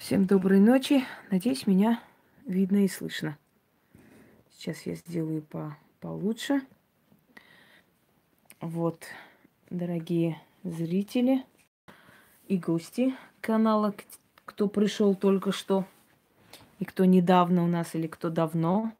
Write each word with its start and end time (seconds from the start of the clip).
Всем 0.00 0.24
доброй 0.24 0.60
ночи. 0.60 1.04
Надеюсь, 1.30 1.66
меня 1.66 2.02
видно 2.46 2.86
и 2.86 2.88
слышно. 2.88 3.36
Сейчас 4.50 4.86
я 4.86 4.94
сделаю 4.94 5.42
по 5.42 5.76
получше. 6.00 6.62
Вот, 8.62 9.04
дорогие 9.68 10.40
зрители 10.64 11.44
и 12.48 12.56
гости 12.56 13.14
канала, 13.42 13.94
кто 14.46 14.68
пришел 14.68 15.14
только 15.14 15.52
что, 15.52 15.84
и 16.78 16.86
кто 16.86 17.04
недавно 17.04 17.62
у 17.62 17.66
нас, 17.66 17.94
или 17.94 18.06
кто 18.06 18.30
давно. 18.30 18.92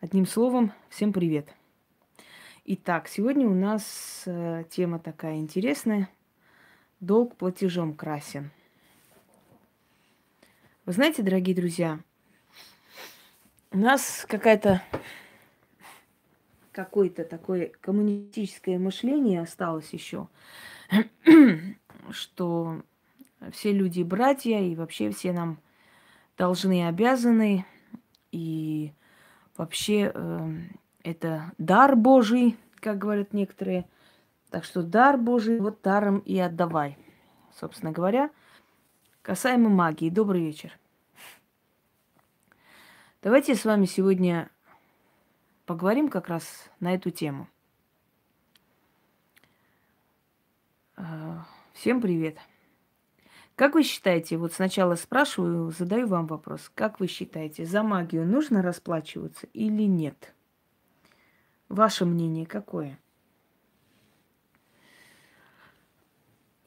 Одним 0.00 0.24
словом, 0.24 0.72
всем 0.88 1.12
привет. 1.12 1.48
Итак, 2.64 3.08
сегодня 3.08 3.48
у 3.48 3.54
нас 3.54 4.22
э, 4.24 4.62
тема 4.70 5.00
такая 5.00 5.38
интересная. 5.38 6.08
Долг 7.00 7.34
платежом 7.34 7.92
красен. 7.92 8.52
Вы 10.88 10.94
знаете, 10.94 11.22
дорогие 11.22 11.54
друзья, 11.54 12.00
у 13.72 13.76
нас 13.76 14.24
какая-то 14.26 14.80
какое-то 16.72 17.24
такое 17.24 17.72
коммунистическое 17.82 18.78
мышление 18.78 19.42
осталось 19.42 19.92
еще, 19.92 20.28
что 22.10 22.80
все 23.52 23.72
люди 23.72 24.02
братья, 24.02 24.60
и 24.60 24.74
вообще 24.74 25.10
все 25.10 25.32
нам 25.32 25.58
должны 26.38 26.78
и 26.78 26.84
обязаны, 26.84 27.66
и 28.32 28.94
вообще 29.58 30.10
э, 30.14 30.50
это 31.02 31.52
дар 31.58 31.96
Божий, 31.96 32.56
как 32.76 32.96
говорят 32.96 33.34
некоторые. 33.34 33.86
Так 34.48 34.64
что 34.64 34.82
дар 34.82 35.18
Божий 35.18 35.60
вот 35.60 35.82
даром 35.82 36.20
и 36.20 36.38
отдавай. 36.38 36.96
Собственно 37.54 37.92
говоря, 37.92 38.30
касаемо 39.28 39.68
магии. 39.68 40.08
Добрый 40.08 40.40
вечер. 40.40 40.72
Давайте 43.20 43.54
с 43.54 43.66
вами 43.66 43.84
сегодня 43.84 44.50
поговорим 45.66 46.08
как 46.08 46.28
раз 46.28 46.70
на 46.80 46.94
эту 46.94 47.10
тему. 47.10 47.46
А, 50.96 51.46
всем 51.74 52.00
привет. 52.00 52.38
Как 53.54 53.74
вы 53.74 53.82
считаете, 53.82 54.38
вот 54.38 54.54
сначала 54.54 54.94
спрашиваю, 54.94 55.72
задаю 55.72 56.06
вам 56.06 56.26
вопрос. 56.26 56.72
Как 56.74 56.98
вы 56.98 57.06
считаете, 57.06 57.66
за 57.66 57.82
магию 57.82 58.24
нужно 58.24 58.62
расплачиваться 58.62 59.46
или 59.52 59.82
нет? 59.82 60.34
Ваше 61.68 62.06
мнение 62.06 62.46
какое? 62.46 62.98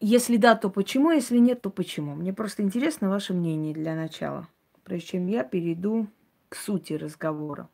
Если 0.04 0.38
да, 0.38 0.56
то 0.56 0.72
почему? 0.72 1.12
Если 1.12 1.38
нет, 1.38 1.62
то 1.62 1.70
почему? 1.70 2.16
Мне 2.16 2.34
просто 2.34 2.64
интересно 2.64 3.08
ваше 3.08 3.34
мнение 3.34 3.72
для 3.72 3.94
начала, 3.94 4.48
прежде 4.84 5.10
чем 5.10 5.28
я 5.28 5.44
перейду 5.44 6.08
к 6.50 6.56
сути 6.56 6.94
разговора. 6.94 7.70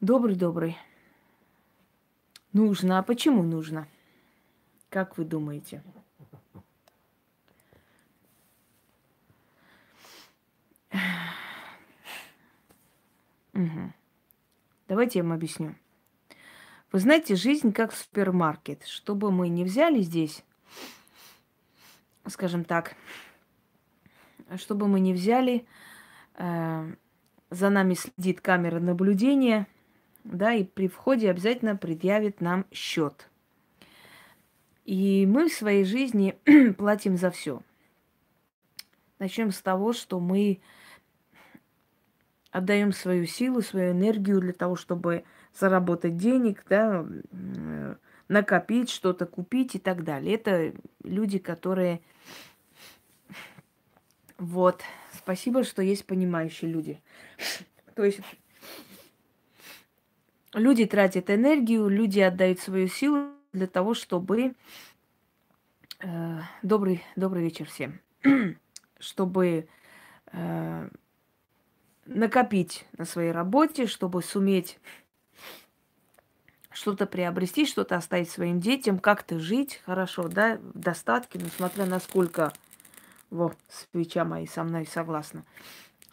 Добрый-добрый. 0.00 0.76
Нужно. 2.52 3.00
А 3.00 3.02
почему 3.02 3.42
нужно? 3.42 3.88
Как 4.88 5.18
вы 5.18 5.24
думаете? 5.24 5.82
Угу. 13.52 13.92
Давайте 14.88 15.18
я 15.18 15.22
вам 15.24 15.32
объясню. 15.32 15.74
Вы 16.92 17.00
знаете, 17.00 17.34
жизнь 17.34 17.72
как 17.72 17.92
супермаркет. 17.92 18.84
Что 18.86 19.14
бы 19.14 19.32
мы 19.32 19.48
ни 19.48 19.64
взяли 19.64 20.00
здесь, 20.00 20.44
скажем 22.26 22.64
так, 22.64 22.94
чтобы 24.56 24.86
мы 24.86 25.00
не 25.00 25.12
взяли, 25.12 25.66
э, 26.34 26.94
за 27.50 27.70
нами 27.70 27.94
следит 27.94 28.40
камера 28.40 28.78
наблюдения, 28.78 29.66
да, 30.22 30.54
и 30.54 30.64
при 30.64 30.88
входе 30.88 31.30
обязательно 31.30 31.76
предъявит 31.76 32.40
нам 32.40 32.64
счет. 32.72 33.28
И 34.84 35.26
мы 35.26 35.48
в 35.48 35.52
своей 35.52 35.84
жизни 35.84 36.38
платим 36.78 37.16
за 37.16 37.30
все. 37.30 37.60
Начнем 39.18 39.50
с 39.50 39.60
того, 39.60 39.92
что 39.92 40.20
мы 40.20 40.60
отдаем 42.56 42.92
свою 42.92 43.26
силу, 43.26 43.60
свою 43.60 43.92
энергию 43.92 44.40
для 44.40 44.54
того, 44.54 44.76
чтобы 44.76 45.24
заработать 45.52 46.16
денег, 46.16 46.64
да, 46.68 47.06
накопить, 48.28 48.88
что-то 48.88 49.26
купить 49.26 49.74
и 49.74 49.78
так 49.78 50.04
далее. 50.04 50.36
Это 50.36 50.72
люди, 51.04 51.38
которые... 51.38 52.00
Вот. 54.38 54.82
Спасибо, 55.12 55.64
что 55.64 55.82
есть 55.82 56.06
понимающие 56.06 56.70
люди. 56.70 56.98
То 57.94 58.04
есть 58.04 58.20
люди 60.54 60.86
тратят 60.86 61.28
энергию, 61.28 61.88
люди 61.88 62.20
отдают 62.20 62.58
свою 62.60 62.88
силу 62.88 63.32
для 63.52 63.66
того, 63.66 63.92
чтобы... 63.92 64.54
Э, 66.00 66.40
добрый, 66.62 67.02
добрый 67.16 67.42
вечер 67.42 67.66
всем. 67.66 68.00
чтобы 68.98 69.68
э, 70.32 70.88
накопить 72.06 72.86
на 72.96 73.04
своей 73.04 73.32
работе, 73.32 73.86
чтобы 73.86 74.22
суметь 74.22 74.78
что-то 76.70 77.06
приобрести, 77.06 77.66
что-то 77.66 77.96
оставить 77.96 78.30
своим 78.30 78.60
детям, 78.60 78.98
как-то 78.98 79.38
жить 79.38 79.80
хорошо, 79.86 80.28
да, 80.28 80.58
в 80.58 80.78
достатке, 80.78 81.38
несмотря 81.38 81.86
на 81.86 82.00
сколько, 82.00 82.52
вот, 83.30 83.56
свеча 83.68 84.24
мои 84.24 84.46
со 84.46 84.62
мной 84.62 84.86
согласна, 84.86 85.44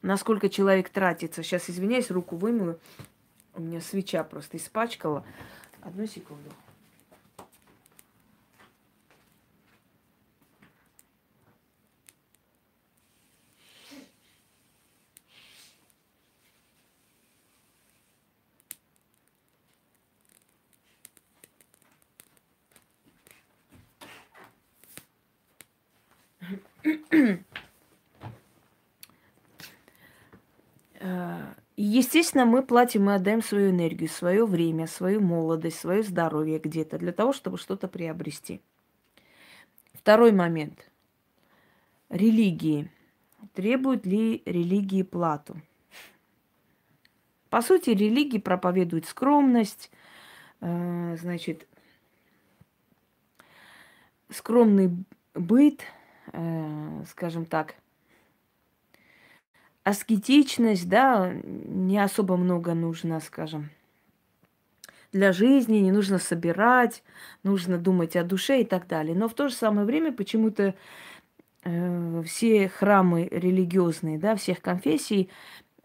насколько 0.02 0.50
человек 0.50 0.90
тратится. 0.90 1.44
Сейчас, 1.44 1.70
извиняюсь, 1.70 2.12
руку 2.12 2.38
вымою, 2.38 2.80
у 3.54 3.62
меня 3.62 3.82
свеча 3.82 4.24
просто 4.24 4.58
испачкала. 4.58 5.26
Одну 5.82 6.08
секунду. 6.08 6.50
Э, 26.84 26.98
естественно, 31.76 32.46
мы 32.46 32.64
платим, 32.64 33.06
мы 33.06 33.16
отдаем 33.16 33.42
свою 33.42 33.72
энергию, 33.72 34.10
свое 34.10 34.46
время, 34.46 34.88
свою 34.88 35.22
молодость, 35.22 35.80
свое 35.80 36.04
здоровье 36.04 36.60
где-то 36.60 36.98
для 36.98 37.12
того, 37.12 37.34
чтобы 37.34 37.58
что-то 37.58 37.88
приобрести. 37.88 38.62
Второй 39.94 40.32
момент. 40.32 40.90
Религии. 42.10 42.90
Требуют 43.54 44.06
ли 44.06 44.42
религии 44.46 45.04
плату? 45.04 45.62
По 47.50 47.62
сути, 47.62 47.92
религии 47.92 48.40
проповедуют 48.40 49.06
скромность, 49.06 49.92
э, 50.62 51.18
значит, 51.20 51.68
скромный 54.30 54.92
быт– 55.36 55.82
э, 56.32 57.04
скажем 57.10 57.46
так, 57.46 57.76
аскетичность, 59.84 60.88
да, 60.88 61.34
не 61.44 61.98
особо 62.02 62.38
много 62.38 62.74
нужно, 62.74 63.20
скажем, 63.20 63.70
для 65.12 65.32
жизни, 65.32 65.78
не 65.78 65.92
нужно 65.92 66.18
собирать, 66.18 67.04
нужно 67.44 67.78
думать 67.78 68.16
о 68.16 68.24
душе 68.24 68.62
и 68.62 68.66
так 68.66 68.88
далее. 68.88 69.16
Но 69.16 69.28
в 69.28 69.34
то 69.34 69.48
же 69.48 69.54
самое 69.54 69.86
время 69.86 70.12
почему-то 70.12 70.74
э, 71.64 72.24
все 72.26 72.68
храмы 72.68 73.28
религиозные, 73.30 74.18
да, 74.18 74.36
всех 74.36 74.62
конфессий, 74.62 75.30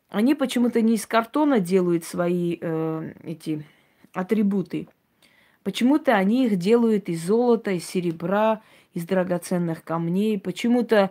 они 0.09 0.35
почему-то 0.35 0.81
не 0.81 0.95
из 0.95 1.07
картона 1.07 1.61
делают 1.61 2.05
свои 2.05 2.57
э, 2.61 3.13
эти 3.23 3.67
атрибуты. 4.15 4.89
Почему-то 5.63 6.15
они 6.15 6.47
их 6.47 6.57
делают 6.57 7.11
из 7.11 7.27
золота, 7.27 7.73
из 7.73 7.85
серебра, 7.85 8.63
из 8.95 9.05
драгоценных 9.05 9.85
камней. 9.85 10.39
Почему-то 10.39 11.11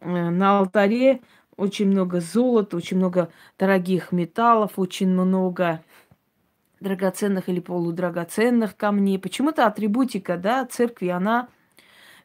э, 0.00 0.30
на 0.30 0.58
алтаре 0.58 1.20
очень 1.56 1.88
много 1.88 2.20
золота, 2.20 2.76
очень 2.76 2.98
много 2.98 3.30
дорогих 3.58 4.12
металлов, 4.12 4.72
очень 4.76 5.08
много 5.08 5.82
драгоценных 6.80 7.48
или 7.48 7.60
полудрагоценных 7.60 8.76
камней. 8.76 9.18
Почему-то 9.18 9.66
атрибутика, 9.66 10.36
да, 10.36 10.64
церкви, 10.66 11.08
она 11.08 11.48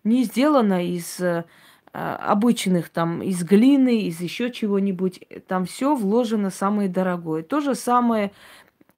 не 0.03 0.23
сделана 0.23 0.85
из 0.85 1.19
э, 1.19 1.45
обычных 1.93 2.89
там, 2.89 3.21
из 3.21 3.43
глины, 3.43 4.01
из 4.01 4.19
еще 4.19 4.51
чего-нибудь. 4.51 5.21
Там 5.47 5.65
все 5.65 5.95
вложено 5.95 6.49
самое 6.49 6.89
дорогое. 6.89 7.43
То 7.43 7.61
же 7.61 7.75
самое 7.75 8.31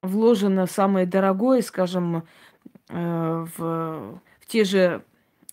вложено 0.02 0.66
самое 0.68 1.06
дорогое, 1.06 1.62
скажем, 1.62 2.24
э, 2.90 3.46
в, 3.58 3.58
в 3.58 4.46
те 4.48 4.64
же 4.64 5.04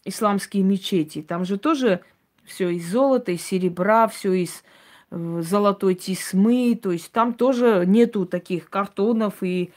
исламские 0.05 0.63
мечети. 0.63 1.23
Там 1.23 1.45
же 1.45 1.59
тоже 1.59 2.01
все 2.45 2.71
из 2.71 2.91
золота, 2.91 3.33
из 3.33 3.43
серебра, 3.43 4.09
все 4.09 4.33
из 4.33 4.63
э, 5.11 5.43
золотой 5.43 5.95
тесьмы. 5.95 6.79
То 6.81 6.91
есть 6.93 7.13
там 7.13 7.35
тоже 7.35 7.85
нету 7.87 8.27
таких 8.27 8.71
картонов 8.71 9.43
и 9.43 9.73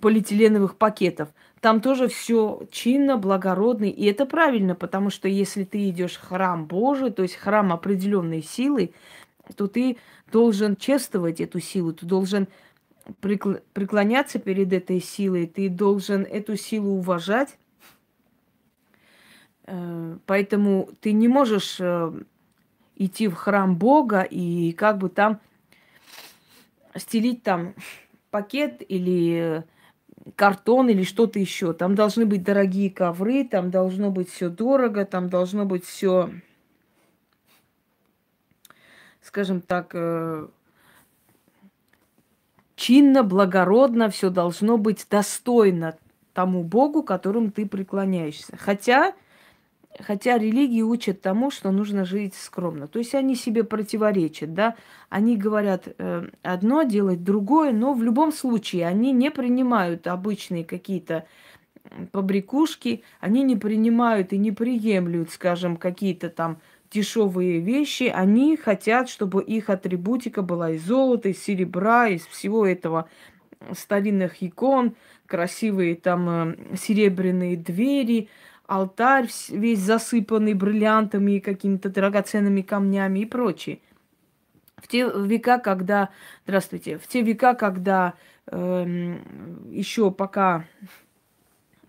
полиэтиленовых 0.00 0.76
пакетов. 0.76 1.28
Там 1.60 1.80
тоже 1.80 2.08
все 2.08 2.62
чинно, 2.70 3.16
благородно. 3.16 3.86
И 3.86 4.04
это 4.04 4.26
правильно, 4.26 4.74
потому 4.74 5.10
что 5.10 5.28
если 5.28 5.64
ты 5.64 5.88
идешь 5.88 6.16
в 6.16 6.28
храм 6.28 6.66
Божий, 6.66 7.10
то 7.10 7.22
есть 7.22 7.36
храм 7.36 7.72
определенной 7.72 8.42
силы, 8.42 8.92
то 9.56 9.66
ты 9.66 9.96
должен 10.30 10.76
чествовать 10.76 11.40
эту 11.40 11.58
силу, 11.58 11.92
ты 11.92 12.06
должен 12.06 12.48
преклоняться 13.20 14.38
перед 14.38 14.72
этой 14.72 15.00
силой, 15.00 15.46
ты 15.46 15.68
должен 15.68 16.22
эту 16.22 16.56
силу 16.56 16.90
уважать. 16.98 17.56
Э, 19.68 20.16
поэтому 20.24 20.88
ты 21.00 21.12
не 21.12 21.28
можешь 21.28 21.76
э, 21.78 22.12
идти 22.96 23.28
в 23.28 23.34
храм 23.34 23.76
Бога 23.76 24.22
и 24.22 24.72
как 24.72 24.98
бы 24.98 25.10
там 25.10 25.40
стелить 26.96 27.42
там 27.42 27.74
пакет 28.30 28.82
или 28.88 29.64
картон 30.36 30.88
или 30.88 31.02
что-то 31.02 31.38
еще. 31.38 31.74
Там 31.74 31.94
должны 31.94 32.24
быть 32.24 32.42
дорогие 32.42 32.90
ковры, 32.90 33.44
там 33.44 33.70
должно 33.70 34.10
быть 34.10 34.30
все 34.30 34.48
дорого, 34.48 35.04
там 35.04 35.28
должно 35.28 35.66
быть 35.66 35.84
все, 35.84 36.30
скажем 39.20 39.60
так, 39.60 39.90
э, 39.92 40.48
чинно, 42.74 43.22
благородно, 43.22 44.08
все 44.08 44.30
должно 44.30 44.78
быть 44.78 45.06
достойно 45.10 45.98
тому 46.32 46.64
Богу, 46.64 47.02
которому 47.02 47.50
ты 47.50 47.66
преклоняешься. 47.66 48.56
Хотя, 48.56 49.12
хотя 50.00 50.38
религии 50.38 50.82
учат 50.82 51.20
тому, 51.20 51.50
что 51.50 51.70
нужно 51.70 52.04
жить 52.04 52.34
скромно. 52.34 52.88
То 52.88 52.98
есть 52.98 53.14
они 53.14 53.34
себе 53.34 53.64
противоречат, 53.64 54.54
да. 54.54 54.76
Они 55.08 55.36
говорят 55.36 55.88
э, 55.98 56.28
одно, 56.42 56.82
делать 56.82 57.24
другое, 57.24 57.72
но 57.72 57.94
в 57.94 58.02
любом 58.02 58.32
случае 58.32 58.86
они 58.86 59.12
не 59.12 59.30
принимают 59.30 60.06
обычные 60.06 60.64
какие-то 60.64 61.26
побрякушки, 62.12 63.02
они 63.20 63.42
не 63.42 63.56
принимают 63.56 64.32
и 64.32 64.38
не 64.38 64.52
приемлют, 64.52 65.30
скажем, 65.30 65.76
какие-то 65.76 66.28
там 66.28 66.58
дешевые 66.90 67.60
вещи, 67.60 68.04
они 68.04 68.56
хотят, 68.56 69.08
чтобы 69.08 69.42
их 69.42 69.70
атрибутика 69.70 70.42
была 70.42 70.70
из 70.70 70.84
золота, 70.84 71.30
из 71.30 71.42
серебра, 71.42 72.08
из 72.08 72.26
всего 72.26 72.66
этого 72.66 73.08
старинных 73.72 74.42
икон, 74.42 74.94
красивые 75.26 75.96
там 75.96 76.28
э, 76.28 76.76
серебряные 76.76 77.56
двери, 77.56 78.28
алтарь 78.68 79.28
весь 79.48 79.80
засыпанный 79.80 80.54
бриллиантами 80.54 81.32
и 81.32 81.40
какими-то 81.40 81.88
драгоценными 81.88 82.60
камнями 82.60 83.20
и 83.20 83.26
прочее. 83.26 83.80
В 84.76 84.86
те 84.86 85.10
века, 85.10 85.58
когда, 85.58 86.10
здравствуйте, 86.44 86.98
в 86.98 87.08
те 87.08 87.22
века, 87.22 87.54
когда 87.54 88.14
э, 88.46 88.56
эм, 88.56 89.72
еще 89.72 90.12
пока 90.12 90.66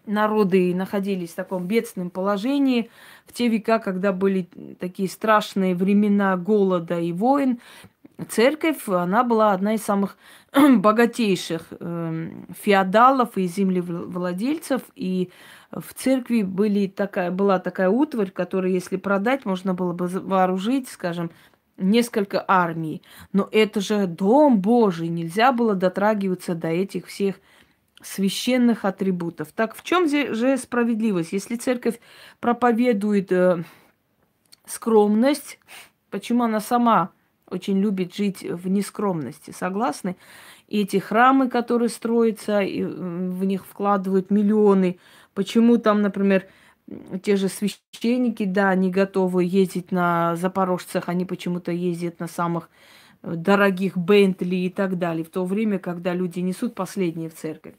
народы 0.05 0.73
находились 0.73 1.31
в 1.31 1.35
таком 1.35 1.67
бедственном 1.67 2.09
положении, 2.09 2.89
в 3.27 3.33
те 3.33 3.49
века, 3.49 3.79
когда 3.79 4.13
были 4.13 4.49
такие 4.79 5.09
страшные 5.09 5.75
времена 5.75 6.35
голода 6.37 6.99
и 6.99 7.11
войн, 7.11 7.59
церковь, 8.27 8.87
она 8.87 9.23
была 9.23 9.53
одна 9.53 9.75
из 9.75 9.83
самых 9.83 10.17
богатейших 10.53 11.67
э, 11.71 12.29
феодалов 12.61 13.37
и 13.37 13.47
землевладельцев, 13.47 14.81
и 14.95 15.31
в 15.71 15.93
церкви 15.93 16.41
были 16.41 16.87
такая, 16.87 17.31
была 17.31 17.59
такая 17.59 17.89
утварь, 17.89 18.31
которую, 18.31 18.73
если 18.73 18.97
продать, 18.97 19.45
можно 19.45 19.73
было 19.73 19.93
бы 19.93 20.07
вооружить, 20.07 20.89
скажем, 20.89 21.31
несколько 21.77 22.43
армий. 22.47 23.03
Но 23.31 23.47
это 23.51 23.79
же 23.79 24.07
дом 24.07 24.59
Божий, 24.59 25.07
нельзя 25.07 25.51
было 25.51 25.75
дотрагиваться 25.75 26.55
до 26.55 26.67
этих 26.67 27.07
всех 27.07 27.35
священных 28.01 28.85
атрибутов. 28.85 29.49
Так 29.53 29.75
в 29.75 29.83
чем 29.83 30.07
же 30.07 30.57
справедливость? 30.57 31.33
Если 31.33 31.55
церковь 31.55 31.99
проповедует 32.39 33.31
э, 33.31 33.63
скромность, 34.65 35.59
почему 36.09 36.43
она 36.43 36.59
сама 36.59 37.11
очень 37.49 37.79
любит 37.79 38.15
жить 38.15 38.43
в 38.43 38.67
нескромности? 38.67 39.51
Согласны? 39.51 40.15
И 40.67 40.81
эти 40.81 40.97
храмы, 40.97 41.49
которые 41.49 41.89
строятся, 41.89 42.61
и 42.61 42.83
в 42.83 43.43
них 43.43 43.65
вкладывают 43.65 44.31
миллионы. 44.31 44.99
Почему 45.33 45.77
там, 45.77 46.01
например, 46.01 46.45
те 47.23 47.35
же 47.35 47.49
священники, 47.49 48.45
да, 48.45 48.69
они 48.69 48.89
готовы 48.91 49.43
ездить 49.43 49.91
на 49.91 50.35
запорожцах, 50.35 51.09
они 51.09 51.25
почему-то 51.25 51.71
ездят 51.71 52.19
на 52.19 52.27
самых 52.27 52.69
дорогих 53.21 53.97
Бентли 53.97 54.55
и 54.55 54.69
так 54.69 54.97
далее, 54.97 55.23
в 55.23 55.29
то 55.29 55.45
время, 55.45 55.79
когда 55.79 56.13
люди 56.13 56.39
несут 56.39 56.73
последние 56.75 57.29
в 57.29 57.35
церковь. 57.35 57.75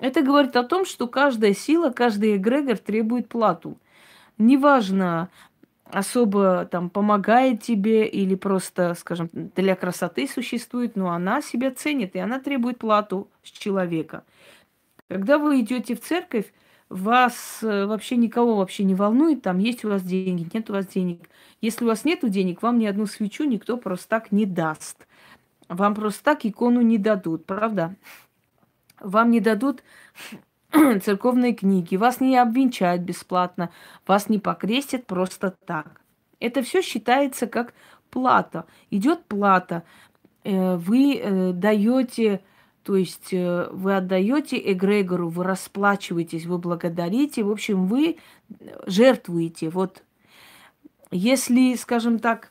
Это 0.00 0.22
говорит 0.22 0.56
о 0.56 0.64
том, 0.64 0.84
что 0.84 1.06
каждая 1.06 1.54
сила, 1.54 1.90
каждый 1.90 2.36
эгрегор 2.36 2.76
требует 2.76 3.28
плату. 3.28 3.78
Неважно, 4.38 5.28
особо 5.84 6.66
там 6.70 6.90
помогает 6.90 7.62
тебе 7.62 8.06
или 8.06 8.34
просто, 8.34 8.94
скажем, 8.94 9.28
для 9.32 9.76
красоты 9.76 10.26
существует, 10.26 10.96
но 10.96 11.10
она 11.10 11.42
себя 11.42 11.70
ценит, 11.70 12.16
и 12.16 12.18
она 12.18 12.40
требует 12.40 12.78
плату 12.78 13.28
с 13.42 13.50
человека. 13.50 14.24
Когда 15.08 15.38
вы 15.38 15.60
идете 15.60 15.94
в 15.94 16.00
церковь, 16.00 16.52
вас 16.88 17.58
э, 17.62 17.86
вообще 17.86 18.16
никого 18.16 18.56
вообще 18.56 18.84
не 18.84 18.94
волнует, 18.94 19.42
там 19.42 19.58
есть 19.58 19.84
у 19.84 19.88
вас 19.88 20.02
деньги, 20.02 20.48
нет 20.52 20.70
у 20.70 20.74
вас 20.74 20.86
денег. 20.86 21.28
Если 21.60 21.84
у 21.84 21.88
вас 21.88 22.04
нет 22.04 22.20
денег, 22.30 22.62
вам 22.62 22.78
ни 22.78 22.86
одну 22.86 23.06
свечу 23.06 23.44
никто 23.44 23.76
просто 23.76 24.08
так 24.08 24.32
не 24.32 24.46
даст. 24.46 25.06
Вам 25.68 25.94
просто 25.94 26.22
так 26.22 26.44
икону 26.44 26.82
не 26.82 26.98
дадут, 26.98 27.46
правда? 27.46 27.94
Вам 29.00 29.30
не 29.30 29.40
дадут 29.40 29.82
церковные 31.02 31.54
книги, 31.54 31.96
вас 31.96 32.20
не 32.20 32.36
обвенчают 32.36 33.02
бесплатно, 33.02 33.70
вас 34.06 34.28
не 34.28 34.38
покрестят 34.38 35.06
просто 35.06 35.54
так. 35.66 36.00
Это 36.40 36.62
все 36.62 36.82
считается 36.82 37.46
как 37.46 37.74
плата. 38.10 38.66
Идет 38.90 39.24
плата. 39.24 39.84
Э, 40.42 40.76
вы 40.76 41.16
э, 41.16 41.52
даете 41.52 42.42
то 42.82 42.96
есть 42.96 43.32
э, 43.32 43.68
вы 43.70 43.96
отдаете 43.96 44.60
эгрегору, 44.72 45.30
вы 45.30 45.44
расплачиваетесь, 45.44 46.44
вы 46.44 46.58
благодарите, 46.58 47.42
в 47.42 47.50
общем, 47.50 47.86
вы 47.86 48.18
жертвуете. 48.86 49.70
Вот 49.70 50.02
если, 51.10 51.76
скажем 51.76 52.18
так, 52.18 52.50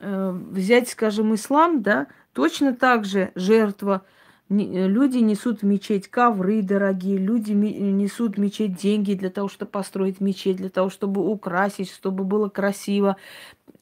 взять, 0.00 0.88
скажем, 0.88 1.34
ислам, 1.34 1.82
да, 1.82 2.06
точно 2.32 2.72
так 2.72 3.04
же 3.04 3.32
жертва. 3.34 4.06
Люди 4.48 5.18
несут 5.18 5.60
в 5.60 5.66
мечеть 5.66 6.08
ковры 6.08 6.62
дорогие, 6.62 7.18
люди 7.18 7.52
несут 7.52 8.36
в 8.36 8.40
мечеть 8.40 8.76
деньги 8.76 9.12
для 9.12 9.28
того, 9.28 9.48
чтобы 9.48 9.70
построить 9.70 10.20
мечеть, 10.20 10.56
для 10.56 10.70
того, 10.70 10.88
чтобы 10.88 11.28
украсить, 11.28 11.90
чтобы 11.90 12.24
было 12.24 12.48
красиво. 12.48 13.16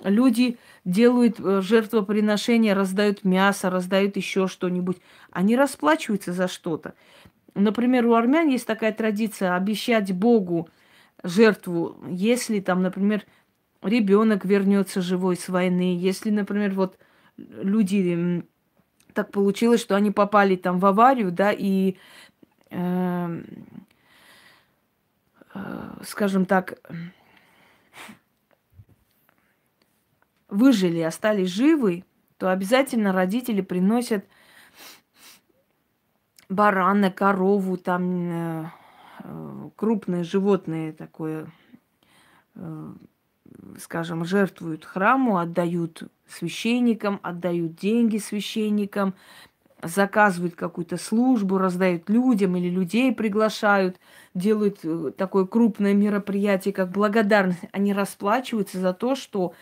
Люди 0.02 0.58
делают 0.84 1.38
э, 1.38 1.60
жертвоприношения, 1.62 2.74
раздают 2.74 3.24
мясо, 3.24 3.70
раздают 3.70 4.16
еще 4.16 4.48
что-нибудь. 4.48 4.98
Они 5.30 5.56
расплачиваются 5.56 6.32
за 6.32 6.48
что-то. 6.48 6.94
Например, 7.54 8.04
у 8.06 8.14
армян 8.14 8.48
есть 8.48 8.66
такая 8.66 8.92
традиция 8.92 9.54
обещать 9.54 10.12
Богу 10.12 10.68
жертву, 11.22 11.96
если 12.10 12.60
там, 12.60 12.82
например, 12.82 13.22
ребенок 13.82 14.44
вернется 14.44 15.00
живой 15.00 15.36
с 15.36 15.48
войны, 15.48 15.96
если, 15.98 16.30
например, 16.30 16.74
вот 16.74 16.98
люди 17.36 18.44
так 19.16 19.32
получилось, 19.32 19.80
что 19.80 19.96
они 19.96 20.10
попали 20.10 20.56
там 20.56 20.78
в 20.78 20.84
аварию, 20.84 21.32
да, 21.32 21.50
и, 21.50 21.96
э, 22.70 23.42
э, 25.54 25.90
скажем 26.04 26.44
так, 26.44 26.78
выжили, 30.48 31.00
остались 31.00 31.48
живы, 31.48 32.04
то 32.36 32.52
обязательно 32.52 33.12
родители 33.12 33.62
приносят 33.62 34.26
барана, 36.50 37.10
корову, 37.10 37.78
там 37.78 38.30
э, 38.30 38.70
э, 39.24 39.70
крупное 39.76 40.24
животное 40.24 40.92
такое, 40.92 41.50
э, 42.54 42.92
скажем, 43.80 44.24
жертвуют 44.24 44.84
храму, 44.84 45.38
отдают 45.38 46.02
священникам, 46.28 47.20
отдают 47.22 47.76
деньги 47.76 48.18
священникам, 48.18 49.14
заказывают 49.82 50.54
какую-то 50.54 50.96
службу, 50.96 51.58
раздают 51.58 52.08
людям 52.08 52.56
или 52.56 52.68
людей 52.68 53.12
приглашают, 53.12 53.98
делают 54.34 54.80
э, 54.84 55.12
такое 55.16 55.44
крупное 55.46 55.94
мероприятие, 55.94 56.72
как 56.74 56.90
благодарность. 56.90 57.60
Они 57.72 57.92
расплачиваются 57.92 58.78
за 58.78 58.92
то, 58.94 59.14
что 59.14 59.52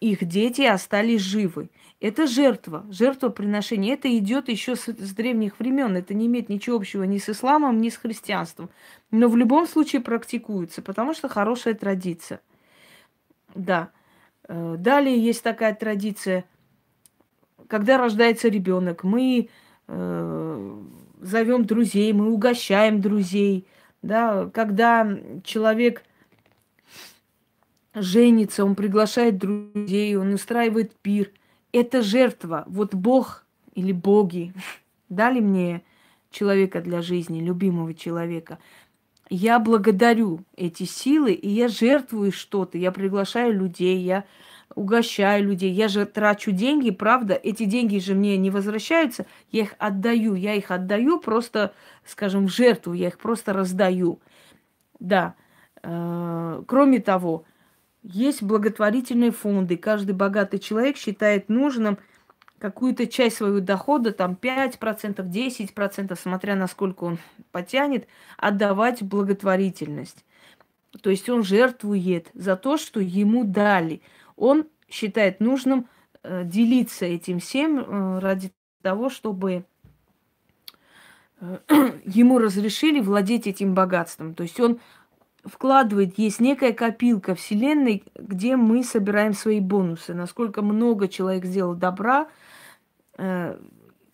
их 0.00 0.24
дети 0.24 0.62
остались 0.62 1.22
живы. 1.22 1.70
Это 2.00 2.26
жертва, 2.26 2.84
жертвоприношение. 2.90 3.94
Это 3.94 4.14
идет 4.18 4.48
еще 4.48 4.76
с, 4.76 4.86
с 4.88 5.14
древних 5.14 5.58
времен. 5.58 5.96
Это 5.96 6.12
не 6.12 6.26
имеет 6.26 6.50
ничего 6.50 6.76
общего 6.76 7.04
ни 7.04 7.18
с 7.18 7.28
исламом, 7.30 7.80
ни 7.80 7.88
с 7.88 7.96
христианством. 7.96 8.68
Но 9.10 9.28
в 9.28 9.36
любом 9.36 9.66
случае 9.66 10.02
практикуется, 10.02 10.82
потому 10.82 11.14
что 11.14 11.28
хорошая 11.28 11.74
традиция. 11.74 12.40
Да. 13.56 13.90
Э, 14.48 14.76
далее 14.78 15.18
есть 15.18 15.42
такая 15.42 15.74
традиция, 15.74 16.44
когда 17.68 17.98
рождается 17.98 18.48
ребенок, 18.48 19.02
мы 19.02 19.48
э, 19.88 20.82
зовем 21.20 21.64
друзей, 21.64 22.12
мы 22.12 22.30
угощаем 22.32 23.00
друзей. 23.00 23.66
Да, 24.02 24.48
когда 24.52 25.18
человек 25.42 26.04
женится, 27.94 28.64
он 28.64 28.74
приглашает 28.74 29.38
друзей, 29.38 30.16
он 30.16 30.34
устраивает 30.34 30.94
пир. 30.96 31.32
Это 31.72 32.02
жертва. 32.02 32.64
Вот 32.68 32.94
Бог 32.94 33.44
или 33.74 33.92
боги 33.92 34.52
дали 35.08 35.40
мне 35.40 35.82
человека 36.30 36.80
для 36.80 37.02
жизни, 37.02 37.40
любимого 37.40 37.94
человека. 37.94 38.58
Я 39.28 39.58
благодарю 39.58 40.44
эти 40.56 40.84
силы, 40.84 41.32
и 41.32 41.48
я 41.48 41.68
жертвую 41.68 42.32
что-то. 42.32 42.78
Я 42.78 42.92
приглашаю 42.92 43.52
людей, 43.52 43.98
я 43.98 44.24
угощаю 44.74 45.44
людей. 45.44 45.72
Я 45.72 45.88
же 45.88 46.06
трачу 46.06 46.52
деньги, 46.52 46.90
правда? 46.90 47.34
Эти 47.34 47.64
деньги 47.64 47.98
же 47.98 48.14
мне 48.14 48.36
не 48.36 48.50
возвращаются. 48.50 49.26
Я 49.50 49.62
их 49.62 49.74
отдаю. 49.78 50.34
Я 50.34 50.54
их 50.54 50.70
отдаю 50.70 51.18
просто, 51.18 51.72
скажем, 52.04 52.46
в 52.46 52.52
жертву. 52.52 52.92
Я 52.92 53.08
их 53.08 53.18
просто 53.18 53.52
раздаю. 53.52 54.20
Да. 55.00 55.34
Э, 55.82 56.62
кроме 56.66 57.00
того, 57.00 57.44
есть 58.02 58.42
благотворительные 58.42 59.32
фонды. 59.32 59.76
Каждый 59.76 60.14
богатый 60.14 60.58
человек 60.58 60.96
считает 60.96 61.48
нужным 61.48 61.98
какую-то 62.58 63.06
часть 63.06 63.36
своего 63.36 63.60
дохода, 63.60 64.12
там 64.12 64.36
5%, 64.40 64.78
10%, 64.78 66.18
смотря 66.20 66.56
насколько 66.56 67.04
он 67.04 67.18
потянет, 67.52 68.06
отдавать 68.36 69.02
благотворительность. 69.02 70.24
То 71.02 71.10
есть 71.10 71.28
он 71.28 71.42
жертвует 71.42 72.28
за 72.34 72.56
то, 72.56 72.76
что 72.76 73.00
ему 73.00 73.44
дали. 73.44 74.00
Он 74.36 74.66
считает 74.88 75.40
нужным 75.40 75.88
э, 76.22 76.44
делиться 76.44 77.04
этим 77.04 77.40
всем 77.40 77.78
э, 77.78 78.18
ради 78.20 78.52
того, 78.82 79.10
чтобы 79.10 79.64
э, 81.40 81.58
ему 82.04 82.38
разрешили 82.38 83.00
владеть 83.00 83.46
этим 83.46 83.74
богатством. 83.74 84.34
То 84.34 84.42
есть 84.44 84.58
он 84.60 84.80
вкладывает, 85.44 86.18
есть 86.18 86.40
некая 86.40 86.72
копилка 86.72 87.34
Вселенной, 87.34 88.04
где 88.14 88.56
мы 88.56 88.82
собираем 88.82 89.32
свои 89.32 89.60
бонусы. 89.60 90.14
Насколько 90.14 90.62
много 90.62 91.08
человек 91.08 91.44
сделал 91.44 91.74
добра, 91.74 92.28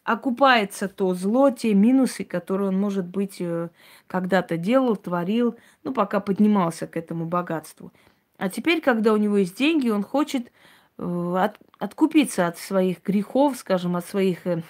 окупается 0.05 0.89
то 0.89 1.15
зло, 1.15 1.51
те 1.51 1.75
минусы, 1.75 2.25
которые 2.25 2.69
он, 2.69 2.81
может 2.81 3.07
быть, 3.07 3.37
э, 3.41 3.69
когда-то 4.07 4.57
делал, 4.57 4.97
творил, 4.97 5.57
ну, 5.85 5.93
пока 5.93 6.21
поднимался 6.21 6.87
к 6.87 6.97
этому 6.97 7.27
богатству. 7.27 7.93
А 8.37 8.49
теперь, 8.49 8.81
когда 8.81 9.13
у 9.13 9.17
него 9.17 9.37
есть 9.37 9.57
деньги, 9.57 9.89
он 9.89 10.03
хочет 10.03 10.51
э, 10.99 11.35
от, 11.39 11.59
откупиться 11.79 12.49
от 12.49 12.59
своих 12.59 13.03
грехов, 13.05 13.57
скажем, 13.57 13.95
от 13.95 14.05
своих 14.05 14.45
э, 14.47 14.63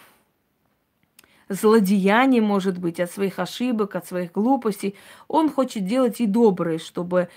злодеяний, 1.48 2.40
может 2.40 2.78
быть, 2.78 3.00
от 3.00 3.10
своих 3.10 3.38
ошибок, 3.38 3.96
от 3.96 4.06
своих 4.06 4.32
глупостей. 4.32 4.96
Он 5.28 5.48
хочет 5.48 5.86
делать 5.86 6.20
и 6.20 6.26
доброе, 6.26 6.78
чтобы 6.78 7.28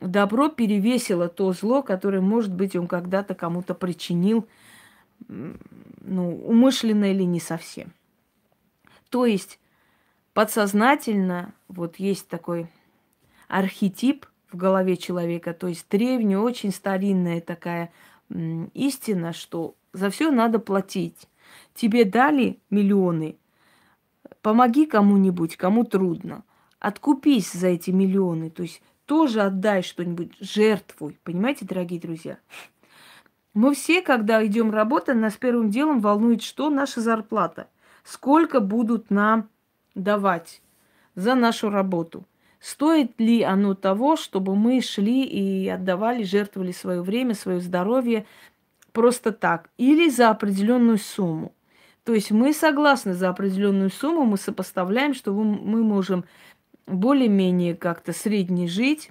добро 0.00 0.48
перевесило 0.48 1.28
то 1.28 1.52
зло, 1.52 1.82
которое, 1.82 2.20
может 2.20 2.52
быть, 2.54 2.76
он 2.76 2.86
когда-то 2.86 3.34
кому-то 3.34 3.74
причинил, 3.74 4.46
ну, 5.28 6.36
умышленно 6.46 7.10
или 7.10 7.22
не 7.22 7.40
совсем. 7.40 7.92
То 9.10 9.26
есть 9.26 9.58
подсознательно 10.34 11.54
вот 11.68 11.96
есть 11.96 12.28
такой 12.28 12.68
архетип 13.48 14.26
в 14.50 14.56
голове 14.56 14.96
человека, 14.96 15.52
то 15.54 15.68
есть 15.68 15.86
древняя, 15.90 16.38
очень 16.38 16.72
старинная 16.72 17.40
такая 17.40 17.92
истина, 18.74 19.32
что 19.32 19.74
за 19.92 20.10
все 20.10 20.30
надо 20.30 20.58
платить. 20.58 21.28
Тебе 21.74 22.04
дали 22.04 22.58
миллионы, 22.70 23.36
Помоги 24.42 24.86
кому-нибудь, 24.86 25.56
кому 25.56 25.84
трудно. 25.84 26.44
Откупись 26.80 27.52
за 27.52 27.68
эти 27.68 27.90
миллионы. 27.90 28.50
То 28.50 28.64
есть 28.64 28.82
тоже 29.06 29.40
отдай 29.40 29.82
что-нибудь, 29.82 30.32
жертвуй. 30.40 31.16
Понимаете, 31.22 31.64
дорогие 31.64 32.00
друзья? 32.00 32.38
Мы 33.54 33.74
все, 33.74 34.00
когда 34.00 34.44
идем 34.44 34.70
работать, 34.70 35.16
нас 35.16 35.36
первым 35.36 35.70
делом 35.70 36.00
волнует, 36.00 36.42
что 36.42 36.70
наша 36.70 37.00
зарплата. 37.00 37.68
Сколько 38.02 38.60
будут 38.60 39.10
нам 39.10 39.48
давать 39.94 40.62
за 41.14 41.34
нашу 41.34 41.68
работу. 41.70 42.26
Стоит 42.60 43.20
ли 43.20 43.42
оно 43.42 43.74
того, 43.74 44.16
чтобы 44.16 44.54
мы 44.54 44.80
шли 44.80 45.24
и 45.24 45.68
отдавали, 45.68 46.22
жертвовали 46.22 46.72
свое 46.72 47.02
время, 47.02 47.34
свое 47.34 47.60
здоровье 47.60 48.24
просто 48.92 49.32
так? 49.32 49.68
Или 49.76 50.08
за 50.08 50.30
определенную 50.30 50.98
сумму? 50.98 51.52
То 52.04 52.14
есть 52.14 52.30
мы 52.30 52.52
согласны 52.52 53.14
за 53.14 53.28
определенную 53.28 53.90
сумму, 53.90 54.24
мы 54.24 54.36
сопоставляем, 54.36 55.14
что 55.14 55.32
мы 55.32 55.82
можем 55.82 56.24
более-менее 56.86 57.76
как-то 57.76 58.12
средне 58.12 58.66
жить, 58.66 59.10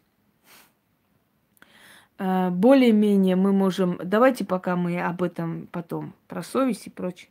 э, 2.21 2.49
более-менее 2.51 3.35
мы 3.35 3.51
можем... 3.51 3.99
Давайте 4.03 4.45
пока 4.45 4.75
мы 4.75 5.01
об 5.01 5.23
этом 5.23 5.67
потом, 5.71 6.13
про 6.27 6.43
совесть 6.43 6.87
и 6.87 6.89
прочее. 6.89 7.29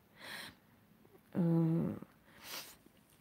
Э, 1.35 1.91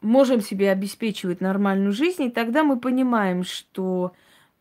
можем 0.02 0.42
себе 0.42 0.72
обеспечивать 0.72 1.42
нормальную 1.42 1.92
жизнь, 1.92 2.24
и 2.24 2.32
тогда 2.32 2.64
мы 2.64 2.80
понимаем, 2.80 3.44
что 3.44 4.14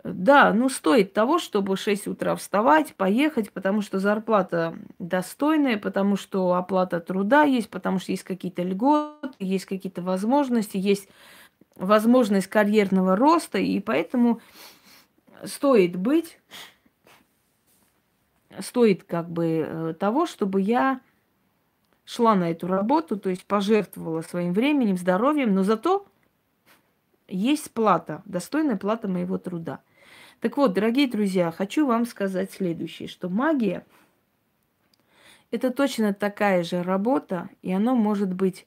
да, 0.05 0.53
ну 0.53 0.69
стоит 0.69 1.13
того, 1.13 1.39
чтобы 1.39 1.77
в 1.77 1.81
6 1.81 2.09
утра 2.09 2.37
вставать, 2.37 2.95
поехать, 2.95 3.51
потому 3.53 3.83
что 3.83 3.99
зарплата 3.99 4.77
достойная, 4.99 5.77
потому 5.77 6.17
что 6.17 6.55
оплата 6.55 7.01
труда 7.01 7.43
есть, 7.43 7.69
потому 7.69 7.99
что 7.99 8.13
есть 8.13 8.23
какие-то 8.23 8.63
льготы, 8.63 9.35
есть 9.41 9.65
какие-то 9.65 10.03
возможности, 10.03 10.77
есть 10.77 11.09
возможность 11.75 12.47
карьерного 12.47 13.17
роста, 13.17 13.59
и 13.59 13.81
поэтому 13.81 14.41
стоит 15.45 15.97
быть, 15.97 16.39
стоит 18.61 19.05
как 19.05 19.29
бы 19.31 19.65
э, 19.67 19.95
того, 19.99 20.27
чтобы 20.27 20.61
я 20.61 21.01
шла 22.05 22.35
на 22.35 22.51
эту 22.51 22.67
работу, 22.67 23.19
то 23.19 23.31
есть 23.31 23.45
пожертвовала 23.45 24.23
своим 24.23 24.53
временем, 24.53 24.97
здоровьем, 24.97 25.55
но 25.55 25.63
зато 25.63 26.07
есть 27.29 27.71
плата, 27.73 28.23
достойная 28.25 28.77
плата 28.77 29.09
моего 29.09 29.39
труда. 29.39 29.81
Так 30.41 30.57
вот, 30.57 30.73
дорогие 30.73 31.09
друзья, 31.09 31.51
хочу 31.51 31.87
вам 31.87 32.07
сказать 32.07 32.53
следующее, 32.53 33.09
что 33.09 33.29
магия– 33.29 33.85
это 35.51 35.71
точно 35.71 36.13
такая 36.13 36.63
же 36.63 36.83
работа, 36.83 37.49
и 37.63 37.73
она 37.73 37.95
может 37.95 38.33
быть 38.33 38.67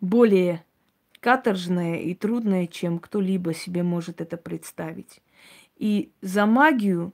более 0.00 0.64
каторжная 1.20 1.96
и 1.96 2.14
трудная, 2.14 2.66
чем 2.66 2.98
кто-либо 2.98 3.54
себе 3.54 3.82
может 3.82 4.20
это 4.20 4.36
представить. 4.36 5.22
И 5.76 6.10
за 6.22 6.46
магию 6.46 7.12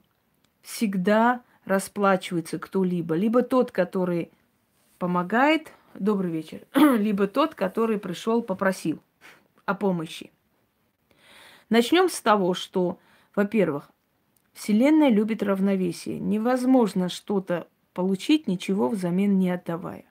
всегда 0.61 1.41
расплачивается 1.65 2.59
кто-либо. 2.59 3.15
Либо 3.15 3.41
тот, 3.41 3.71
который 3.71 4.31
помогает, 4.99 5.71
добрый 5.93 6.31
вечер, 6.31 6.61
либо 6.75 7.27
тот, 7.27 7.55
который 7.55 7.99
пришел, 7.99 8.41
попросил 8.41 8.99
о 9.65 9.73
помощи. 9.73 10.31
Начнем 11.69 12.09
с 12.09 12.21
того, 12.21 12.53
что 12.53 12.99
во-первых, 13.35 13.89
Вселенная 14.53 15.09
любит 15.09 15.41
равновесие. 15.41 16.19
Невозможно 16.19 17.09
что-то 17.09 17.67
получить, 17.93 18.47
ничего 18.47 18.89
взамен 18.89 19.39
не 19.39 19.49
отдавая. 19.49 20.05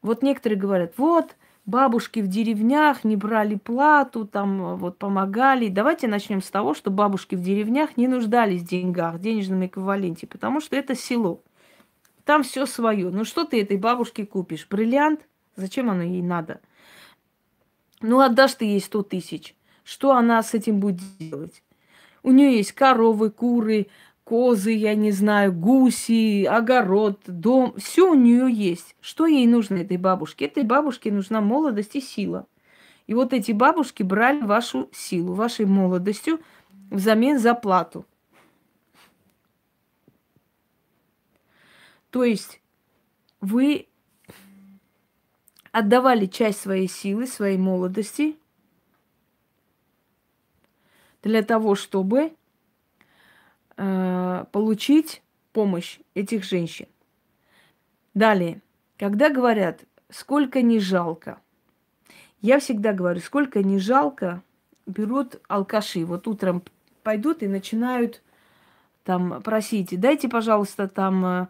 Вот 0.00 0.22
некоторые 0.22 0.58
говорят, 0.58 0.94
вот, 0.96 1.36
бабушки 1.66 2.20
в 2.20 2.28
деревнях 2.28 3.04
не 3.04 3.16
брали 3.16 3.56
плату, 3.56 4.26
там 4.26 4.76
вот 4.76 4.98
помогали. 4.98 5.68
Давайте 5.68 6.08
начнем 6.08 6.42
с 6.42 6.50
того, 6.50 6.74
что 6.74 6.90
бабушки 6.90 7.34
в 7.34 7.42
деревнях 7.42 7.96
не 7.96 8.08
нуждались 8.08 8.62
в 8.62 8.68
деньгах, 8.68 9.14
в 9.14 9.20
денежном 9.20 9.64
эквиваленте, 9.66 10.26
потому 10.26 10.60
что 10.60 10.76
это 10.76 10.94
село. 10.94 11.42
Там 12.24 12.42
все 12.42 12.66
свое. 12.66 13.10
Ну 13.10 13.24
что 13.24 13.44
ты 13.44 13.60
этой 13.60 13.76
бабушке 13.76 14.26
купишь? 14.26 14.66
Бриллиант? 14.68 15.26
Зачем 15.56 15.90
оно 15.90 16.02
ей 16.02 16.22
надо? 16.22 16.60
Ну 18.00 18.20
отдашь 18.20 18.54
ты 18.54 18.64
ей 18.64 18.80
сто 18.80 19.02
тысяч. 19.02 19.54
Что 19.84 20.12
она 20.12 20.42
с 20.42 20.54
этим 20.54 20.80
будет 20.80 21.00
делать? 21.18 21.62
У 22.22 22.30
нее 22.30 22.56
есть 22.56 22.72
коровы, 22.72 23.30
куры, 23.30 23.88
козы, 24.32 24.72
я 24.72 24.94
не 24.94 25.12
знаю, 25.12 25.52
гуси, 25.52 26.44
огород, 26.44 27.20
дом. 27.26 27.74
Все 27.76 28.10
у 28.10 28.14
нее 28.14 28.50
есть. 28.50 28.96
Что 29.02 29.26
ей 29.26 29.46
нужно 29.46 29.74
этой 29.74 29.98
бабушке? 29.98 30.46
Этой 30.46 30.62
бабушке 30.62 31.12
нужна 31.12 31.42
молодость 31.42 31.96
и 31.96 32.00
сила. 32.00 32.46
И 33.06 33.12
вот 33.12 33.34
эти 33.34 33.52
бабушки 33.52 34.02
брали 34.02 34.40
вашу 34.40 34.88
силу, 34.90 35.34
вашей 35.34 35.66
молодостью 35.66 36.40
взамен 36.90 37.38
за 37.38 37.52
плату. 37.52 38.06
То 42.08 42.24
есть 42.24 42.62
вы 43.42 43.86
отдавали 45.72 46.24
часть 46.24 46.62
своей 46.62 46.88
силы, 46.88 47.26
своей 47.26 47.58
молодости 47.58 48.38
для 51.22 51.42
того, 51.42 51.74
чтобы 51.74 52.32
получить 53.76 55.22
помощь 55.52 55.98
этих 56.14 56.44
женщин. 56.44 56.86
Далее, 58.14 58.60
когда 58.98 59.30
говорят, 59.30 59.84
сколько 60.10 60.62
не 60.62 60.78
жалко, 60.78 61.40
я 62.40 62.58
всегда 62.58 62.92
говорю, 62.92 63.20
сколько 63.20 63.62
не 63.62 63.78
жалко, 63.78 64.42
берут 64.86 65.40
алкаши. 65.48 66.04
Вот 66.04 66.26
утром 66.26 66.62
пойдут 67.02 67.42
и 67.42 67.48
начинают 67.48 68.22
там 69.04 69.42
просить, 69.42 69.98
дайте, 69.98 70.28
пожалуйста, 70.28 70.88
там, 70.88 71.24
э, 71.26 71.46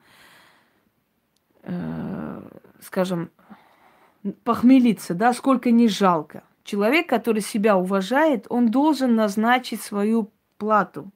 э, 1.64 2.42
скажем, 2.80 3.30
похмелиться, 4.44 5.14
да, 5.14 5.32
сколько 5.32 5.70
не 5.70 5.88
жалко. 5.88 6.44
Человек, 6.64 7.08
который 7.08 7.42
себя 7.42 7.76
уважает, 7.76 8.46
он 8.48 8.70
должен 8.70 9.16
назначить 9.16 9.82
свою 9.82 10.30
плату. 10.58 11.10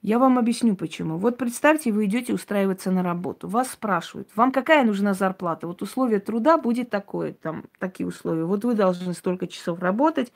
Я 0.00 0.20
вам 0.20 0.38
объясню 0.38 0.76
почему. 0.76 1.18
Вот 1.18 1.36
представьте, 1.36 1.90
вы 1.90 2.04
идете 2.04 2.32
устраиваться 2.32 2.92
на 2.92 3.02
работу. 3.02 3.48
Вас 3.48 3.72
спрашивают, 3.72 4.28
вам 4.36 4.52
какая 4.52 4.84
нужна 4.84 5.12
зарплата? 5.12 5.66
Вот 5.66 5.82
условие 5.82 6.20
труда 6.20 6.56
будет 6.56 6.88
такое, 6.88 7.32
там 7.32 7.64
такие 7.78 8.06
условия. 8.06 8.44
Вот 8.44 8.64
вы 8.64 8.74
должны 8.74 9.12
столько 9.12 9.48
часов 9.48 9.80
работать, 9.80 10.32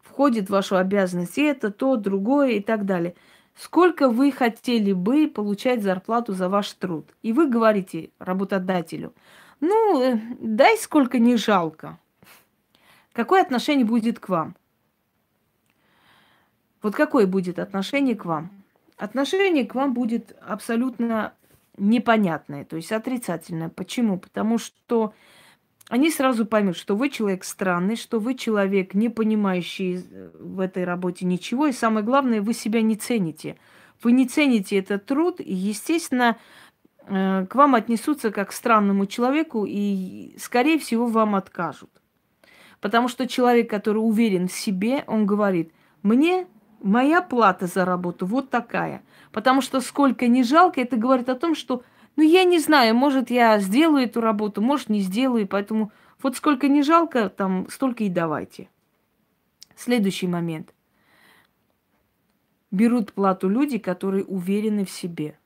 входит 0.00 0.46
в 0.46 0.52
вашу 0.52 0.76
обязанность 0.76 1.36
это, 1.36 1.70
то, 1.70 1.96
другое 1.96 2.52
и 2.52 2.60
так 2.60 2.86
далее. 2.86 3.14
Сколько 3.54 4.08
вы 4.08 4.32
хотели 4.32 4.92
бы 4.92 5.28
получать 5.28 5.82
зарплату 5.82 6.32
за 6.32 6.48
ваш 6.48 6.72
труд? 6.72 7.10
И 7.22 7.34
вы 7.34 7.48
говорите 7.48 8.10
работодателю, 8.18 9.12
ну, 9.60 10.00
э, 10.00 10.18
дай 10.40 10.78
сколько 10.78 11.18
не 11.18 11.36
жалко. 11.36 11.98
Какое 13.12 13.42
отношение 13.42 13.84
будет 13.84 14.18
к 14.18 14.28
вам? 14.28 14.56
Вот 16.80 16.94
какое 16.94 17.26
будет 17.26 17.58
отношение 17.58 18.14
к 18.14 18.24
вам? 18.24 18.57
Отношение 18.98 19.64
к 19.64 19.76
вам 19.76 19.94
будет 19.94 20.36
абсолютно 20.40 21.32
непонятное, 21.76 22.64
то 22.64 22.74
есть 22.74 22.90
отрицательное. 22.90 23.68
Почему? 23.68 24.18
Потому 24.18 24.58
что 24.58 25.14
они 25.88 26.10
сразу 26.10 26.44
поймут, 26.44 26.76
что 26.76 26.96
вы 26.96 27.08
человек 27.08 27.44
странный, 27.44 27.94
что 27.94 28.18
вы 28.18 28.34
человек, 28.34 28.94
не 28.94 29.08
понимающий 29.08 30.04
в 30.34 30.58
этой 30.58 30.82
работе 30.82 31.24
ничего, 31.24 31.68
и 31.68 31.72
самое 31.72 32.04
главное, 32.04 32.42
вы 32.42 32.52
себя 32.54 32.82
не 32.82 32.96
цените. 32.96 33.56
Вы 34.02 34.12
не 34.12 34.26
цените 34.26 34.78
этот 34.78 35.06
труд, 35.06 35.40
и, 35.40 35.54
естественно, 35.54 36.36
э, 37.06 37.46
к 37.48 37.54
вам 37.54 37.76
отнесутся 37.76 38.32
как 38.32 38.50
к 38.50 38.52
странному 38.52 39.06
человеку, 39.06 39.64
и, 39.64 40.34
скорее 40.38 40.78
всего, 40.78 41.06
вам 41.06 41.36
откажут. 41.36 41.90
Потому 42.80 43.06
что 43.06 43.26
человек, 43.28 43.70
который 43.70 43.98
уверен 43.98 44.48
в 44.48 44.52
себе, 44.52 45.04
он 45.06 45.24
говорит, 45.24 45.72
мне 46.02 46.46
моя 46.82 47.22
плата 47.22 47.66
за 47.66 47.84
работу 47.84 48.26
вот 48.26 48.50
такая. 48.50 49.02
Потому 49.32 49.60
что 49.60 49.80
сколько 49.80 50.26
не 50.26 50.42
жалко, 50.42 50.80
это 50.80 50.96
говорит 50.96 51.28
о 51.28 51.34
том, 51.34 51.54
что 51.54 51.82
ну, 52.16 52.24
я 52.24 52.42
не 52.42 52.58
знаю, 52.58 52.96
может, 52.96 53.30
я 53.30 53.60
сделаю 53.60 54.04
эту 54.04 54.20
работу, 54.20 54.60
может, 54.60 54.88
не 54.88 55.00
сделаю, 55.00 55.46
поэтому 55.46 55.92
вот 56.20 56.36
сколько 56.36 56.66
не 56.66 56.82
жалко, 56.82 57.28
там 57.28 57.68
столько 57.70 58.02
и 58.02 58.08
давайте. 58.08 58.68
Следующий 59.76 60.26
момент. 60.26 60.74
Берут 62.72 63.12
плату 63.12 63.48
люди, 63.48 63.78
которые 63.78 64.24
уверены 64.24 64.84
в 64.84 64.90
себе. 64.90 65.38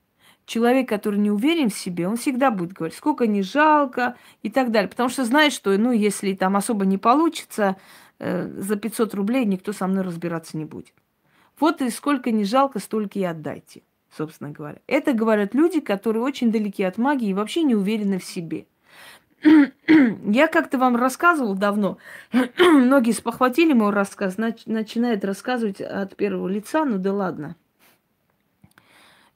Человек, 0.46 0.88
который 0.88 1.20
не 1.20 1.30
уверен 1.30 1.68
в 1.68 1.74
себе, 1.74 2.08
он 2.08 2.16
всегда 2.16 2.50
будет 2.50 2.72
говорить, 2.72 2.96
сколько 2.96 3.26
не 3.26 3.42
жалко 3.42 4.16
и 4.42 4.50
так 4.50 4.70
далее. 4.70 4.88
Потому 4.88 5.10
что 5.10 5.26
знает, 5.26 5.52
что, 5.52 5.76
ну, 5.76 5.92
если 5.92 6.32
там 6.32 6.56
особо 6.56 6.86
не 6.86 6.96
получится, 6.96 7.76
э, 8.18 8.48
за 8.48 8.76
500 8.76 9.14
рублей 9.14 9.44
никто 9.44 9.74
со 9.74 9.86
мной 9.86 10.04
разбираться 10.04 10.56
не 10.56 10.64
будет. 10.64 10.94
Вот 11.59 11.82
и 11.82 11.90
сколько 11.90 12.30
не 12.30 12.44
жалко, 12.44 12.78
столько 12.78 13.19
и 13.19 13.25
отдайте 13.25 13.82
собственно 14.17 14.50
говоря. 14.50 14.78
Это 14.86 15.12
говорят 15.12 15.54
люди, 15.54 15.80
которые 15.80 16.23
очень 16.23 16.52
далеки 16.52 16.82
от 16.82 16.99
магии 16.99 17.30
и 17.30 17.34
вообще 17.34 17.62
не 17.62 17.75
уверены 17.75 18.19
в 18.19 18.25
себе. 18.25 18.67
Я 19.43 20.47
как-то 20.47 20.78
вам 20.78 20.97
рассказывал 20.97 21.54
давно, 21.54 21.99
многие 22.58 23.12
спохватили 23.12 23.73
мой 23.73 23.91
рассказ, 23.91 24.36
нач- 24.36 24.62
начинают 24.67 25.25
рассказывать 25.25 25.80
от 25.80 26.15
первого 26.15 26.49
лица, 26.49 26.84
ну 26.84 26.99
да 26.99 27.12
ладно. 27.12 27.56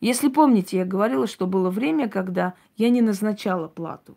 Если 0.01 0.29
помните, 0.29 0.77
я 0.77 0.85
говорила, 0.85 1.27
что 1.27 1.47
было 1.47 1.71
время, 1.71 2.09
когда 2.09 2.55
я 2.77 2.91
не 2.91 3.01
назначала 3.01 3.67
плату. 3.67 4.17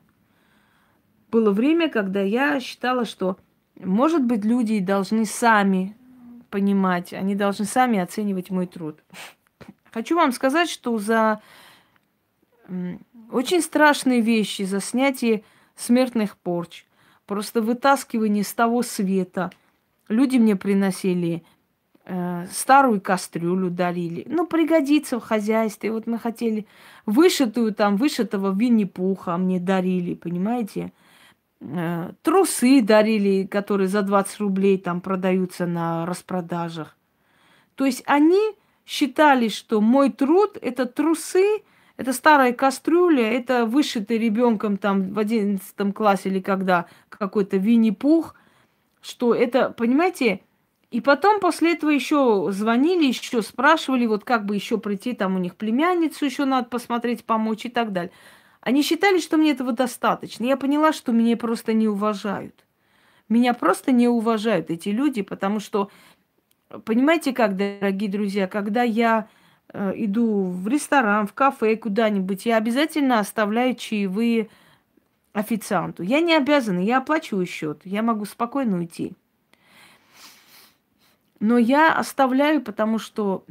Было 1.31 1.51
время, 1.51 1.89
когда 1.89 2.21
я 2.21 2.59
считала, 2.59 3.05
что, 3.05 3.37
может 3.79 4.23
быть, 4.23 4.43
люди 4.43 4.79
должны 4.79 5.25
сами 5.25 5.95
понимать, 6.49 7.13
они 7.13 7.35
должны 7.35 7.65
сами 7.65 7.99
оценивать 7.99 8.49
мой 8.49 8.67
труд. 8.67 8.99
Хочу 9.91 10.15
вам 10.15 10.31
сказать, 10.31 10.69
что 10.69 10.97
за 10.97 11.41
очень 13.31 13.61
страшные 13.61 14.21
вещи, 14.21 14.63
за 14.63 14.81
снятие 14.81 15.43
смертных 15.75 16.37
порч, 16.37 16.85
просто 17.25 17.61
вытаскивание 17.61 18.43
с 18.43 18.53
того 18.53 18.83
света, 18.83 19.51
люди 20.07 20.37
мне 20.37 20.55
приносили 20.55 21.43
э, 22.05 22.47
старую 22.51 23.01
кастрюлю 23.01 23.69
дарили. 23.69 24.25
Ну, 24.27 24.45
пригодится 24.45 25.19
в 25.19 25.23
хозяйстве. 25.23 25.91
Вот 25.91 26.07
мы 26.07 26.19
хотели 26.19 26.65
вышитую 27.05 27.73
там, 27.73 27.97
вышитого 27.97 28.53
Винни-Пуха 28.53 29.37
мне 29.37 29.59
дарили, 29.59 30.15
понимаете? 30.15 30.91
Э, 31.61 32.11
трусы 32.21 32.81
дарили, 32.81 33.45
которые 33.45 33.87
за 33.87 34.01
20 34.01 34.39
рублей 34.39 34.77
там 34.77 35.01
продаются 35.01 35.65
на 35.65 36.05
распродажах. 36.05 36.95
То 37.75 37.85
есть 37.85 38.03
они 38.05 38.41
считали, 38.85 39.49
что 39.49 39.81
мой 39.81 40.09
труд– 40.11 40.57
это 40.61 40.85
трусы, 40.85 41.63
это 41.97 42.13
старая 42.13 42.53
кастрюля, 42.53 43.31
это 43.31 43.65
вышитый 43.65 44.17
ребенком 44.17 44.77
там 44.77 45.13
в 45.13 45.19
одиннадцатом 45.19 45.91
классе 45.91 46.29
или 46.29 46.39
когда 46.39 46.85
какой-то 47.09 47.57
Винни-Пух, 47.57 48.35
что 49.01 49.35
это, 49.35 49.69
понимаете, 49.69 50.41
и 50.91 51.01
потом 51.01 51.39
после 51.39 51.73
этого 51.73 51.89
еще 51.89 52.47
звонили, 52.51 53.05
еще 53.05 53.41
спрашивали, 53.41 54.05
вот 54.05 54.23
как 54.23 54.45
бы 54.45 54.55
еще 54.55 54.77
прийти, 54.77 55.13
там 55.13 55.35
у 55.35 55.39
них 55.39 55.55
племянницу 55.55 56.25
еще 56.25 56.45
надо 56.45 56.67
посмотреть, 56.69 57.25
помочь 57.25 57.65
и 57.65 57.69
так 57.69 57.91
далее. 57.91 58.11
Они 58.69 58.83
считали, 58.83 59.19
что 59.19 59.37
мне 59.37 59.53
этого 59.53 59.71
достаточно. 59.71 60.45
Я 60.45 60.55
поняла, 60.55 60.93
что 60.93 61.11
меня 61.11 61.35
просто 61.35 61.73
не 61.73 61.87
уважают. 61.87 62.53
Меня 63.27 63.55
просто 63.55 63.91
не 63.91 64.07
уважают 64.07 64.69
эти 64.69 64.89
люди, 64.89 65.23
потому 65.23 65.59
что 65.59 65.89
Понимаете 66.85 67.33
как, 67.33 67.55
дорогие 67.55 68.11
друзья, 68.11 68.47
когда 68.47 68.83
я 68.83 69.27
э, 69.73 69.93
иду 69.95 70.49
в 70.49 70.67
ресторан, 70.67 71.25
в 71.25 71.33
кафе, 71.33 71.75
куда-нибудь, 71.75 72.45
я 72.45 72.57
обязательно 72.57 73.17
оставляю 73.17 73.73
чаевые 73.73 74.49
официанту. 75.33 76.03
Я 76.03 76.21
не 76.21 76.35
обязана, 76.35 76.77
я 76.77 76.99
оплачиваю 76.99 77.47
счет, 77.47 77.81
я 77.85 78.03
могу 78.03 78.25
спокойно 78.25 78.77
уйти. 78.77 79.13
Но 81.39 81.57
я 81.57 81.91
оставляю, 81.91 82.61
потому 82.61 82.99
что 82.99 83.43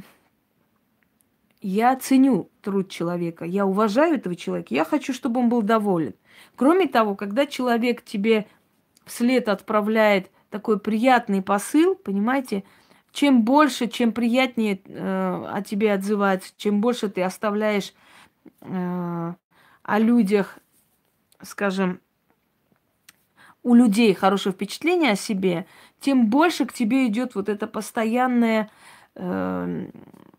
я 1.60 1.96
ценю 1.96 2.50
труд 2.62 2.88
человека, 2.90 3.44
я 3.44 3.66
уважаю 3.66 4.14
этого 4.14 4.36
человека, 4.36 4.74
я 4.74 4.84
хочу, 4.84 5.12
чтобы 5.12 5.40
он 5.40 5.48
был 5.48 5.62
доволен. 5.62 6.14
Кроме 6.56 6.86
того, 6.86 7.14
когда 7.14 7.46
человек 7.46 8.04
тебе 8.04 8.46
вслед 9.04 9.48
отправляет 9.48 10.30
такой 10.50 10.78
приятный 10.78 11.42
посыл, 11.42 11.94
понимаете, 11.94 12.64
чем 13.12 13.42
больше, 13.42 13.88
чем 13.88 14.12
приятнее 14.12 14.80
э, 14.84 15.46
о 15.50 15.62
тебе 15.62 15.92
отзываются, 15.92 16.52
чем 16.56 16.80
больше 16.80 17.08
ты 17.08 17.22
оставляешь 17.22 17.92
э, 18.60 19.32
о 19.82 19.98
людях, 19.98 20.58
скажем, 21.42 22.00
у 23.62 23.74
людей 23.74 24.14
хорошее 24.14 24.52
впечатление 24.52 25.12
о 25.12 25.16
себе, 25.16 25.66
тем 26.00 26.28
больше 26.28 26.64
к 26.64 26.72
тебе 26.72 27.06
идет 27.06 27.34
вот 27.34 27.48
это 27.48 27.66
постоянное 27.66 28.64
э, 28.64 28.68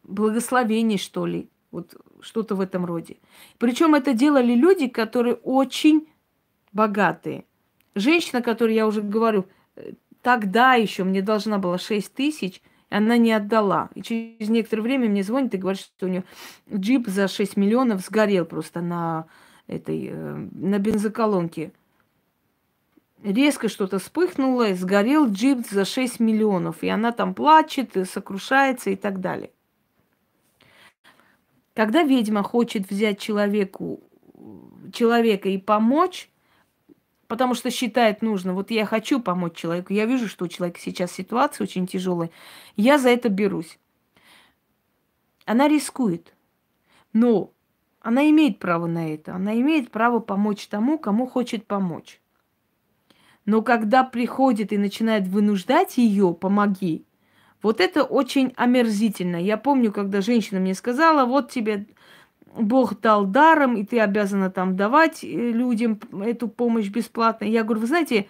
благословение, 0.03 0.97
что 0.97 1.25
ли, 1.25 1.49
вот 1.71 1.95
что-то 2.21 2.55
в 2.55 2.61
этом 2.61 2.85
роде. 2.85 3.17
Причем 3.57 3.95
это 3.95 4.13
делали 4.13 4.53
люди, 4.53 4.87
которые 4.87 5.35
очень 5.35 6.07
богатые. 6.71 7.45
Женщина, 7.95 8.41
которой 8.41 8.75
я 8.75 8.87
уже 8.87 9.01
говорю, 9.01 9.45
э, 9.75 9.93
тогда 10.21 10.73
еще 10.73 11.03
мне 11.03 11.21
должна 11.21 11.57
была 11.57 11.77
6 11.77 12.13
тысяч, 12.13 12.61
она 12.89 13.17
не 13.17 13.31
отдала. 13.31 13.89
И 13.93 14.01
через 14.01 14.49
некоторое 14.49 14.81
время 14.81 15.09
мне 15.09 15.23
звонит 15.23 15.53
и 15.53 15.57
говорит, 15.57 15.81
что 15.81 16.05
у 16.07 16.09
нее 16.09 16.23
джип 16.73 17.07
за 17.07 17.27
6 17.27 17.57
миллионов 17.57 18.01
сгорел 18.01 18.45
просто 18.45 18.81
на 18.81 19.25
этой, 19.67 20.09
э, 20.11 20.35
на 20.51 20.79
бензоколонке. 20.79 21.71
Резко 23.23 23.67
что-то 23.67 23.99
вспыхнуло, 23.99 24.73
сгорел 24.73 25.29
джип 25.29 25.67
за 25.69 25.83
6 25.83 26.19
миллионов. 26.19 26.83
И 26.83 26.87
она 26.87 27.11
там 27.11 27.33
плачет, 27.33 27.95
сокрушается 28.09 28.91
и 28.91 28.95
так 28.95 29.19
далее. 29.19 29.51
Когда 31.73 32.03
ведьма 32.03 32.43
хочет 32.43 32.89
взять 32.89 33.19
человеку, 33.19 34.01
человека 34.93 35.49
и 35.49 35.57
помочь, 35.57 36.29
потому 37.27 37.53
что 37.53 37.71
считает 37.71 38.21
нужно, 38.21 38.53
вот 38.53 38.71
я 38.71 38.85
хочу 38.85 39.21
помочь 39.21 39.55
человеку, 39.55 39.93
я 39.93 40.05
вижу, 40.05 40.27
что 40.27 40.45
у 40.45 40.47
человека 40.47 40.79
сейчас 40.79 41.11
ситуация 41.11 41.63
очень 41.63 41.87
тяжелая, 41.87 42.31
я 42.75 42.97
за 42.97 43.09
это 43.09 43.29
берусь. 43.29 43.79
Она 45.45 45.67
рискует, 45.67 46.33
но 47.13 47.51
она 48.01 48.29
имеет 48.29 48.59
право 48.59 48.87
на 48.87 49.13
это, 49.13 49.35
она 49.35 49.53
имеет 49.59 49.91
право 49.91 50.19
помочь 50.19 50.67
тому, 50.67 50.97
кому 50.97 51.27
хочет 51.27 51.65
помочь. 51.65 52.19
Но 53.49 53.63
когда 53.63 54.03
приходит 54.03 54.71
и 54.73 54.77
начинает 54.77 55.27
вынуждать 55.27 55.97
ее, 55.97 56.35
помоги, 56.35 57.03
вот 57.63 57.81
это 57.81 58.03
очень 58.03 58.53
омерзительно. 58.55 59.37
Я 59.37 59.57
помню, 59.57 59.91
когда 59.91 60.21
женщина 60.21 60.59
мне 60.59 60.75
сказала, 60.75 61.25
вот 61.25 61.49
тебе 61.49 61.87
Бог 62.55 63.01
дал 63.01 63.25
даром, 63.25 63.75
и 63.75 63.83
ты 63.83 64.01
обязана 64.01 64.51
там 64.51 64.75
давать 64.75 65.23
э, 65.23 65.27
людям 65.27 65.99
эту 66.23 66.47
помощь 66.47 66.89
бесплатно. 66.89 67.45
Я 67.45 67.63
говорю, 67.63 67.81
вы 67.81 67.87
знаете, 67.87 68.27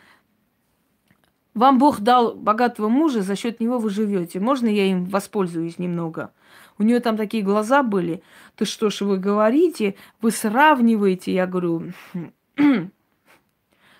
вам 1.53 1.79
Бог 1.79 1.99
дал 1.99 2.33
богатого 2.33 2.87
мужа, 2.87 3.21
за 3.21 3.35
счет 3.35 3.59
него 3.59 3.77
вы 3.77 3.89
живете. 3.89 4.39
Можно 4.39 4.67
я 4.67 4.85
им 4.85 5.03
воспользуюсь 5.03 5.79
немного? 5.79 6.31
У 6.77 6.83
нее 6.83 7.01
там 7.01 7.17
такие 7.17 7.43
глаза 7.43 7.83
были. 7.83 8.23
Ты 8.55 8.63
что 8.63 8.89
ж 8.89 9.01
вы 9.01 9.17
говорите? 9.17 9.95
Вы 10.21 10.31
сравниваете? 10.31 11.33
Я 11.33 11.45
говорю, 11.45 11.91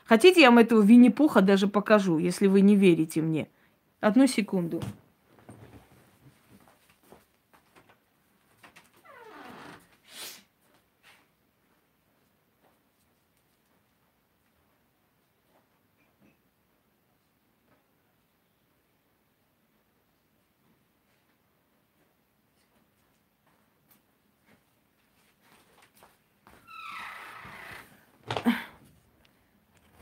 хотите, 0.10 0.42
я 0.42 0.50
вам 0.50 0.58
этого 0.58 0.82
Винни-Пуха 0.82 1.42
даже 1.42 1.68
покажу, 1.68 2.18
если 2.18 2.48
вы 2.48 2.62
не 2.62 2.76
верите 2.76 3.22
мне. 3.22 3.48
Одну 4.02 4.28
секунду. 4.28 4.82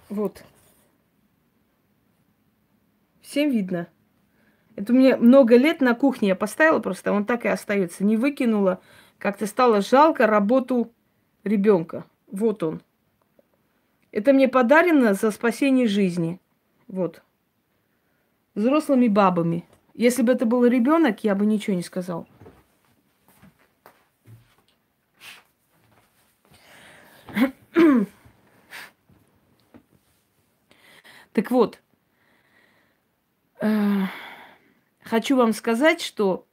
Вот. 0.10 0.43
Всем 3.22 3.50
видно. 3.50 3.88
Это 4.76 4.93
мне 4.93 5.17
много 5.17 5.58
лет 5.58 5.82
на 5.82 5.96
кухне 5.96 6.30
я 6.30 6.36
поставила 6.36 6.80
просто, 6.80 7.12
он 7.12 7.26
так 7.26 7.46
и 7.46 7.50
остается. 7.50 8.06
Не 8.06 8.15
выкинула. 8.15 8.80
Как-то 9.17 9.48
стало 9.48 9.82
жалко 9.82 10.28
работу 10.28 10.93
ребенка. 11.43 12.06
Вот 12.32 12.63
он. 12.63 12.82
Это 14.12 14.34
мне 14.34 14.48
подарено 14.48 15.13
за 15.13 15.32
спасение 15.32 15.88
жизни. 15.88 16.39
Вот. 16.88 17.22
Взрослыми 18.56 19.08
бабами. 19.08 19.65
Если 19.93 20.22
бы 20.22 20.32
это 20.32 20.46
был 20.46 20.65
ребенок, 20.65 21.24
я 21.24 21.36
бы 21.36 21.46
ничего 21.46 21.76
не 21.76 21.84
сказал. 21.84 22.28
Так 31.38 31.52
вот, 31.52 31.80
э, 33.62 34.06
хочу 35.04 35.38
вам 35.38 35.54
сказать, 35.54 36.02
что 36.02 36.47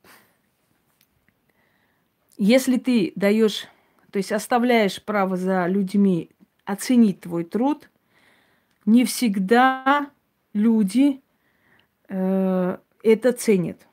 если 2.36 2.76
ты 2.76 3.14
даешь, 3.16 3.66
то 4.10 4.18
есть 4.18 4.30
оставляешь 4.30 5.02
право 5.02 5.38
за 5.38 5.66
людьми 5.68 6.28
оценить 6.66 7.22
твой 7.22 7.44
труд, 7.44 7.88
не 8.84 9.06
всегда 9.06 10.10
люди 10.52 11.22
э, 12.10 12.76
это 13.02 13.32
ценят. 13.32 13.88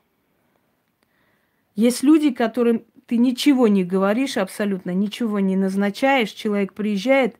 Есть 1.74 2.02
люди, 2.02 2.32
которым 2.32 2.84
ты 3.06 3.16
ничего 3.16 3.66
не 3.66 3.82
говоришь, 3.82 4.36
абсолютно 4.36 4.90
ничего 4.90 5.40
не 5.40 5.56
назначаешь, 5.56 6.32
человек 6.32 6.74
приезжает 6.74 7.38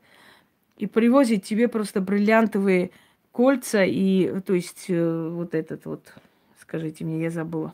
и 0.79 0.87
привозит 0.87 1.43
тебе 1.43 1.67
просто 1.67 2.01
бриллиантовые 2.01 2.89
кольца 3.33 3.83
и, 3.83 4.39
то 4.41 4.53
есть, 4.53 4.85
э, 4.87 5.29
вот 5.29 5.53
этот 5.55 5.85
вот, 5.85 6.13
скажите 6.61 7.03
мне, 7.03 7.21
я 7.21 7.29
забыла. 7.29 7.73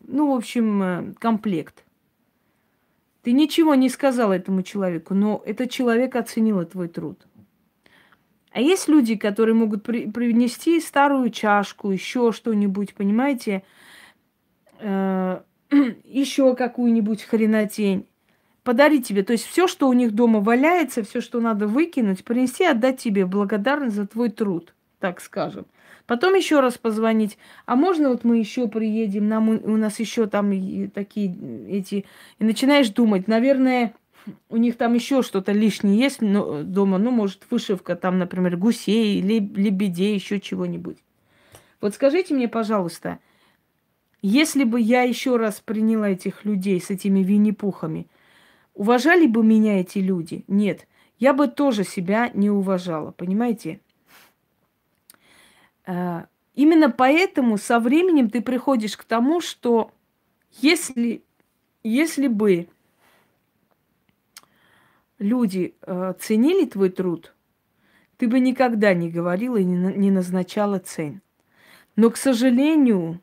Ну, 0.00 0.32
в 0.32 0.36
общем, 0.36 0.82
э, 0.82 1.14
комплект. 1.18 1.84
Ты 3.22 3.32
ничего 3.32 3.74
не 3.74 3.88
сказал 3.88 4.32
этому 4.32 4.62
человеку, 4.62 5.14
но 5.14 5.42
этот 5.46 5.70
человек 5.70 6.14
оценил 6.16 6.62
твой 6.66 6.88
труд. 6.88 7.26
А 8.50 8.60
есть 8.60 8.88
люди, 8.88 9.16
которые 9.16 9.54
могут 9.54 9.82
при- 9.82 10.10
принести 10.10 10.78
старую 10.80 11.30
чашку, 11.30 11.90
еще 11.90 12.32
что-нибудь, 12.32 12.94
понимаете, 12.94 13.62
э- 14.80 15.40
еще 16.04 16.54
какую-нибудь 16.54 17.22
хренотень 17.22 18.06
подарить 18.64 19.06
тебе. 19.06 19.22
То 19.22 19.32
есть 19.32 19.46
все, 19.46 19.68
что 19.68 19.88
у 19.88 19.92
них 19.92 20.12
дома 20.12 20.40
валяется, 20.40 21.04
все, 21.04 21.20
что 21.20 21.40
надо 21.40 21.68
выкинуть, 21.68 22.24
принести, 22.24 22.64
отдать 22.64 22.98
тебе 22.98 23.26
благодарность 23.26 23.94
за 23.94 24.06
твой 24.06 24.30
труд, 24.30 24.74
так 24.98 25.20
скажем. 25.20 25.66
Потом 26.06 26.34
еще 26.34 26.60
раз 26.60 26.76
позвонить. 26.76 27.38
А 27.66 27.76
можно 27.76 28.10
вот 28.10 28.24
мы 28.24 28.38
еще 28.38 28.68
приедем, 28.68 29.28
нам 29.28 29.48
у 29.48 29.76
нас 29.76 30.00
еще 30.00 30.26
там 30.26 30.50
такие 30.90 31.34
эти... 31.68 32.04
И 32.38 32.44
начинаешь 32.44 32.90
думать, 32.90 33.26
наверное, 33.26 33.94
у 34.48 34.56
них 34.56 34.76
там 34.76 34.94
еще 34.94 35.22
что-то 35.22 35.52
лишнее 35.52 35.98
есть 35.98 36.20
но, 36.20 36.62
дома, 36.62 36.98
ну, 36.98 37.10
может, 37.10 37.46
вышивка 37.50 37.96
там, 37.96 38.18
например, 38.18 38.56
гусей, 38.56 39.20
лебедей, 39.20 40.14
еще 40.14 40.40
чего-нибудь. 40.40 40.98
Вот 41.80 41.94
скажите 41.94 42.34
мне, 42.34 42.48
пожалуйста, 42.48 43.18
если 44.20 44.64
бы 44.64 44.80
я 44.80 45.02
еще 45.02 45.36
раз 45.36 45.60
приняла 45.60 46.10
этих 46.10 46.44
людей 46.44 46.80
с 46.80 46.90
этими 46.90 47.20
винни-пухами, 47.20 48.06
Уважали 48.74 49.26
бы 49.26 49.44
меня 49.44 49.80
эти 49.80 49.98
люди? 49.98 50.44
Нет. 50.48 50.86
Я 51.18 51.32
бы 51.32 51.46
тоже 51.46 51.84
себя 51.84 52.30
не 52.34 52.50
уважала, 52.50 53.12
понимаете? 53.12 53.80
А, 55.86 56.26
именно 56.54 56.90
поэтому 56.90 57.56
со 57.56 57.78
временем 57.78 58.30
ты 58.30 58.40
приходишь 58.40 58.96
к 58.96 59.04
тому, 59.04 59.40
что 59.40 59.92
если, 60.60 61.22
если 61.82 62.26
бы 62.26 62.68
люди 65.18 65.74
э, 65.82 66.14
ценили 66.18 66.66
твой 66.66 66.90
труд, 66.90 67.34
ты 68.16 68.28
бы 68.28 68.40
никогда 68.40 68.94
не 68.94 69.10
говорила 69.10 69.56
и 69.56 69.64
не, 69.64 70.10
назначала 70.10 70.78
цен. 70.78 71.20
Но, 71.96 72.10
к 72.10 72.16
сожалению, 72.16 73.20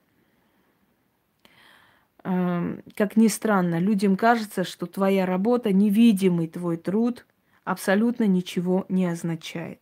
как 2.95 3.17
ни 3.17 3.27
странно, 3.27 3.79
людям 3.79 4.17
кажется, 4.17 4.63
что 4.63 4.85
твоя 4.85 5.25
работа, 5.25 5.71
невидимый 5.71 6.47
твой 6.47 6.77
труд 6.77 7.25
абсолютно 7.63 8.25
ничего 8.25 8.85
не 8.89 9.05
означает. 9.05 9.79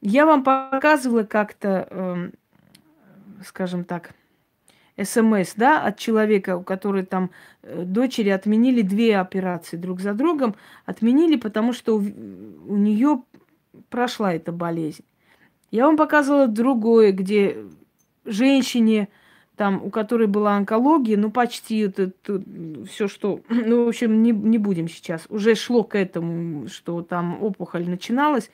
Я 0.00 0.24
вам 0.24 0.42
показывала 0.42 1.24
как-то, 1.24 1.86
э, 1.90 2.30
скажем 3.44 3.84
так, 3.84 4.14
СМС, 5.02 5.54
да, 5.56 5.82
от 5.82 5.98
человека, 5.98 6.56
у 6.56 6.62
которой 6.62 7.04
там 7.04 7.30
э, 7.62 7.84
дочери 7.84 8.30
отменили 8.30 8.82
две 8.82 9.18
операции 9.18 9.76
друг 9.76 10.00
за 10.00 10.14
другом, 10.14 10.54
отменили, 10.86 11.36
потому 11.36 11.72
что 11.72 11.96
у, 11.96 11.98
у 12.00 12.76
нее 12.76 13.22
прошла 13.88 14.34
эта 14.34 14.52
болезнь. 14.52 15.04
Я 15.70 15.86
вам 15.86 15.96
показывала 15.96 16.48
другое, 16.48 17.12
где 17.12 17.64
женщине 18.24 19.08
там, 19.60 19.84
у 19.84 19.90
которой 19.90 20.26
была 20.26 20.56
онкология, 20.56 21.18
ну, 21.18 21.30
почти 21.30 21.80
это, 21.80 22.04
это 22.04 22.42
все, 22.90 23.08
что... 23.08 23.42
Ну, 23.50 23.84
в 23.84 23.88
общем, 23.88 24.22
не, 24.22 24.30
не 24.30 24.56
будем 24.56 24.88
сейчас. 24.88 25.26
Уже 25.28 25.54
шло 25.54 25.84
к 25.84 25.94
этому, 25.96 26.66
что 26.68 27.02
там 27.02 27.42
опухоль 27.42 27.86
начиналась, 27.86 28.50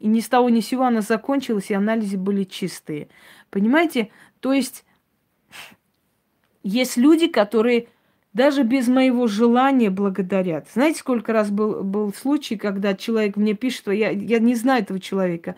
и 0.00 0.06
ни 0.06 0.20
с 0.20 0.28
того 0.28 0.50
ни 0.50 0.60
с 0.60 0.66
сего 0.66 0.84
она 0.84 1.00
закончилась, 1.00 1.70
и 1.70 1.74
анализы 1.74 2.18
были 2.18 2.44
чистые. 2.44 3.08
Понимаете? 3.48 4.10
То 4.40 4.52
есть 4.52 4.84
есть 6.62 6.98
люди, 6.98 7.28
которые 7.28 7.88
даже 8.34 8.64
без 8.64 8.86
моего 8.86 9.26
желания 9.28 9.88
благодарят. 9.88 10.68
Знаете, 10.70 10.98
сколько 10.98 11.32
раз 11.32 11.50
был, 11.50 11.82
был 11.82 12.12
случай, 12.12 12.56
когда 12.56 12.92
человек 12.92 13.36
мне 13.36 13.54
пишет, 13.54 13.80
что 13.80 13.92
я, 13.92 14.10
я 14.10 14.40
не 14.40 14.56
знаю 14.56 14.82
этого 14.82 15.00
человека, 15.00 15.56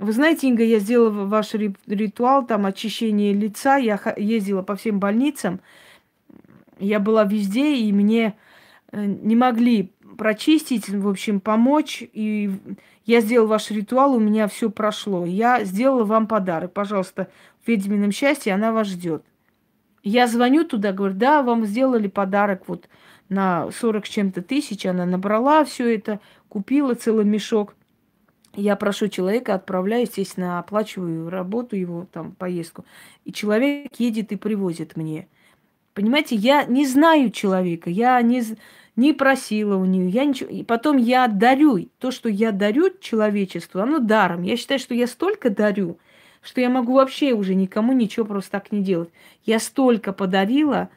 вы 0.00 0.12
знаете, 0.12 0.48
Инга, 0.48 0.64
я 0.64 0.78
сделала 0.78 1.26
ваш 1.26 1.52
ритуал, 1.52 2.46
там, 2.46 2.64
очищение 2.64 3.34
лица. 3.34 3.76
Я 3.76 4.00
ездила 4.16 4.62
по 4.62 4.74
всем 4.74 4.98
больницам. 4.98 5.60
Я 6.78 7.00
была 7.00 7.24
везде, 7.24 7.76
и 7.76 7.92
мне 7.92 8.34
э, 8.92 9.04
не 9.04 9.36
могли 9.36 9.92
прочистить, 10.16 10.88
в 10.88 11.06
общем, 11.06 11.38
помочь. 11.38 12.02
И 12.14 12.50
я 13.04 13.20
сделала 13.20 13.48
ваш 13.48 13.70
ритуал, 13.70 14.14
у 14.14 14.20
меня 14.20 14.48
все 14.48 14.70
прошло. 14.70 15.26
Я 15.26 15.64
сделала 15.64 16.04
вам 16.04 16.26
подарок. 16.26 16.72
Пожалуйста, 16.72 17.28
в 17.62 17.68
ведьмином 17.68 18.10
счастье 18.10 18.54
она 18.54 18.72
вас 18.72 18.86
ждет. 18.86 19.22
Я 20.02 20.26
звоню 20.26 20.64
туда, 20.64 20.92
говорю, 20.92 21.14
да, 21.14 21.42
вам 21.42 21.66
сделали 21.66 22.08
подарок 22.08 22.68
вот 22.68 22.88
на 23.28 23.70
40 23.70 24.06
с 24.06 24.08
чем-то 24.08 24.40
тысяч. 24.40 24.86
Она 24.86 25.04
набрала 25.04 25.62
все 25.66 25.94
это, 25.94 26.20
купила 26.48 26.94
целый 26.94 27.26
мешок. 27.26 27.74
Я 28.60 28.76
прошу 28.76 29.08
человека, 29.08 29.54
отправляю, 29.54 30.02
естественно, 30.02 30.58
оплачиваю 30.58 31.30
работу 31.30 31.76
его, 31.76 32.06
там, 32.12 32.32
поездку. 32.32 32.84
И 33.24 33.32
человек 33.32 33.92
едет 33.98 34.32
и 34.32 34.36
привозит 34.36 34.96
мне. 34.96 35.28
Понимаете, 35.94 36.36
я 36.36 36.64
не 36.64 36.86
знаю 36.86 37.30
человека, 37.30 37.90
я 37.90 38.20
не, 38.22 38.42
не 38.96 39.12
просила 39.12 39.76
у 39.76 39.84
нее, 39.84 40.08
я 40.08 40.24
ничего. 40.24 40.50
И 40.50 40.62
потом 40.62 40.96
я 40.98 41.26
дарю. 41.26 41.88
То, 41.98 42.10
что 42.10 42.28
я 42.28 42.52
дарю 42.52 42.90
человечеству, 43.00 43.80
оно 43.80 43.98
даром. 43.98 44.42
Я 44.42 44.56
считаю, 44.56 44.78
что 44.78 44.94
я 44.94 45.06
столько 45.06 45.50
дарю, 45.50 45.98
что 46.42 46.60
я 46.60 46.68
могу 46.68 46.94
вообще 46.94 47.32
уже 47.32 47.54
никому 47.54 47.92
ничего 47.92 48.26
просто 48.26 48.52
так 48.52 48.72
не 48.72 48.82
делать. 48.82 49.10
Я 49.44 49.58
столько 49.58 50.12
подарила, 50.12 50.90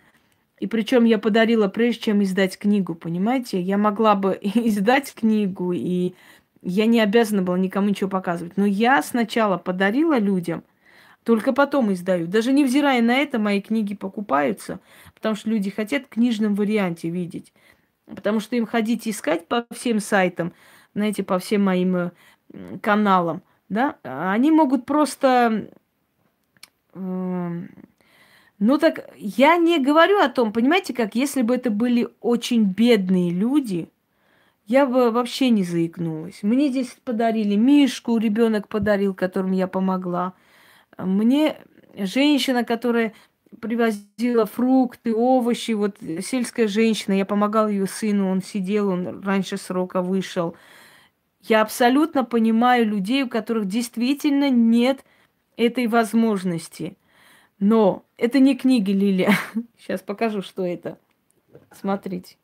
и 0.59 0.67
причем 0.67 1.05
я 1.05 1.17
подарила 1.17 1.67
прежде, 1.67 2.01
чем 2.01 2.23
издать 2.23 2.57
книгу, 2.57 2.93
понимаете? 2.93 3.59
Я 3.59 3.77
могла 3.77 4.15
бы 4.15 4.37
издать 4.41 5.13
книгу, 5.13 5.73
и 5.73 6.13
я 6.63 6.85
не 6.85 7.01
обязана 7.01 7.41
была 7.41 7.57
никому 7.57 7.89
ничего 7.89 8.09
показывать. 8.09 8.57
Но 8.57 8.65
я 8.65 9.01
сначала 9.03 9.57
подарила 9.57 10.17
людям, 10.17 10.63
только 11.23 11.53
потом 11.53 11.93
издаю. 11.93 12.27
Даже 12.27 12.51
невзирая 12.51 13.01
на 13.01 13.15
это, 13.15 13.39
мои 13.39 13.61
книги 13.61 13.95
покупаются, 13.95 14.79
потому 15.13 15.35
что 15.35 15.49
люди 15.49 15.69
хотят 15.69 16.05
в 16.05 16.09
книжном 16.09 16.55
варианте 16.55 17.09
видеть. 17.09 17.53
Потому 18.05 18.39
что 18.39 18.55
им 18.55 18.65
ходить 18.65 19.07
искать 19.07 19.47
по 19.47 19.65
всем 19.71 19.99
сайтам, 19.99 20.53
знаете, 20.93 21.23
по 21.23 21.39
всем 21.39 21.63
моим 21.63 21.95
э, 21.95 22.11
каналам, 22.81 23.41
да, 23.69 23.97
они 24.03 24.51
могут 24.51 24.85
просто... 24.85 25.69
Ну 26.93 28.77
так 28.77 29.09
я 29.17 29.57
не 29.57 29.79
говорю 29.79 30.19
о 30.19 30.29
том, 30.29 30.53
понимаете, 30.53 30.93
как 30.93 31.15
если 31.15 31.41
бы 31.41 31.55
это 31.55 31.71
были 31.71 32.07
очень 32.21 32.65
бедные 32.65 33.31
люди, 33.31 33.89
я 34.65 34.85
бы 34.85 35.11
вообще 35.11 35.49
не 35.49 35.63
заикнулась. 35.63 36.41
Мне 36.41 36.69
здесь 36.69 36.95
подарили 37.03 37.55
Мишку, 37.55 38.17
ребенок 38.17 38.67
подарил, 38.67 39.13
которому 39.13 39.53
я 39.53 39.67
помогла. 39.67 40.33
Мне 40.97 41.57
женщина, 41.97 42.63
которая 42.63 43.13
привозила 43.59 44.45
фрукты, 44.45 45.13
овощи, 45.13 45.71
вот 45.71 45.97
сельская 46.21 46.67
женщина, 46.67 47.13
я 47.13 47.25
помогала 47.25 47.67
ее 47.67 47.87
сыну, 47.87 48.29
он 48.29 48.41
сидел, 48.41 48.89
он 48.89 49.21
раньше 49.21 49.57
срока 49.57 50.01
вышел. 50.01 50.55
Я 51.41 51.61
абсолютно 51.61 52.23
понимаю 52.23 52.87
людей, 52.87 53.23
у 53.23 53.29
которых 53.29 53.65
действительно 53.65 54.49
нет 54.49 55.03
этой 55.57 55.87
возможности. 55.87 56.97
Но 57.59 58.05
это 58.17 58.39
не 58.39 58.57
книги, 58.57 58.91
Лилия. 58.91 59.33
Сейчас 59.77 60.01
покажу, 60.01 60.41
что 60.41 60.65
это. 60.65 60.97
Смотрите. 61.71 62.37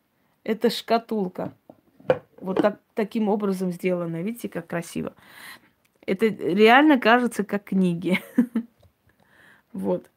Это 0.43 0.69
шкатулка. 0.69 1.53
Вот 2.41 2.61
так, 2.61 2.79
таким 2.93 3.29
образом 3.29 3.71
сделано. 3.71 4.21
Видите, 4.21 4.49
как 4.49 4.67
красиво. 4.67 5.13
Это 6.05 6.27
реально 6.27 6.99
кажется 6.99 7.43
как 7.43 7.65
книги. 7.65 8.19
Вот. 9.71 10.09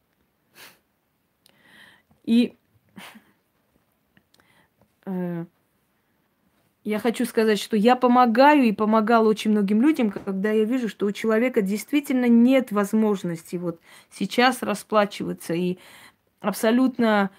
И 2.24 2.56
э, 5.04 5.44
я 6.84 6.98
хочу 6.98 7.24
сказать, 7.26 7.60
что 7.60 7.76
я 7.76 7.94
помогаю 7.94 8.64
и 8.64 8.72
помогала 8.72 9.28
очень 9.28 9.52
многим 9.52 9.82
людям, 9.82 10.10
когда 10.10 10.50
я 10.50 10.64
вижу, 10.64 10.88
что 10.88 11.06
у 11.06 11.12
человека 11.12 11.62
действительно 11.62 12.28
нет 12.28 12.72
возможности 12.72 13.56
вот 13.56 13.80
сейчас 14.10 14.62
расплачиваться 14.62 15.54
и 15.54 15.78
абсолютно 16.40 17.30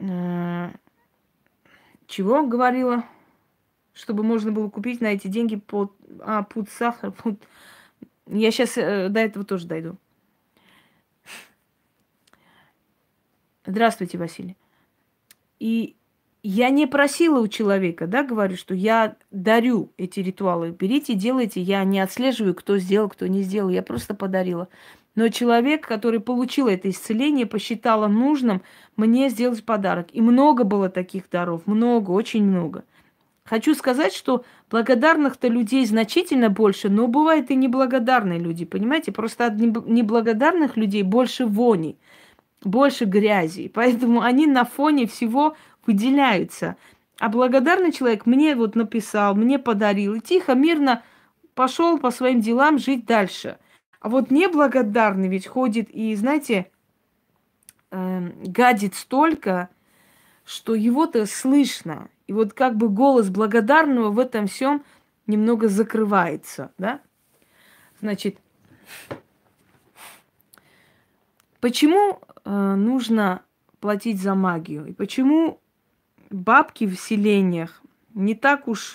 э, 0.00 0.70
чего 2.10 2.46
говорила? 2.46 3.04
чтобы 4.00 4.22
можно 4.22 4.52
было 4.52 4.68
купить 4.68 5.00
на 5.00 5.08
эти 5.08 5.28
деньги 5.28 5.56
под, 5.56 5.92
а, 6.20 6.42
пуд 6.42 6.68
сахар. 6.70 7.12
Пуд... 7.12 7.38
Я 8.26 8.50
сейчас 8.50 8.78
э, 8.78 9.08
до 9.08 9.20
этого 9.20 9.44
тоже 9.44 9.66
дойду. 9.66 9.96
Здравствуйте, 13.66 14.16
Василий. 14.16 14.56
И 15.58 15.96
я 16.42 16.70
не 16.70 16.86
просила 16.86 17.40
у 17.40 17.48
человека, 17.48 18.06
да, 18.06 18.22
говорю, 18.22 18.56
что 18.56 18.74
я 18.74 19.16
дарю 19.30 19.92
эти 19.98 20.20
ритуалы. 20.20 20.70
Берите, 20.70 21.14
делайте. 21.14 21.60
Я 21.60 21.84
не 21.84 22.00
отслеживаю, 22.00 22.54
кто 22.54 22.78
сделал, 22.78 23.10
кто 23.10 23.26
не 23.26 23.42
сделал. 23.42 23.68
Я 23.68 23.82
просто 23.82 24.14
подарила. 24.14 24.68
Но 25.14 25.28
человек, 25.28 25.86
который 25.86 26.20
получил 26.20 26.68
это 26.68 26.88
исцеление, 26.88 27.46
посчитала 27.46 28.06
нужным 28.06 28.62
мне 28.96 29.28
сделать 29.28 29.64
подарок. 29.64 30.08
И 30.12 30.20
много 30.20 30.64
было 30.64 30.88
таких 30.88 31.28
даров. 31.30 31.66
Много, 31.66 32.10
очень 32.10 32.44
много. 32.44 32.84
Хочу 33.44 33.74
сказать, 33.74 34.14
что 34.14 34.44
благодарных-то 34.70 35.48
людей 35.48 35.84
значительно 35.84 36.50
больше, 36.50 36.88
но 36.88 37.08
бывают 37.08 37.50
и 37.50 37.56
неблагодарные 37.56 38.38
люди, 38.38 38.64
понимаете? 38.64 39.10
Просто 39.10 39.46
от 39.46 39.54
неблагодарных 39.56 40.76
людей 40.76 41.02
больше 41.02 41.46
вони, 41.46 41.96
больше 42.62 43.06
грязи. 43.06 43.68
Поэтому 43.74 44.22
они 44.22 44.46
на 44.46 44.64
фоне 44.64 45.08
всего 45.08 45.56
выделяются. 45.84 46.76
А 47.18 47.28
благодарный 47.28 47.90
человек 47.90 48.24
мне 48.24 48.54
вот 48.54 48.76
написал, 48.76 49.34
мне 49.34 49.58
подарил, 49.58 50.14
и 50.14 50.20
тихо, 50.20 50.54
мирно 50.54 51.02
пошел 51.54 51.98
по 51.98 52.12
своим 52.12 52.40
делам 52.40 52.78
жить 52.78 53.04
дальше. 53.04 53.58
А 54.00 54.08
вот 54.08 54.30
неблагодарный 54.30 55.28
ведь 55.28 55.46
ходит 55.46 55.90
и, 55.90 56.14
знаете, 56.16 56.70
э, 57.90 58.30
гадит 58.44 58.94
столько, 58.94 59.68
что 60.44 60.74
его-то 60.74 61.26
слышно. 61.26 62.08
И 62.26 62.32
вот 62.32 62.54
как 62.54 62.76
бы 62.76 62.88
голос 62.88 63.28
благодарного 63.28 64.10
в 64.10 64.18
этом 64.18 64.46
всем 64.46 64.82
немного 65.26 65.68
закрывается, 65.68 66.72
да? 66.78 67.00
Значит, 68.00 68.38
почему 71.60 72.20
э, 72.44 72.74
нужно 72.74 73.42
платить 73.80 74.20
за 74.20 74.34
магию? 74.34 74.86
И 74.86 74.92
почему 74.92 75.60
бабки 76.30 76.86
в 76.86 76.98
селениях 76.98 77.82
не 78.14 78.34
так 78.34 78.66
уж, 78.66 78.94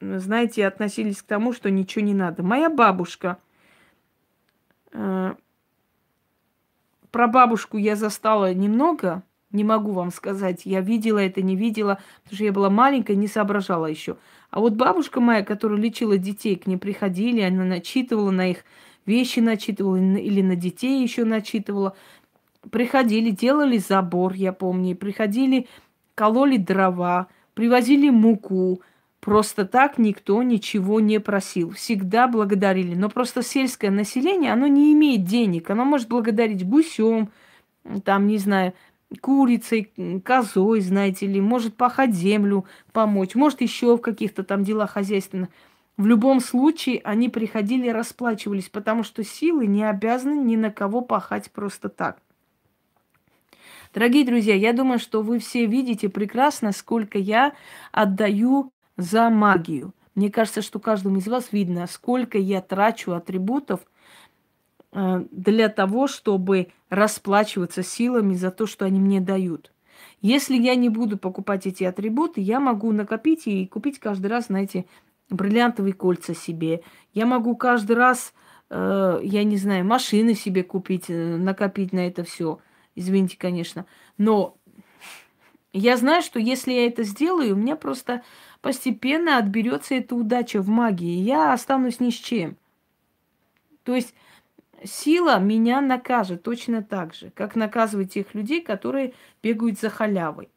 знаете, 0.00 0.64
относились 0.64 1.22
к 1.22 1.26
тому, 1.26 1.52
что 1.52 1.72
ничего 1.72 2.04
не 2.04 2.14
надо? 2.14 2.44
Моя 2.44 2.70
бабушка, 2.70 3.38
про 7.10 7.28
бабушку 7.28 7.76
я 7.76 7.96
застала 7.96 8.54
немного– 8.54 9.22
не 9.54 9.62
могу 9.62 9.92
вам 9.92 10.10
сказать, 10.10 10.62
я 10.64 10.80
видела 10.80 11.20
это, 11.20 11.40
не 11.40 11.54
видела, 11.54 12.00
потому 12.24 12.34
что 12.34 12.44
я 12.44 12.52
была 12.52 12.70
маленькая, 12.70 13.14
не 13.14 13.28
соображала 13.28 13.86
еще. 13.86 14.16
А 14.50 14.58
вот 14.58 14.74
бабушка 14.74 15.20
моя, 15.20 15.44
которая 15.44 15.78
лечила 15.78 16.18
детей, 16.18 16.56
к 16.56 16.66
ней 16.66 16.76
приходили, 16.76 17.40
она 17.40 17.64
начитывала 17.64 18.32
на 18.32 18.50
их 18.50 18.64
вещи, 19.06 19.38
начитывала 19.38 19.96
или 19.96 20.42
на 20.42 20.56
детей 20.56 21.00
еще 21.00 21.24
начитывала. 21.24 21.96
Приходили, 22.70 23.30
делали 23.30 23.78
забор, 23.78 24.32
я 24.32 24.52
помню, 24.52 24.96
приходили, 24.96 25.68
кололи 26.16 26.56
дрова, 26.56 27.28
привозили 27.54 28.10
муку. 28.10 28.82
Просто 29.24 29.64
так 29.64 29.96
никто 29.96 30.42
ничего 30.42 31.00
не 31.00 31.18
просил. 31.18 31.70
Всегда 31.70 32.28
благодарили. 32.28 32.94
Но 32.94 33.08
просто 33.08 33.42
сельское 33.42 33.90
население, 33.90 34.52
оно 34.52 34.66
не 34.66 34.92
имеет 34.92 35.24
денег. 35.24 35.70
Оно 35.70 35.86
может 35.86 36.08
благодарить 36.08 36.68
гусем, 36.68 37.30
там, 38.04 38.26
не 38.26 38.36
знаю, 38.36 38.74
курицей, 39.22 39.90
козой, 40.22 40.82
знаете 40.82 41.26
ли, 41.26 41.40
может 41.40 41.74
пахать 41.74 42.14
землю, 42.14 42.66
помочь, 42.92 43.34
может 43.34 43.62
еще 43.62 43.96
в 43.96 44.02
каких-то 44.02 44.44
там 44.44 44.62
делах 44.62 44.90
хозяйственных. 44.90 45.48
В 45.96 46.04
любом 46.04 46.40
случае 46.40 47.00
они 47.02 47.30
приходили 47.30 47.86
и 47.86 47.92
расплачивались, 47.92 48.68
потому 48.68 49.04
что 49.04 49.24
силы 49.24 49.66
не 49.66 49.88
обязаны 49.88 50.34
ни 50.34 50.56
на 50.56 50.70
кого 50.70 51.00
пахать 51.00 51.50
просто 51.50 51.88
так. 51.88 52.18
Дорогие 53.94 54.26
друзья, 54.26 54.54
я 54.54 54.74
думаю, 54.74 54.98
что 54.98 55.22
вы 55.22 55.38
все 55.38 55.64
видите 55.64 56.10
прекрасно, 56.10 56.72
сколько 56.72 57.16
я 57.16 57.54
отдаю 57.90 58.73
за 58.96 59.30
магию. 59.30 59.94
Мне 60.14 60.30
кажется, 60.30 60.62
что 60.62 60.78
каждому 60.78 61.18
из 61.18 61.26
вас 61.26 61.52
видно, 61.52 61.86
сколько 61.86 62.38
я 62.38 62.60
трачу 62.60 63.12
атрибутов– 63.12 63.80
Э, 64.94 65.24
для 65.32 65.68
того, 65.68 66.06
чтобы 66.06 66.68
расплачиваться 66.88 67.82
силами 67.82 68.34
за 68.34 68.50
то, 68.50 68.66
что 68.66 68.84
они 68.84 69.00
мне 69.00 69.20
дают. 69.20 69.72
Если 70.20 70.56
я 70.56 70.76
не 70.76 70.88
буду 70.88 71.18
покупать 71.18 71.66
эти 71.66 71.84
атрибуты, 71.84 72.40
я 72.40 72.60
могу 72.60 72.92
накопить 72.92 73.46
и 73.46 73.66
купить 73.66 73.98
каждый 73.98 74.28
раз, 74.28 74.46
знаете, 74.46 74.86
бриллиантовые 75.30 75.94
кольца 75.94 76.34
себе. 76.34 76.82
Я 77.12 77.26
могу 77.26 77.56
каждый 77.56 77.96
раз, 77.96 78.32
э, 78.70 79.18
я 79.22 79.42
не 79.42 79.56
знаю, 79.56 79.84
машины 79.84 80.34
себе 80.34 80.62
купить, 80.62 81.06
э, 81.08 81.36
накопить 81.36 81.92
на 81.92 82.06
это 82.06 82.22
все. 82.22 82.60
Извините, 82.94 83.36
конечно. 83.36 83.86
Но 84.16 84.56
я 85.72 85.96
знаю, 85.96 86.22
что 86.22 86.38
если 86.38 86.72
я 86.72 86.86
это 86.86 87.02
сделаю, 87.02 87.54
у 87.54 87.58
меня 87.58 87.74
просто 87.74 88.22
постепенно 88.64 89.36
отберется 89.36 89.94
эта 89.94 90.14
удача 90.14 90.62
в 90.62 90.68
магии. 90.68 91.20
Я 91.20 91.52
останусь 91.52 92.00
ни 92.00 92.08
с 92.08 92.14
чем. 92.14 92.56
То 93.82 93.94
есть 93.94 94.14
сила 94.82 95.38
меня 95.38 95.82
накажет 95.82 96.42
точно 96.42 96.82
так 96.82 97.12
же, 97.12 97.30
как 97.34 97.56
наказывает 97.56 98.12
тех 98.12 98.32
людей, 98.32 98.62
которые 98.62 99.12
бегают 99.42 99.78
за 99.78 99.90
халявой. 99.90 100.48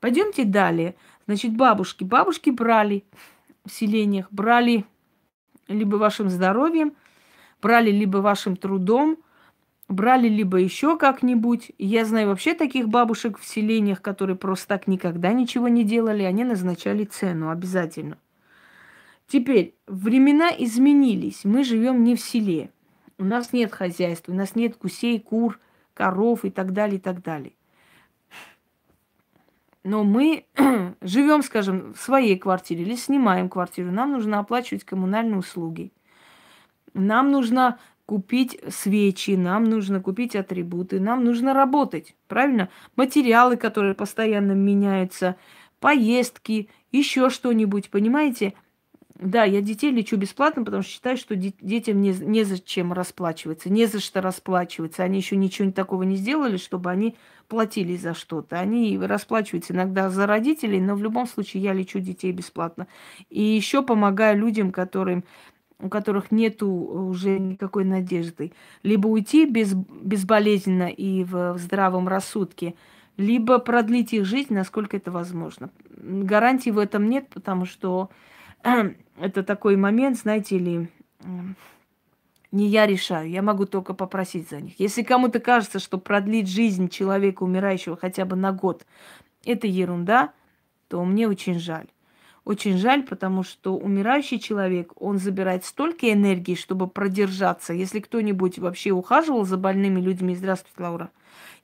Пойдемте 0.00 0.44
далее. 0.44 0.94
Значит, 1.26 1.54
бабушки. 1.54 2.04
Бабушки 2.04 2.48
брали 2.48 3.04
в 3.66 3.70
селениях, 3.70 4.28
брали 4.30 4.86
либо 5.68 5.96
вашим 5.96 6.30
здоровьем, 6.30 6.94
брали 7.60 7.90
либо 7.90 8.16
вашим 8.18 8.56
трудом, 8.56 9.18
брали 9.88 10.28
либо 10.28 10.58
еще 10.58 10.96
как-нибудь. 10.96 11.72
Я 11.78 12.04
знаю 12.04 12.28
вообще 12.28 12.54
таких 12.54 12.88
бабушек 12.88 13.38
в 13.38 13.44
селениях, 13.44 14.02
которые 14.02 14.36
просто 14.36 14.68
так 14.68 14.86
никогда 14.86 15.32
ничего 15.32 15.68
не 15.68 15.84
делали, 15.84 16.22
они 16.22 16.44
назначали 16.44 17.04
цену 17.04 17.50
обязательно. 17.50 18.18
Теперь, 19.28 19.74
времена 19.86 20.50
изменились. 20.56 21.44
Мы 21.44 21.64
живем 21.64 22.04
не 22.04 22.14
в 22.14 22.20
селе. 22.20 22.70
У 23.18 23.24
нас 23.24 23.52
нет 23.52 23.72
хозяйства, 23.72 24.32
у 24.32 24.34
нас 24.36 24.54
нет 24.54 24.78
гусей, 24.78 25.18
кур, 25.18 25.58
коров 25.94 26.44
и 26.44 26.50
так 26.50 26.72
далее, 26.72 26.98
и 26.98 27.00
так 27.00 27.22
далее. 27.22 27.52
Но 29.82 30.04
мы 30.04 30.44
живем, 31.00 31.42
скажем, 31.42 31.94
в 31.94 32.00
своей 32.00 32.36
квартире 32.38 32.82
или 32.82 32.96
снимаем 32.96 33.48
квартиру. 33.48 33.90
Нам 33.90 34.12
нужно 34.12 34.38
оплачивать 34.38 34.84
коммунальные 34.84 35.38
услуги. 35.38 35.92
Нам 36.92 37.30
нужно 37.30 37.78
купить 38.06 38.60
свечи, 38.68 39.32
нам 39.32 39.64
нужно 39.64 40.00
купить 40.00 40.36
атрибуты, 40.36 41.00
нам 41.00 41.24
нужно 41.24 41.52
работать, 41.52 42.14
правильно? 42.28 42.70
Материалы, 42.94 43.56
которые 43.56 43.94
постоянно 43.94 44.52
меняются, 44.52 45.36
поездки, 45.80 46.70
еще 46.92 47.30
что-нибудь, 47.30 47.90
понимаете? 47.90 48.54
Да, 49.18 49.44
я 49.44 49.62
детей 49.62 49.90
лечу 49.90 50.16
бесплатно, 50.16 50.62
потому 50.62 50.82
что 50.82 50.92
считаю, 50.92 51.16
что 51.16 51.36
детям 51.36 52.02
не, 52.02 52.12
незачем 52.12 52.92
расплачиваться, 52.92 53.70
не 53.70 53.86
за 53.86 53.98
что 53.98 54.20
расплачиваться. 54.20 55.04
Они 55.04 55.18
еще 55.18 55.36
ничего 55.36 55.70
такого 55.72 56.02
не 56.02 56.16
сделали, 56.16 56.58
чтобы 56.58 56.90
они 56.90 57.16
платили 57.48 57.96
за 57.96 58.12
что-то. 58.12 58.60
Они 58.60 58.98
расплачиваются 58.98 59.72
иногда 59.72 60.10
за 60.10 60.26
родителей, 60.26 60.80
но 60.80 60.94
в 60.94 61.02
любом 61.02 61.26
случае 61.26 61.62
я 61.62 61.72
лечу 61.72 61.98
детей 61.98 62.30
бесплатно. 62.30 62.88
И 63.30 63.42
еще 63.42 63.82
помогаю 63.82 64.38
людям, 64.38 64.70
которым, 64.70 65.24
у 65.80 65.88
которых 65.88 66.30
нет 66.30 66.62
уже 66.62 67.38
никакой 67.38 67.84
надежды. 67.84 68.52
Либо 68.82 69.08
уйти 69.08 69.44
без, 69.44 69.74
безболезненно 69.74 70.88
и 70.88 71.24
в 71.24 71.58
здравом 71.58 72.08
рассудке, 72.08 72.74
либо 73.16 73.58
продлить 73.58 74.12
их 74.12 74.24
жизнь, 74.24 74.54
насколько 74.54 74.96
это 74.96 75.10
возможно. 75.10 75.70
Гарантий 75.96 76.70
в 76.70 76.78
этом 76.78 77.08
нет, 77.08 77.28
потому 77.28 77.64
что 77.64 78.10
это 79.20 79.42
такой 79.42 79.76
момент, 79.76 80.18
знаете 80.18 80.58
ли, 80.58 80.88
не 82.52 82.68
я 82.68 82.86
решаю, 82.86 83.28
я 83.28 83.42
могу 83.42 83.66
только 83.66 83.92
попросить 83.92 84.48
за 84.48 84.60
них. 84.60 84.78
Если 84.78 85.02
кому-то 85.02 85.40
кажется, 85.40 85.78
что 85.78 85.98
продлить 85.98 86.48
жизнь 86.48 86.88
человека, 86.88 87.42
умирающего 87.42 87.96
хотя 87.96 88.24
бы 88.24 88.36
на 88.36 88.52
год, 88.52 88.86
это 89.44 89.66
ерунда, 89.66 90.32
то 90.88 91.04
мне 91.04 91.28
очень 91.28 91.58
жаль. 91.58 91.86
Очень 92.46 92.78
жаль, 92.78 93.02
потому 93.02 93.42
что 93.42 93.76
умирающий 93.76 94.38
человек, 94.38 94.92
он 94.94 95.18
забирает 95.18 95.64
столько 95.64 96.12
энергии, 96.12 96.54
чтобы 96.54 96.86
продержаться. 96.86 97.72
Если 97.72 97.98
кто-нибудь 97.98 98.60
вообще 98.60 98.92
ухаживал 98.92 99.44
за 99.44 99.56
больными 99.56 100.00
людьми, 100.00 100.36
здравствуйте, 100.36 100.80
Лаура, 100.80 101.10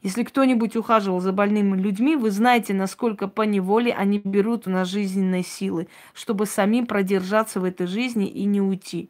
если 0.03 0.25
кто-нибудь 0.25 0.75
ухаживал 0.75 1.21
за 1.21 1.31
больными 1.31 1.81
людьми, 1.81 2.17
вы 2.17 2.33
знаете, 2.33 2.75
насколько 2.75 3.29
по 3.29 3.43
неволе 3.43 3.93
они 3.93 4.19
берут 4.19 4.67
у 4.67 4.71
нас 4.71 4.89
жизненные 4.89 5.45
силы, 5.45 5.87
чтобы 6.15 6.47
самим 6.47 6.87
продержаться 6.87 7.61
в 7.61 7.65
этой 7.65 7.87
жизни 7.87 8.27
и 8.27 8.43
не 8.43 8.61
уйти. 8.61 9.09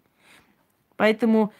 Поэтому 0.96 1.54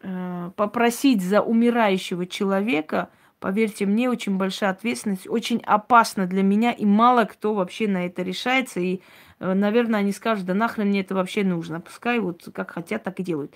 э, 0.00 0.50
попросить 0.56 1.20
за 1.22 1.42
умирающего 1.42 2.26
человека, 2.26 3.10
поверьте 3.42 3.84
мне, 3.84 4.08
очень 4.08 4.38
большая 4.38 4.70
ответственность, 4.70 5.28
очень 5.28 5.60
опасно 5.66 6.26
для 6.26 6.42
меня, 6.42 6.72
и 6.72 6.86
мало 6.86 7.24
кто 7.24 7.52
вообще 7.52 7.88
на 7.88 8.06
это 8.06 8.22
решается. 8.22 8.80
И, 8.80 9.02
э, 9.40 9.52
наверное, 9.52 10.00
они 10.00 10.12
скажут, 10.12 10.46
да 10.46 10.54
нахрен 10.54 10.88
мне 10.88 11.00
это 11.00 11.14
вообще 11.14 11.44
нужно. 11.44 11.80
Пускай 11.80 12.20
вот 12.20 12.48
как 12.54 12.70
хотят, 12.70 13.02
так 13.02 13.20
и 13.20 13.22
делают. 13.22 13.54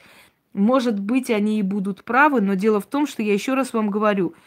Может 0.53 1.01
быть, 1.01 1.31
они 1.31 1.59
и 1.59 1.62
будут 1.62 2.05
правы, 2.05 2.42
но 2.42 2.55
дело 2.55 2.81
в 2.81 2.87
том, 2.87 3.07
что 3.07 3.22
я 3.22 3.33
еще 3.33 3.55
раз 3.55 3.72
вам 3.72 3.88
говорю– 3.90 4.35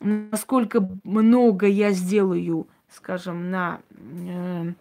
насколько 0.00 0.88
много 1.04 1.66
я 1.66 1.92
сделаю, 1.92 2.66
скажем, 2.88 3.50
на 3.50 3.80
э, 4.00 4.72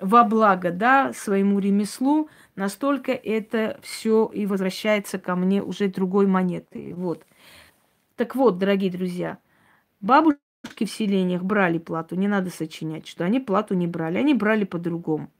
во 0.00 0.24
благо, 0.24 0.70
да, 0.70 1.12
своему 1.12 1.58
ремеслу, 1.60 2.28
настолько 2.56 3.12
это 3.12 3.78
все 3.82 4.30
и 4.34 4.46
возвращается 4.46 5.18
ко 5.18 5.36
мне 5.36 5.62
уже 5.62 5.88
другой 5.88 6.26
монетой. 6.26 6.92
Вот. 6.92 7.24
Так 8.20 8.36
вот, 8.36 8.58
дорогие 8.58 8.90
друзья, 8.90 9.38
бабушки 10.02 10.84
в 10.84 10.90
селениях 10.90 11.42
брали 11.42 11.78
плату, 11.78 12.16
не 12.16 12.28
надо 12.28 12.50
сочинять, 12.50 13.06
что 13.06 13.24
они 13.24 13.40
плату 13.40 13.72
не 13.72 13.86
брали, 13.86 14.18
они 14.18 14.34
брали 14.34 14.64
по-другому. 14.64 15.30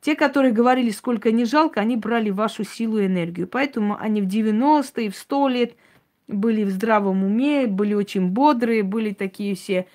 Те, 0.00 0.16
которые 0.16 0.50
говорили, 0.50 0.88
сколько 0.88 1.32
не 1.32 1.44
жалко, 1.44 1.82
они 1.82 1.98
брали 1.98 2.30
вашу 2.30 2.64
силу 2.64 2.96
и 2.96 3.04
энергию. 3.04 3.46
Поэтому 3.46 3.94
они 4.00 4.22
в 4.22 4.26
90-е, 4.26 5.10
в 5.10 5.16
100 5.16 5.48
лет– 5.48 5.76
были 6.28 6.64
в 6.64 6.70
здравом 6.70 7.24
уме, 7.24 7.66
были 7.66 7.92
очень 7.92 8.28
бодрые, 8.28 8.84
были 8.84 9.12
такие 9.12 9.54
все, 9.54 9.86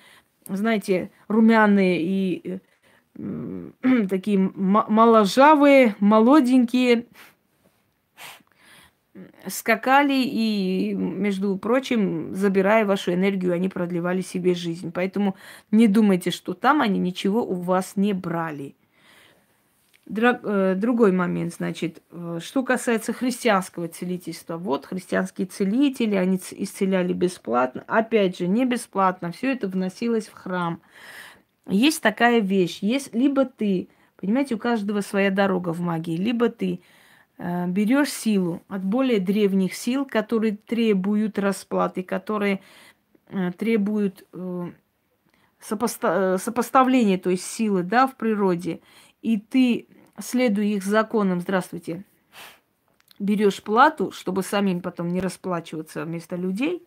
знаете, 0.46 1.10
румяные 1.26 2.00
и 2.00 2.60
э, 3.16 3.70
такие 4.08 4.38
моложавые, 4.38 5.96
молоденькие, 5.98 7.06
скакали 9.46 10.14
и, 10.14 10.94
между 10.94 11.56
прочим, 11.56 12.34
забирая 12.34 12.84
вашу 12.84 13.12
энергию, 13.12 13.52
они 13.52 13.68
продлевали 13.68 14.20
себе 14.20 14.54
жизнь. 14.54 14.92
Поэтому 14.92 15.36
не 15.70 15.88
думайте, 15.88 16.30
что 16.30 16.54
там 16.54 16.80
они 16.82 16.98
ничего 16.98 17.44
у 17.44 17.54
вас 17.54 17.92
не 17.96 18.12
брали. 18.12 18.74
Э, 20.08 20.74
другой 20.76 21.10
момент, 21.10 21.54
значит, 21.54 22.00
э, 22.12 22.38
что 22.40 22.62
касается 22.62 23.12
христианского 23.12 23.88
целительства. 23.88 24.56
Вот 24.56 24.86
христианские 24.86 25.48
целители, 25.48 26.14
они 26.14 26.40
исцеляли 26.52 27.12
бесплатно. 27.12 27.82
Опять 27.88 28.38
же, 28.38 28.46
не 28.46 28.64
бесплатно, 28.64 29.32
все 29.32 29.52
это 29.52 29.66
вносилось 29.66 30.28
в 30.28 30.32
храм. 30.32 30.80
Есть 31.68 32.02
такая 32.02 32.40
вещь, 32.40 32.78
есть 32.82 33.12
либо 33.12 33.44
ты, 33.44 33.88
понимаете, 34.16 34.54
у 34.54 34.58
каждого 34.58 35.00
своя 35.00 35.32
дорога 35.32 35.70
в 35.72 35.80
магии, 35.80 36.16
либо 36.16 36.48
ты 36.48 36.80
берешь 37.38 38.10
силу 38.10 38.62
от 38.68 38.84
более 38.84 39.20
древних 39.20 39.74
сил, 39.74 40.06
которые 40.06 40.56
требуют 40.56 41.38
расплаты, 41.38 42.02
которые 42.02 42.60
э, 43.28 43.52
требуют 43.52 44.26
э, 44.32 44.70
сопоста- 45.60 46.34
э, 46.34 46.38
сопоставления, 46.38 47.18
то 47.18 47.30
есть 47.30 47.44
силы, 47.44 47.82
да, 47.82 48.06
в 48.06 48.16
природе, 48.16 48.80
и 49.22 49.38
ты 49.38 49.88
следуя 50.18 50.66
их 50.66 50.82
законам, 50.82 51.40
здравствуйте, 51.40 52.04
берешь 53.18 53.62
плату, 53.62 54.10
чтобы 54.12 54.42
самим 54.42 54.80
потом 54.80 55.08
не 55.08 55.20
расплачиваться 55.20 56.04
вместо 56.04 56.36
людей, 56.36 56.86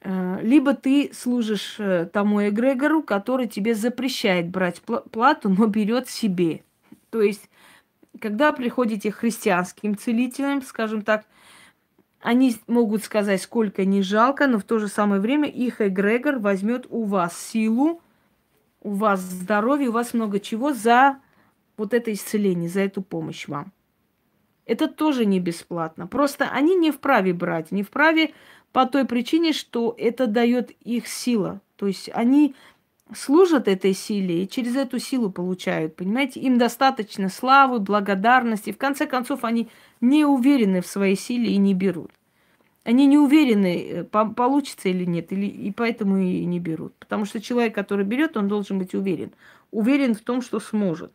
э, 0.00 0.38
либо 0.42 0.74
ты 0.74 1.10
служишь 1.12 1.76
э, 1.78 2.06
тому 2.12 2.48
эгрегору, 2.48 3.02
который 3.02 3.46
тебе 3.46 3.74
запрещает 3.74 4.48
брать 4.48 4.80
плату, 4.80 5.48
но 5.48 5.66
берет 5.66 6.08
себе. 6.08 6.62
То 7.10 7.22
есть, 7.22 7.48
когда 8.20 8.52
приходите 8.52 9.12
к 9.12 9.16
христианским 9.16 9.96
целителям, 9.96 10.62
скажем 10.62 11.02
так, 11.02 11.26
они 12.20 12.56
могут 12.66 13.04
сказать, 13.04 13.40
сколько 13.42 13.84
не 13.84 14.02
жалко, 14.02 14.46
но 14.46 14.58
в 14.58 14.64
то 14.64 14.78
же 14.78 14.88
самое 14.88 15.20
время 15.20 15.48
их 15.48 15.80
эгрегор 15.80 16.38
возьмет 16.38 16.86
у 16.88 17.04
вас 17.04 17.38
силу, 17.38 18.00
у 18.80 18.94
вас 18.94 19.20
здоровье, 19.20 19.90
у 19.90 19.92
вас 19.92 20.14
много 20.14 20.40
чего 20.40 20.72
за 20.72 21.18
вот 21.76 21.94
это 21.94 22.12
исцеление, 22.12 22.68
за 22.68 22.80
эту 22.80 23.02
помощь 23.02 23.48
вам. 23.48 23.72
Это 24.64 24.88
тоже 24.88 25.24
не 25.26 25.38
бесплатно. 25.38 26.06
Просто 26.06 26.48
они 26.50 26.74
не 26.74 26.90
вправе 26.90 27.32
брать, 27.32 27.70
не 27.70 27.82
вправе 27.82 28.32
по 28.72 28.86
той 28.86 29.04
причине, 29.04 29.52
что 29.52 29.94
это 29.96 30.26
дает 30.26 30.70
их 30.82 31.06
сила. 31.06 31.60
То 31.76 31.86
есть 31.86 32.10
они 32.12 32.56
служат 33.14 33.68
этой 33.68 33.92
силе 33.92 34.42
и 34.42 34.48
через 34.48 34.76
эту 34.76 34.98
силу 34.98 35.30
получают, 35.30 35.96
понимаете? 35.96 36.40
Им 36.40 36.58
достаточно 36.58 37.28
славы, 37.28 37.78
благодарности. 37.78 38.72
В 38.72 38.78
конце 38.78 39.06
концов, 39.06 39.44
они 39.44 39.68
не 40.00 40.24
уверены 40.24 40.80
в 40.80 40.86
своей 40.86 41.16
силе 41.16 41.52
и 41.52 41.56
не 41.56 41.74
берут. 41.74 42.10
Они 42.84 43.06
не 43.06 43.18
уверены, 43.18 43.84
э, 43.84 44.04
получится 44.04 44.88
или 44.88 45.04
нет, 45.04 45.32
или, 45.32 45.46
и 45.46 45.72
поэтому 45.72 46.18
и 46.18 46.44
не 46.44 46.60
берут. 46.60 46.94
Потому 46.98 47.24
что 47.24 47.40
человек, 47.40 47.74
который 47.74 48.04
берет, 48.04 48.36
он 48.36 48.48
должен 48.48 48.78
быть 48.78 48.94
уверен. 48.94 49.32
Уверен 49.72 50.14
в 50.14 50.20
том, 50.20 50.40
что 50.40 50.60
сможет. 50.60 51.12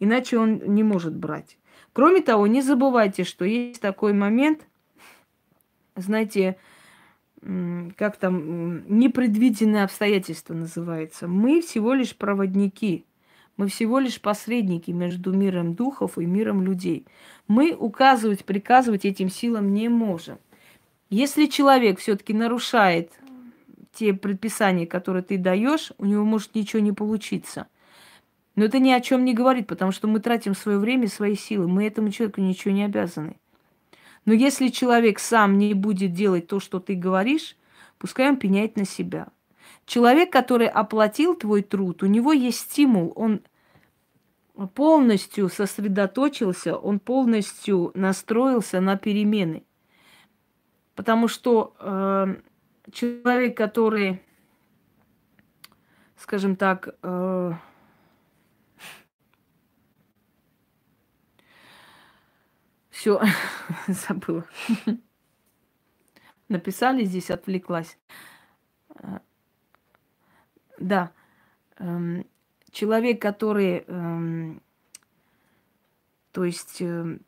Иначе 0.00 0.38
он 0.38 0.62
не 0.64 0.82
может 0.82 1.14
брать. 1.14 1.58
Кроме 1.92 2.22
того, 2.22 2.46
не 2.46 2.62
забывайте, 2.62 3.24
что 3.24 3.44
есть 3.44 3.80
такой 3.80 4.14
момент, 4.14 4.66
знаете, 5.96 6.56
как 7.96 8.16
там, 8.18 8.86
непредвиденные 8.88 9.84
обстоятельства 9.84 10.54
называется. 10.54 11.26
Мы 11.26 11.60
всего 11.60 11.92
лишь 11.94 12.14
проводники. 12.14 13.04
Мы 13.56 13.68
всего 13.68 13.98
лишь 13.98 14.20
посредники 14.20 14.90
между 14.92 15.32
миром 15.32 15.74
духов 15.74 16.18
и 16.18 16.24
миром 16.24 16.62
людей. 16.62 17.06
Мы 17.48 17.74
указывать, 17.74 18.44
приказывать 18.44 19.04
этим 19.04 19.28
силам 19.28 19.74
не 19.74 19.88
можем. 19.88 20.38
Если 21.10 21.46
человек 21.46 21.98
все-таки 21.98 22.32
нарушает 22.32 23.12
те 23.92 24.14
предписания, 24.14 24.86
которые 24.86 25.22
ты 25.22 25.36
даешь, 25.36 25.92
у 25.98 26.06
него 26.06 26.24
может 26.24 26.54
ничего 26.54 26.80
не 26.80 26.92
получиться. 26.92 27.66
Но 28.54 28.64
это 28.64 28.78
ни 28.78 28.90
о 28.90 29.00
чем 29.00 29.24
не 29.24 29.34
говорит, 29.34 29.66
потому 29.66 29.92
что 29.92 30.08
мы 30.08 30.20
тратим 30.20 30.54
свое 30.54 30.78
время, 30.78 31.08
свои 31.08 31.34
силы. 31.34 31.68
Мы 31.68 31.86
этому 31.86 32.10
человеку 32.10 32.40
ничего 32.40 32.72
не 32.72 32.84
обязаны. 32.84 33.36
Но 34.24 34.32
если 34.32 34.68
человек 34.68 35.18
сам 35.18 35.58
не 35.58 35.74
будет 35.74 36.12
делать 36.12 36.46
то, 36.46 36.60
что 36.60 36.78
ты 36.78 36.94
говоришь, 36.94 37.56
пускай 37.98 38.28
он 38.28 38.36
пеняет 38.36 38.76
на 38.76 38.84
себя. 38.84 39.28
Человек, 39.84 40.30
который 40.30 40.68
оплатил 40.68 41.34
твой 41.34 41.62
труд, 41.62 42.02
у 42.02 42.06
него 42.06 42.32
есть 42.32 42.60
стимул, 42.60 43.12
он 43.16 43.40
полностью 44.74 45.48
сосредоточился, 45.48 46.76
он 46.76 47.00
полностью 47.00 47.90
настроился 47.94 48.80
на 48.80 48.96
перемены. 48.96 49.64
Потому 50.94 51.26
что 51.26 51.74
э, 51.80 52.36
человек, 52.92 53.56
который, 53.56 54.22
скажем 56.16 56.54
так, 56.54 56.94
э, 57.02 57.52
все 63.02 63.20
забыла. 63.88 64.46
Написали 66.48 67.04
здесь, 67.04 67.32
отвлеклась. 67.32 67.98
Э, 68.94 69.18
да. 70.78 71.10
Эм, 71.78 72.24
человек, 72.70 73.20
который, 73.20 73.84
эм, 73.88 74.62
то 76.30 76.44
есть, 76.44 76.80
э, 76.80 77.18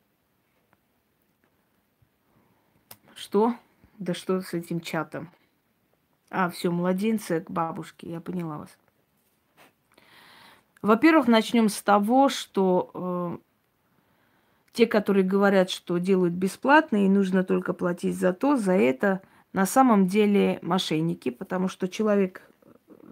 что? 3.16 3.57
Да 3.99 4.14
что 4.14 4.41
с 4.43 4.55
этим 4.55 4.81
чатом? 4.81 5.29
А, 6.31 6.51
все, 6.51 6.70
младенцы 6.70 7.41
к 7.41 7.51
бабушке, 7.51 8.11
я 8.11 8.20
поняла 8.20 8.59
вас. 8.59 8.79
Во-первых, 10.83 11.27
начнем 11.27 11.68
с 11.68 11.83
того, 11.83 12.29
что 12.29 13.41
э, 13.43 13.53
те, 14.75 14.87
которые 14.87 15.25
говорят, 15.25 15.70
что 15.70 15.97
делают 15.97 16.35
бесплатно 16.35 17.07
и 17.07 17.09
нужно 17.09 17.45
только 17.45 17.72
платить 17.72 18.18
за 18.18 18.35
то, 18.35 18.57
за 18.57 18.72
это, 18.72 19.22
на 19.55 19.64
самом 19.64 20.09
деле 20.09 20.59
мошенники, 20.61 21.31
потому 21.31 21.68
что 21.68 21.89
человек 21.89 22.43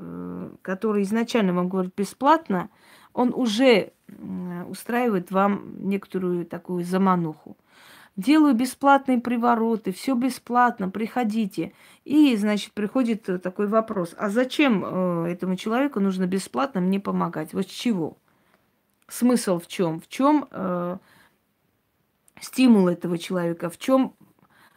Э, 0.03 0.51
который 0.63 1.03
изначально 1.03 1.53
вам 1.53 1.69
говорит 1.69 1.93
бесплатно, 1.97 2.71
он 3.13 3.33
уже 3.35 3.93
устраивает 4.69 5.31
вам 5.31 5.89
некоторую 5.89 6.45
такую 6.45 6.85
замануху. 6.85 7.57
Делаю 8.15 8.55
бесплатные 8.55 9.21
привороты, 9.21 9.93
все 9.93 10.15
бесплатно, 10.15 10.91
приходите. 10.91 11.73
И, 12.05 12.37
значит, 12.37 12.73
приходит 12.73 13.29
такой 13.43 13.69
вопрос, 13.69 14.15
а 14.19 14.29
зачем 14.29 14.85
э, 14.85 15.33
этому 15.33 15.57
человеку 15.57 15.99
нужно 16.01 16.27
бесплатно 16.27 16.81
мне 16.81 17.01
помогать? 17.01 17.55
Вот 17.55 17.67
с 17.67 17.71
чего? 17.71 18.19
Смысл 19.09 19.59
в 19.59 19.67
чем? 19.67 20.01
В 20.01 20.09
чем 20.09 20.47
э, 20.51 20.99
стимул 22.43 22.88
этого 22.88 23.18
человека? 23.18 23.70
В 23.70 23.78
чем, 23.78 24.14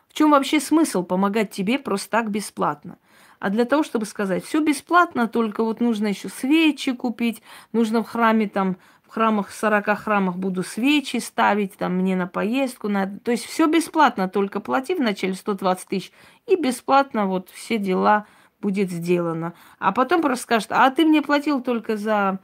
в 0.08 0.14
чем 0.14 0.32
вообще 0.32 0.60
смысл 0.60 1.04
помогать 1.04 1.52
тебе 1.52 1.80
просто 1.80 2.10
так 2.10 2.30
бесплатно? 2.30 2.98
а 3.40 3.50
для 3.50 3.66
того, 3.66 3.84
чтобы 3.84 4.06
сказать, 4.06 4.44
все 4.44 4.60
бесплатно, 4.60 5.28
только 5.28 5.64
вот 5.64 5.80
нужно 5.80 6.08
еще 6.08 6.30
свечи 6.30 6.94
купить, 6.94 7.42
нужно 7.74 8.04
в 8.04 8.08
храме 8.08 8.48
там, 8.48 8.78
в 9.04 9.12
храмах, 9.12 9.50
в 9.50 9.54
40 9.54 9.86
храмах 10.00 10.38
буду 10.38 10.64
свечи 10.64 11.18
ставить, 11.18 11.78
там 11.78 11.96
мне 11.98 12.16
на 12.16 12.28
поездку 12.28 12.90
надо. 12.90 13.20
То 13.20 13.32
есть 13.32 13.46
все 13.46 13.68
бесплатно, 13.68 14.28
только 14.30 14.60
плати 14.60 14.96
вначале 14.96 15.36
120 15.36 15.88
тысяч, 15.88 16.12
и 16.48 16.56
бесплатно 16.56 17.28
вот 17.28 17.50
все 17.52 17.78
дела 17.78 18.26
будет 18.62 18.90
сделано. 18.90 19.54
А 19.78 19.92
потом 19.92 20.22
просто 20.22 20.44
скажет, 20.44 20.72
а 20.72 20.90
ты 20.90 21.06
мне 21.06 21.22
платил 21.22 21.62
только 21.62 21.98
за 21.98 22.40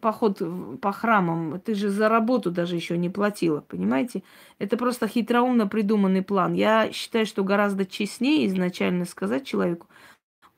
поход 0.00 0.40
по 0.80 0.92
храмам, 0.92 1.60
ты 1.60 1.74
же 1.74 1.90
за 1.90 2.08
работу 2.08 2.50
даже 2.50 2.76
еще 2.76 2.96
не 2.98 3.10
платила, 3.10 3.60
понимаете? 3.60 4.22
Это 4.58 4.76
просто 4.76 5.08
хитроумно 5.08 5.66
придуманный 5.66 6.22
план. 6.22 6.54
Я 6.54 6.92
считаю, 6.92 7.26
что 7.26 7.44
гораздо 7.44 7.84
честнее 7.86 8.46
изначально 8.46 9.04
сказать 9.04 9.46
человеку, 9.46 9.88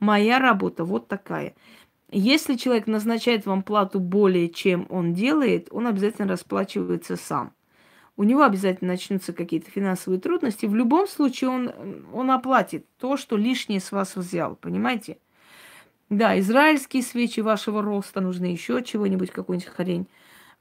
Моя 0.04 0.38
работа 0.38 0.84
вот 0.84 1.08
такая. 1.08 1.54
Если 2.10 2.56
человек 2.56 2.86
назначает 2.86 3.46
вам 3.46 3.62
плату 3.62 4.00
более, 4.00 4.48
чем 4.50 4.86
он 4.90 5.14
делает, 5.14 5.68
он 5.70 5.86
обязательно 5.86 6.28
расплачивается 6.28 7.16
сам. 7.16 7.54
У 8.16 8.22
него 8.22 8.42
обязательно 8.42 8.92
начнутся 8.92 9.32
какие-то 9.32 9.70
финансовые 9.70 10.20
трудности. 10.20 10.66
В 10.66 10.74
любом 10.74 11.08
случае 11.08 11.50
он, 11.50 11.72
он 12.12 12.30
оплатит 12.30 12.86
то, 12.98 13.16
что 13.16 13.36
лишнее 13.36 13.80
с 13.80 13.90
вас 13.90 14.14
взял, 14.14 14.56
понимаете? 14.56 15.18
Да, 16.16 16.38
израильские 16.38 17.02
свечи 17.02 17.40
вашего 17.40 17.82
роста, 17.82 18.20
нужны 18.20 18.46
еще 18.46 18.82
чего-нибудь, 18.84 19.32
какую-нибудь 19.32 19.68
хрень. 19.68 20.06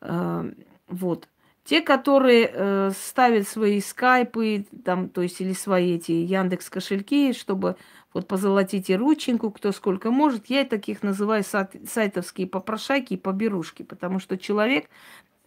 Э, 0.02 0.52
вот. 0.88 1.28
Те, 1.64 1.82
которые 1.82 2.52
э, 2.52 2.92
ставят 2.92 3.48
свои 3.48 3.80
скайпы, 3.80 4.66
там, 4.84 5.10
то 5.10 5.22
есть 5.22 5.40
или 5.42 5.54
свои 5.54 5.96
эти 5.96 6.12
Яндекс 6.12 6.72
кошельки, 6.72 7.34
чтобы 7.34 7.78
вот 8.14 8.28
позолотите 8.28 8.96
рученьку, 8.96 9.52
кто 9.52 9.72
сколько 9.72 10.10
может. 10.10 10.48
Я 10.48 10.66
таких 10.66 11.04
называю 11.04 11.44
сайтовские 11.44 12.48
попрошайки 12.48 13.14
и 13.14 13.18
поберушки, 13.18 13.84
потому 13.84 14.18
что 14.20 14.36
человек, 14.38 14.90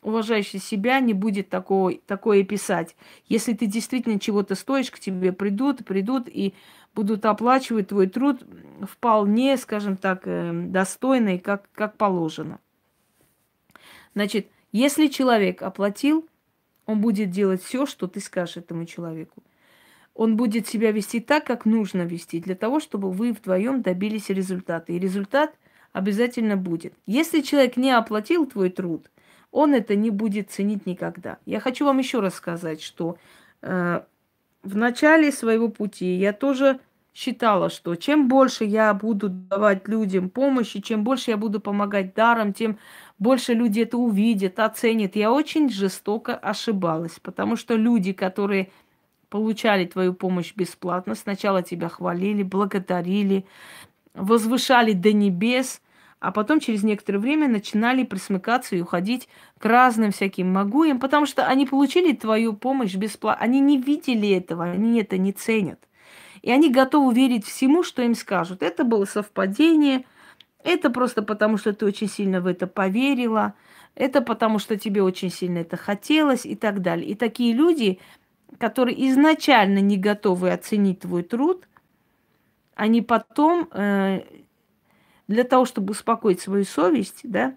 уважающий 0.02 0.60
себя, 0.60 1.00
не 1.00 1.14
будет 1.14 1.48
такое, 1.48 1.98
такое 2.06 2.44
писать. 2.44 2.94
Если 3.26 3.54
ты 3.54 3.66
действительно 3.66 4.20
чего-то 4.20 4.54
стоишь, 4.54 4.92
к 4.92 5.00
тебе 5.00 5.32
придут, 5.32 5.84
придут 5.84 6.28
и 6.28 6.54
будут 6.96 7.24
оплачивать 7.24 7.88
твой 7.88 8.08
труд 8.08 8.42
вполне, 8.82 9.56
скажем 9.56 9.96
так, 9.96 10.22
э, 10.24 10.50
достойно 10.52 11.36
и 11.36 11.38
как, 11.38 11.70
как 11.72 11.96
положено. 11.96 12.58
Значит, 14.14 14.48
если 14.72 15.06
человек 15.06 15.62
оплатил, 15.62 16.26
он 16.86 17.00
будет 17.00 17.30
делать 17.30 17.62
все, 17.62 17.86
что 17.86 18.08
ты 18.08 18.20
скажешь 18.20 18.56
этому 18.56 18.86
человеку 18.86 19.42
он 20.16 20.36
будет 20.36 20.66
себя 20.66 20.92
вести 20.92 21.20
так, 21.20 21.46
как 21.46 21.66
нужно 21.66 22.02
вести, 22.02 22.40
для 22.40 22.54
того, 22.54 22.80
чтобы 22.80 23.12
вы 23.12 23.32
вдвоем 23.32 23.82
добились 23.82 24.30
результата. 24.30 24.92
И 24.92 24.98
результат 24.98 25.54
обязательно 25.92 26.56
будет. 26.56 26.94
Если 27.06 27.42
человек 27.42 27.76
не 27.76 27.90
оплатил 27.90 28.46
твой 28.46 28.70
труд, 28.70 29.10
он 29.50 29.74
это 29.74 29.94
не 29.94 30.10
будет 30.10 30.50
ценить 30.50 30.86
никогда. 30.86 31.38
Я 31.44 31.60
хочу 31.60 31.84
вам 31.84 31.98
еще 31.98 32.20
раз 32.20 32.34
сказать, 32.34 32.82
что 32.82 33.18
э, 33.62 34.00
в 34.66 34.76
начале 34.76 35.30
своего 35.32 35.68
пути 35.68 36.16
я 36.16 36.32
тоже 36.32 36.80
считала, 37.14 37.70
что 37.70 37.94
чем 37.94 38.28
больше 38.28 38.64
я 38.64 38.92
буду 38.92 39.28
давать 39.28 39.88
людям 39.88 40.28
помощи, 40.28 40.80
чем 40.80 41.04
больше 41.04 41.30
я 41.30 41.36
буду 41.36 41.60
помогать 41.60 42.14
даром, 42.14 42.52
тем 42.52 42.78
больше 43.18 43.54
люди 43.54 43.80
это 43.80 43.96
увидят, 43.96 44.58
оценят. 44.58 45.16
Я 45.16 45.32
очень 45.32 45.70
жестоко 45.70 46.34
ошибалась, 46.36 47.18
потому 47.22 47.56
что 47.56 47.74
люди, 47.74 48.12
которые 48.12 48.70
получали 49.30 49.86
твою 49.86 50.12
помощь 50.14 50.52
бесплатно. 50.54 51.14
Сначала 51.14 51.62
тебя 51.62 51.88
хвалили, 51.88 52.42
благодарили, 52.42 53.46
возвышали 54.14 54.92
до 54.92 55.12
небес, 55.12 55.80
а 56.26 56.32
потом 56.32 56.58
через 56.58 56.82
некоторое 56.82 57.20
время 57.20 57.46
начинали 57.46 58.02
присмыкаться 58.02 58.74
и 58.74 58.80
уходить 58.80 59.28
к 59.58 59.64
разным 59.64 60.10
всяким 60.10 60.52
могуям, 60.52 60.98
потому 60.98 61.24
что 61.24 61.46
они 61.46 61.66
получили 61.66 62.12
твою 62.14 62.52
помощь 62.52 62.96
бесплатно. 62.96 63.44
Они 63.44 63.60
не 63.60 63.80
видели 63.80 64.30
этого, 64.30 64.64
они 64.64 65.00
это 65.00 65.18
не 65.18 65.32
ценят. 65.32 65.78
И 66.42 66.50
они 66.50 66.68
готовы 66.68 67.14
верить 67.14 67.46
всему, 67.46 67.84
что 67.84 68.02
им 68.02 68.16
скажут. 68.16 68.64
Это 68.64 68.82
было 68.82 69.04
совпадение, 69.04 70.04
это 70.64 70.90
просто 70.90 71.22
потому, 71.22 71.58
что 71.58 71.72
ты 71.72 71.86
очень 71.86 72.08
сильно 72.08 72.40
в 72.40 72.48
это 72.48 72.66
поверила, 72.66 73.54
это 73.94 74.20
потому, 74.20 74.58
что 74.58 74.76
тебе 74.76 75.04
очень 75.04 75.30
сильно 75.30 75.58
это 75.58 75.76
хотелось 75.76 76.44
и 76.44 76.56
так 76.56 76.82
далее. 76.82 77.08
И 77.08 77.14
такие 77.14 77.52
люди, 77.52 78.00
которые 78.58 79.08
изначально 79.10 79.78
не 79.78 79.96
готовы 79.96 80.50
оценить 80.50 81.00
твой 81.00 81.22
труд, 81.22 81.68
они 82.74 83.00
потом 83.00 83.68
э, 83.70 84.22
для 85.28 85.44
того, 85.44 85.64
чтобы 85.64 85.92
успокоить 85.92 86.40
свою 86.40 86.64
совесть, 86.64 87.20
да, 87.22 87.56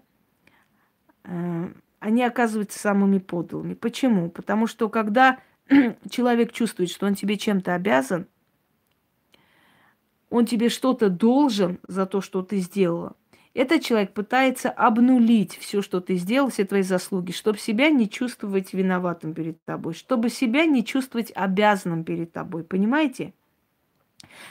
э, 1.24 1.72
они 2.00 2.22
оказываются 2.22 2.78
самыми 2.78 3.18
подлыми. 3.18 3.74
Почему? 3.74 4.30
Потому 4.30 4.66
что 4.66 4.88
когда 4.88 5.38
человек 6.10 6.52
чувствует, 6.52 6.90
что 6.90 7.06
он 7.06 7.14
тебе 7.14 7.36
чем-то 7.36 7.74
обязан, 7.74 8.26
он 10.30 10.46
тебе 10.46 10.68
что-то 10.68 11.10
должен 11.10 11.78
за 11.86 12.06
то, 12.06 12.20
что 12.20 12.42
ты 12.42 12.58
сделала, 12.58 13.16
этот 13.52 13.82
человек 13.82 14.14
пытается 14.14 14.70
обнулить 14.70 15.56
все, 15.58 15.82
что 15.82 16.00
ты 16.00 16.14
сделал, 16.14 16.50
все 16.50 16.64
твои 16.64 16.82
заслуги, 16.82 17.32
чтобы 17.32 17.58
себя 17.58 17.90
не 17.90 18.08
чувствовать 18.08 18.72
виноватым 18.72 19.34
перед 19.34 19.62
тобой, 19.64 19.94
чтобы 19.94 20.30
себя 20.30 20.66
не 20.66 20.84
чувствовать 20.84 21.32
обязанным 21.34 22.04
перед 22.04 22.32
тобой. 22.32 22.62
Понимаете? 22.62 23.34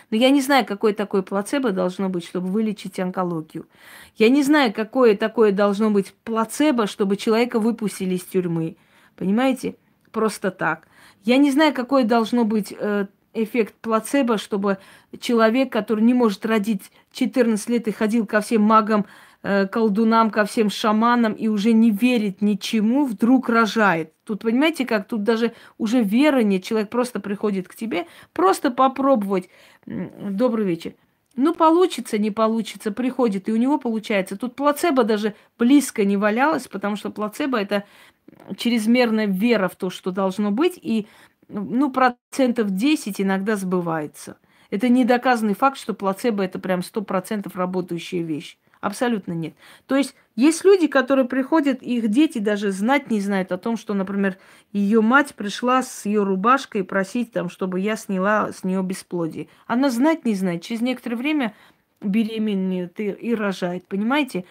Но 0.09 0.17
я 0.17 0.29
не 0.29 0.41
знаю, 0.41 0.65
какое 0.65 0.93
такое 0.93 1.21
плацебо 1.21 1.71
должно 1.71 2.09
быть, 2.09 2.25
чтобы 2.25 2.47
вылечить 2.47 2.99
онкологию. 2.99 3.67
Я 4.15 4.29
не 4.29 4.43
знаю, 4.43 4.73
какое 4.73 5.15
такое 5.15 5.51
должно 5.51 5.91
быть 5.91 6.13
плацебо, 6.23 6.87
чтобы 6.87 7.17
человека 7.17 7.59
выпустили 7.59 8.15
из 8.15 8.23
тюрьмы. 8.23 8.77
Понимаете? 9.15 9.75
Просто 10.11 10.51
так. 10.51 10.87
Я 11.23 11.37
не 11.37 11.51
знаю, 11.51 11.73
какое 11.73 12.03
должно 12.03 12.45
быть 12.45 12.73
э, 12.77 13.07
эффект 13.33 13.75
плацебо, 13.81 14.37
чтобы 14.37 14.77
человек, 15.19 15.71
который 15.71 16.03
не 16.03 16.13
может 16.13 16.45
родить 16.45 16.91
14 17.11 17.69
лет 17.69 17.87
и 17.87 17.91
ходил 17.91 18.25
ко 18.25 18.41
всем 18.41 18.61
магам, 18.61 19.05
колдунам, 19.41 20.31
ко 20.31 20.45
всем 20.45 20.69
шаманам 20.69 21.33
и 21.33 21.47
уже 21.47 21.73
не 21.73 21.91
верит 21.91 22.41
ничему, 22.41 23.05
вдруг 23.05 23.49
рожает. 23.49 24.13
Тут, 24.25 24.41
понимаете, 24.41 24.85
как 24.85 25.07
тут 25.07 25.23
даже 25.23 25.53
уже 25.77 26.03
вера 26.03 26.43
нет. 26.43 26.63
Человек 26.63 26.89
просто 26.89 27.19
приходит 27.19 27.67
к 27.67 27.75
тебе, 27.75 28.05
просто 28.33 28.69
попробовать. 28.71 29.49
Добрый 29.85 30.65
вечер. 30.65 30.93
Ну, 31.35 31.53
получится, 31.53 32.17
не 32.17 32.31
получится, 32.31 32.91
приходит, 32.91 33.47
и 33.47 33.53
у 33.53 33.55
него 33.55 33.77
получается. 33.77 34.35
Тут 34.35 34.55
плацебо 34.55 35.05
даже 35.05 35.35
близко 35.57 36.03
не 36.03 36.17
валялось, 36.17 36.67
потому 36.67 36.97
что 36.97 37.11
плацебо– 37.11 37.57
это 37.61 37.85
чрезмерная 38.57 39.27
вера 39.27 39.69
в 39.69 39.75
то, 39.75 39.89
что 39.89 40.11
должно 40.11 40.51
быть, 40.51 40.77
и 40.81 41.07
ну, 41.47 41.91
процентов 41.91 42.71
10 42.71 43.21
иногда 43.21 43.55
сбывается. 43.55 44.37
Это 44.69 44.89
не 44.89 45.05
доказанный 45.05 45.55
факт, 45.55 45.77
что 45.77 45.93
плацебо 45.93 46.43
это 46.43 46.59
прям 46.59 46.81
100% 46.81 47.49
работающая 47.55 48.21
вещь. 48.21 48.57
Абсолютно 48.81 49.33
нет. 49.33 49.55
То 49.87 49.95
есть 49.95 50.15
есть 50.37 50.63
люди, 50.63 50.87
которые 50.87 51.25
приходят, 51.25 51.83
их 51.83 52.07
дети 52.07 52.37
даже 52.37 52.71
знать 52.71 53.11
не 53.11 53.19
знают 53.19 53.51
о 53.51 53.57
том, 53.57 53.75
что, 53.75 53.93
например, 53.93 54.37
ее 54.71 55.01
мать 55.01 55.35
пришла 55.35 55.83
с 55.83 56.05
ее 56.05 56.23
рубашкой 56.23 56.85
просить, 56.85 57.33
там, 57.33 57.49
чтобы 57.49 57.81
я 57.81 57.97
сняла 57.97 58.53
с 58.53 58.63
нее 58.63 58.81
бесплодие. 58.81 59.49
Она 59.67 59.89
знать 59.89 60.23
не 60.23 60.33
знает. 60.33 60.61
Через 60.61 60.79
некоторое 60.79 61.17
время 61.17 61.53
беременеет 62.01 62.97
и, 63.01 63.09
и 63.09 63.35
рожает, 63.35 63.85
понимаете? 63.85 64.45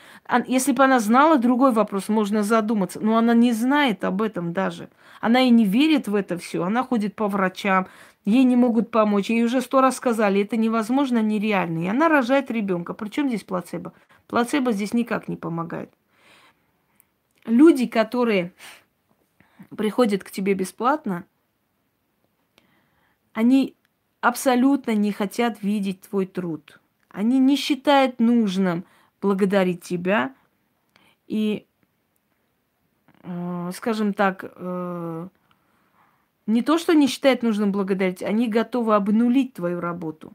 Если 0.47 0.73
бы 0.73 0.85
она 0.85 1.01
знала, 1.01 1.39
другой 1.39 1.73
вопрос, 1.73 2.11
можно 2.11 2.43
задуматься. 2.43 3.01
Но 3.01 3.17
она 3.17 3.33
не 3.33 3.53
знает 3.53 4.05
об 4.05 4.21
этом 4.21 4.53
даже. 4.53 4.91
Она 5.23 5.41
и 5.41 5.49
не 5.49 5.65
верит 5.65 6.07
в 6.07 6.15
это 6.15 6.37
все. 6.37 6.63
Она 6.63 6.83
ходит 6.83 7.15
по 7.17 7.29
врачам, 7.29 7.87
ей 8.27 8.45
не 8.45 8.57
могут 8.57 8.91
помочь. 8.91 9.31
Ей 9.31 9.43
уже 9.45 9.63
сто 9.63 9.81
раз 9.81 9.97
сказали, 9.97 10.43
это 10.43 10.59
невозможно, 10.59 11.23
нереально. 11.23 11.85
И 11.85 11.89
она 11.89 12.11
рожает 12.11 12.51
ребенка. 12.51 12.93
Причем 12.93 13.29
здесь 13.29 13.45
плацебо? 13.45 13.95
Плацебо 14.29 14.71
здесь 14.71 14.95
никак 14.95 15.27
не 15.27 15.37
помогает. 15.37 15.93
Люди, 17.45 17.87
которые 17.87 18.53
приходят 19.77 20.23
к 20.23 20.31
тебе 20.31 20.55
бесплатно, 20.55 21.25
они 23.33 23.75
абсолютно 24.21 24.95
не 24.95 25.11
хотят 25.11 25.63
видеть 25.63 26.03
твой 26.03 26.27
труд. 26.27 26.81
Они 27.09 27.41
не 27.41 27.57
считают 27.57 28.21
нужным 28.21 28.85
благодарить 29.21 29.83
тебя. 29.83 30.35
И 31.27 31.67
Э, 33.29 33.71
скажем 33.75 34.15
так, 34.15 34.45
э, 34.45 35.29
не 36.47 36.63
то, 36.63 36.79
что 36.79 36.95
не 36.95 37.09
считают 37.09 37.43
нужным 37.43 37.73
благодарить, 37.73 38.23
они 38.23 38.49
готовы 38.49 38.95
обнулить 38.95 39.55
твою 39.55 39.81
работу 39.81 40.33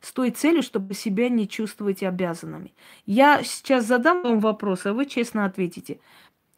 с 0.00 0.12
той 0.12 0.30
целью, 0.30 0.62
чтобы 0.62 0.94
себя 0.94 1.28
не 1.28 1.48
чувствовать 1.48 2.02
обязанными. 2.02 2.74
Я 3.06 3.42
сейчас 3.42 3.86
задам 3.86 4.22
вам 4.22 4.40
вопрос, 4.40 4.86
а 4.86 4.92
вы 4.92 5.06
честно 5.06 5.44
ответите. 5.44 5.98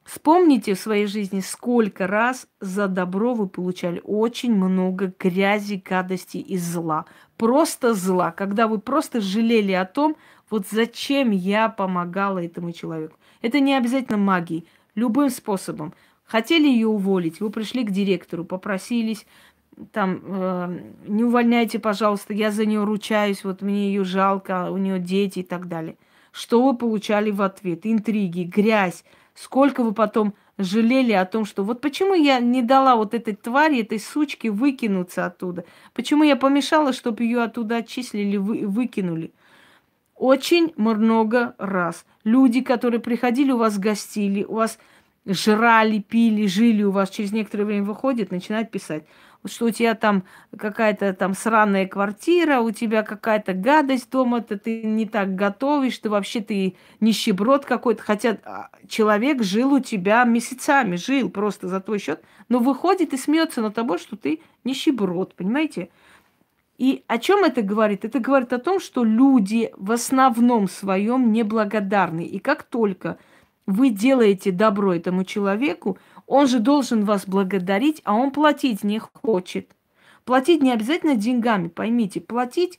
Вспомните 0.04 0.74
в 0.74 0.80
своей 0.80 1.06
жизни, 1.06 1.40
сколько 1.40 2.06
раз 2.06 2.48
за 2.60 2.88
добро 2.88 3.34
вы 3.34 3.48
получали 3.48 4.00
очень 4.02 4.54
много 4.54 5.12
грязи, 5.18 5.82
гадости 5.84 6.38
и 6.38 6.56
зла. 6.58 7.04
Просто 7.36 7.94
зла, 7.94 8.32
когда 8.32 8.66
вы 8.66 8.78
просто 8.78 9.20
жалели 9.20 9.72
о 9.72 9.84
том, 9.84 10.16
вот 10.50 10.66
зачем 10.68 11.30
я 11.30 11.68
помогала 11.68 12.42
этому 12.42 12.72
человеку. 12.72 13.18
Это 13.40 13.60
не 13.60 13.74
обязательно 13.76 14.18
магией 14.18 14.66
любым 14.94 15.30
способом. 15.30 15.94
Хотели 16.24 16.68
ее 16.68 16.88
уволить, 16.88 17.40
вы 17.40 17.50
пришли 17.50 17.84
к 17.84 17.90
директору, 17.90 18.44
попросились, 18.44 19.26
там, 19.92 20.20
э, 20.24 20.80
не 21.06 21.24
увольняйте, 21.24 21.78
пожалуйста, 21.78 22.32
я 22.34 22.50
за 22.50 22.66
нее 22.66 22.84
ручаюсь, 22.84 23.44
вот 23.44 23.62
мне 23.62 23.88
ее 23.88 24.04
жалко, 24.04 24.70
у 24.70 24.76
нее 24.76 24.98
дети 24.98 25.40
и 25.40 25.42
так 25.42 25.68
далее. 25.68 25.96
Что 26.32 26.64
вы 26.64 26.76
получали 26.76 27.30
в 27.30 27.42
ответ? 27.42 27.80
Интриги, 27.84 28.44
грязь. 28.44 29.04
Сколько 29.34 29.82
вы 29.82 29.92
потом 29.92 30.34
жалели 30.58 31.12
о 31.12 31.24
том, 31.24 31.44
что 31.44 31.64
вот 31.64 31.80
почему 31.80 32.14
я 32.14 32.40
не 32.40 32.62
дала 32.62 32.96
вот 32.96 33.14
этой 33.14 33.34
твари, 33.34 33.80
этой 33.80 33.98
сучке 33.98 34.50
выкинуться 34.50 35.26
оттуда? 35.26 35.64
Почему 35.94 36.22
я 36.24 36.36
помешала, 36.36 36.92
чтобы 36.92 37.24
ее 37.24 37.42
оттуда 37.42 37.76
отчислили, 37.76 38.36
вы, 38.36 38.66
выкинули? 38.66 39.32
Очень 40.14 40.72
много 40.76 41.54
раз. 41.58 42.04
Люди, 42.24 42.60
которые 42.60 43.00
приходили, 43.00 43.52
у 43.52 43.56
вас 43.56 43.78
гостили, 43.78 44.44
у 44.44 44.56
вас 44.56 44.78
жрали, 45.26 45.98
пили, 46.00 46.46
жили 46.46 46.82
у 46.82 46.90
вас, 46.90 47.10
через 47.10 47.32
некоторое 47.32 47.64
время 47.64 47.84
выходят, 47.84 48.30
начинают 48.30 48.70
писать, 48.70 49.04
что 49.46 49.66
у 49.66 49.70
тебя 49.70 49.94
там 49.94 50.24
какая-то 50.56 51.12
там 51.14 51.34
сраная 51.34 51.86
квартира, 51.86 52.60
у 52.60 52.70
тебя 52.70 53.02
какая-то 53.02 53.54
гадость 53.54 54.10
дома, 54.10 54.42
то 54.42 54.58
ты 54.58 54.82
не 54.82 55.06
так 55.06 55.34
готовишь, 55.34 55.98
ты 55.98 56.10
вообще 56.10 56.40
ты 56.40 56.76
нищеброд 57.00 57.64
какой-то. 57.64 58.02
Хотя 58.02 58.38
а, 58.44 58.70
человек 58.86 59.42
жил 59.42 59.74
у 59.74 59.80
тебя 59.80 60.24
месяцами, 60.24 60.96
жил 60.96 61.30
просто 61.30 61.68
за 61.68 61.80
твой 61.80 61.98
счет, 61.98 62.22
но 62.48 62.58
выходит 62.58 63.14
и 63.14 63.16
смеется 63.16 63.62
над 63.62 63.74
тобой, 63.74 63.98
что 63.98 64.16
ты 64.16 64.40
нищеброд, 64.64 65.34
понимаете? 65.34 65.88
И 66.76 67.04
о 67.08 67.18
чем 67.18 67.44
это 67.44 67.60
говорит? 67.60 68.04
Это 68.04 68.20
говорит 68.20 68.52
о 68.52 68.58
том, 68.58 68.80
что 68.80 69.04
люди 69.04 69.70
в 69.76 69.92
основном 69.92 70.66
своем 70.66 71.30
неблагодарны. 71.30 72.24
И 72.24 72.38
как 72.38 72.62
только 72.62 73.18
вы 73.66 73.90
делаете 73.90 74.50
добро 74.50 74.94
этому 74.94 75.24
человеку, 75.24 75.98
он 76.30 76.46
же 76.46 76.60
должен 76.60 77.04
вас 77.04 77.26
благодарить, 77.26 78.00
а 78.04 78.14
он 78.14 78.30
платить 78.30 78.84
не 78.84 79.00
хочет. 79.00 79.68
Платить 80.24 80.62
не 80.62 80.70
обязательно 80.70 81.16
деньгами, 81.16 81.66
поймите, 81.66 82.20
платить 82.20 82.78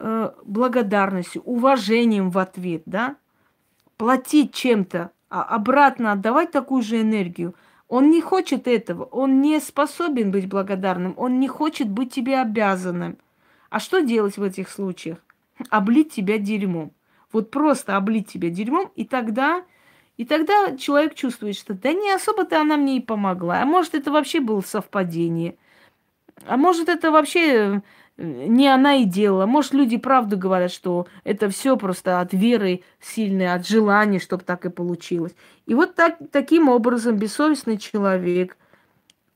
э, 0.00 0.32
благодарностью, 0.44 1.42
уважением 1.42 2.30
в 2.30 2.38
ответ, 2.38 2.82
да? 2.86 3.14
Платить 3.98 4.52
чем-то, 4.52 5.12
а 5.30 5.42
обратно 5.44 6.10
отдавать 6.10 6.50
такую 6.50 6.82
же 6.82 7.00
энергию. 7.00 7.54
Он 7.86 8.10
не 8.10 8.20
хочет 8.20 8.66
этого, 8.66 9.04
он 9.04 9.42
не 9.42 9.60
способен 9.60 10.32
быть 10.32 10.48
благодарным, 10.48 11.14
он 11.16 11.38
не 11.38 11.46
хочет 11.46 11.88
быть 11.88 12.12
тебе 12.12 12.40
обязанным. 12.40 13.16
А 13.70 13.78
что 13.78 14.00
делать 14.00 14.38
в 14.38 14.42
этих 14.42 14.68
случаях? 14.68 15.18
Облить 15.70 16.12
тебя 16.12 16.38
дерьмом. 16.38 16.90
Вот 17.32 17.52
просто 17.52 17.96
облить 17.96 18.26
тебя 18.26 18.50
дерьмом, 18.50 18.90
и 18.96 19.04
тогда, 19.04 19.62
и 20.18 20.26
тогда 20.26 20.76
человек 20.76 21.14
чувствует, 21.14 21.56
что 21.56 21.72
да 21.72 21.92
не 21.94 22.12
особо-то 22.12 22.60
она 22.60 22.76
мне 22.76 22.98
и 22.98 23.00
помогла. 23.00 23.62
А 23.62 23.64
может, 23.64 23.94
это 23.94 24.10
вообще 24.10 24.40
было 24.40 24.60
совпадение. 24.60 25.56
А 26.44 26.58
может, 26.58 26.90
это 26.90 27.10
вообще 27.10 27.82
э, 28.18 28.22
не 28.22 28.68
она 28.68 28.96
и 28.96 29.04
делала. 29.04 29.46
Может, 29.46 29.72
люди 29.72 29.96
правду 29.96 30.36
говорят, 30.36 30.72
что 30.72 31.06
это 31.24 31.48
все 31.48 31.76
просто 31.76 32.20
от 32.20 32.34
веры 32.34 32.82
сильной, 33.00 33.54
от 33.54 33.66
желания, 33.66 34.18
чтобы 34.18 34.44
так 34.44 34.66
и 34.66 34.70
получилось. 34.70 35.34
И 35.66 35.74
вот 35.74 35.94
так, 35.94 36.18
таким 36.30 36.68
образом 36.68 37.16
бессовестный 37.16 37.78
человек– 37.78 38.58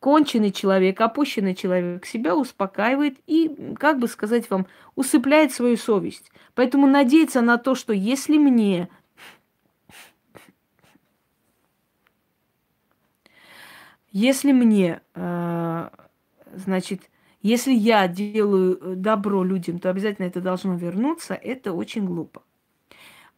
конченый 0.03 0.51
человек, 0.51 1.01
опущенный 1.01 1.55
человек 1.55 2.05
себя 2.07 2.35
успокаивает 2.35 3.19
и, 3.29 3.75
как 3.79 4.01
бы 4.01 4.09
сказать 4.09 4.51
вам, 4.51 4.67
усыпляет 4.97 5.53
свою 5.53 5.77
совесть. 5.77 6.33
Поэтому 6.57 6.89
надеяться 6.89 7.41
на 7.41 7.57
то, 7.57 7.77
что 7.77 7.93
если 7.93 8.37
мне 8.37 8.89
если 14.13 14.53
мне, 14.53 15.01
э, 15.15 15.89
значит, 16.55 17.11
если 17.41 17.73
я 17.73 18.07
делаю 18.07 18.97
добро 18.97 19.43
людям, 19.43 19.79
то 19.79 19.91
обязательно 19.91 20.27
это 20.27 20.41
должно 20.41 20.77
вернуться, 20.77 21.35
это 21.35 21.73
очень 21.73 22.07
глупо. 22.07 22.43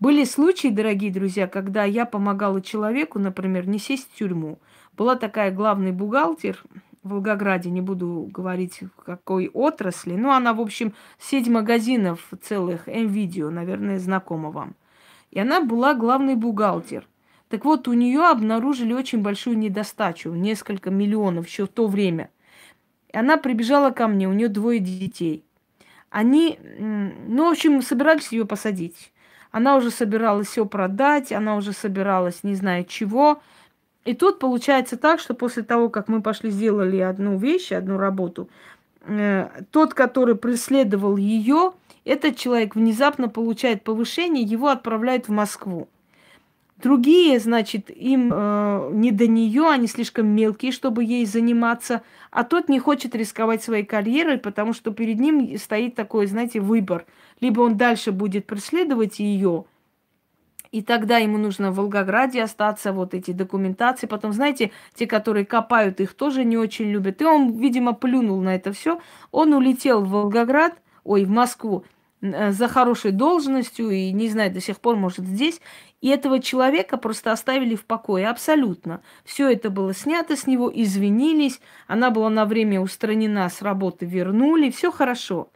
Были 0.00 0.24
случаи, 0.24 0.68
дорогие 0.68 1.12
друзья, 1.12 1.46
когда 1.46 1.84
я 1.84 2.04
помогала 2.04 2.60
человеку, 2.60 3.18
например, 3.18 3.66
не 3.68 3.78
сесть 3.78 4.10
в 4.12 4.18
тюрьму, 4.18 4.58
была 4.92 5.14
такая 5.16 5.50
главный 5.50 5.92
бухгалтер 5.92 6.62
в 7.02 7.10
Волгограде, 7.10 7.70
не 7.70 7.80
буду 7.80 8.28
говорить 8.32 8.80
в 8.96 9.02
какой 9.02 9.48
отрасли, 9.48 10.14
но 10.16 10.32
она, 10.32 10.52
в 10.52 10.60
общем, 10.60 10.92
сеть 11.18 11.48
магазинов 11.48 12.28
целых, 12.42 12.88
М-видео, 12.88 13.50
наверное, 13.50 13.98
знакома 13.98 14.50
вам. 14.50 14.74
И 15.30 15.38
она 15.38 15.62
была 15.62 15.94
главный 15.94 16.34
бухгалтер. 16.34 17.08
Так 17.48 17.64
вот, 17.64 17.88
у 17.88 17.92
нее 17.92 18.22
обнаружили 18.28 18.92
очень 18.92 19.22
большую 19.22 19.58
недостачу, 19.58 20.30
несколько 20.30 20.90
миллионов 20.90 21.46
еще 21.46 21.66
в 21.66 21.68
то 21.68 21.86
время. 21.86 22.30
И 23.12 23.16
она 23.16 23.36
прибежала 23.36 23.90
ко 23.90 24.08
мне, 24.08 24.28
у 24.28 24.32
нее 24.32 24.48
двое 24.48 24.80
детей. 24.80 25.44
Они, 26.10 26.58
ну, 26.78 27.48
в 27.48 27.52
общем, 27.52 27.82
собирались 27.82 28.32
ее 28.32 28.44
посадить. 28.44 29.12
Она 29.50 29.76
уже 29.76 29.90
собиралась 29.90 30.48
все 30.48 30.66
продать, 30.66 31.32
она 31.32 31.56
уже 31.56 31.72
собиралась 31.72 32.42
не 32.42 32.54
знаю 32.54 32.84
чего– 32.84 33.40
и 34.04 34.12
тут 34.14 34.38
получается 34.38 34.96
так, 34.96 35.18
что 35.18 35.34
после 35.34 35.62
того, 35.62 35.88
как 35.88 36.08
мы 36.08 36.20
пошли 36.20 36.50
сделали 36.50 36.98
одну 36.98 37.38
вещь, 37.38 37.72
одну 37.72 37.96
работу, 37.96 38.48
э, 39.00 39.48
тот, 39.70 39.94
который 39.94 40.34
преследовал 40.34 41.16
ее, 41.16 41.72
этот 42.04 42.36
человек 42.36 42.74
внезапно 42.74 43.28
получает 43.28 43.82
повышение, 43.82 44.44
его 44.44 44.68
отправляют 44.68 45.28
в 45.28 45.30
Москву. 45.30 45.88
Другие, 46.84 47.40
значит, 47.40 47.88
им 47.88 48.30
э, 48.30 48.90
не 48.92 49.10
до 49.10 49.26
нее, 49.26 49.70
они 49.70 49.86
слишком 49.86 50.26
мелкие, 50.26 50.70
чтобы 50.70 51.02
ей 51.02 51.24
заниматься, 51.24 52.02
а 52.30 52.44
тот 52.44 52.68
не 52.68 52.78
хочет 52.78 53.14
рисковать 53.14 53.62
своей 53.62 53.86
карьерой, 53.86 54.36
потому 54.36 54.74
что 54.74 54.90
перед 54.90 55.18
ним 55.18 55.56
стоит 55.56 55.94
такой, 55.94 56.26
знаете, 56.26 56.60
выбор. 56.60 57.06
Либо 57.40 57.62
он 57.62 57.78
дальше 57.78 58.12
будет 58.12 58.46
преследовать 58.46 59.18
ее, 59.18 59.64
и 60.72 60.82
тогда 60.82 61.16
ему 61.16 61.38
нужно 61.38 61.70
в 61.70 61.76
Волгограде 61.76 62.42
остаться, 62.42 62.92
вот 62.92 63.14
эти 63.14 63.30
документации. 63.30 64.06
Потом, 64.06 64.34
знаете, 64.34 64.70
те, 64.92 65.06
которые 65.06 65.46
копают, 65.46 66.00
их 66.00 66.12
тоже 66.12 66.44
не 66.44 66.58
очень 66.58 66.90
любят. 66.90 67.22
И 67.22 67.24
он, 67.24 67.52
видимо, 67.52 67.94
плюнул 67.94 68.42
на 68.42 68.56
это 68.56 68.72
все. 68.72 69.00
Он 69.30 69.54
улетел 69.54 70.02
в 70.02 70.10
Волгоград, 70.10 70.74
ой, 71.04 71.24
в 71.24 71.30
Москву, 71.30 71.84
э, 72.20 72.50
за 72.50 72.68
хорошей 72.68 73.12
должностью, 73.12 73.88
и 73.88 74.10
не 74.12 74.28
знаю, 74.28 74.52
до 74.52 74.60
сих 74.60 74.80
пор, 74.80 74.96
может, 74.96 75.24
здесь. 75.24 75.62
И 76.04 76.08
этого 76.08 76.38
человека 76.38 76.98
просто 76.98 77.32
оставили 77.32 77.76
в 77.76 77.86
покое 77.86 78.28
абсолютно. 78.28 79.00
Все 79.24 79.50
это 79.50 79.70
было 79.70 79.94
снято 79.94 80.36
с 80.36 80.46
него, 80.46 80.70
извинились, 80.70 81.62
она 81.86 82.10
была 82.10 82.28
на 82.28 82.44
время 82.44 82.82
устранена 82.82 83.48
с 83.48 83.62
работы, 83.62 84.04
вернули, 84.04 84.68
все 84.70 84.92
хорошо. 84.92 85.50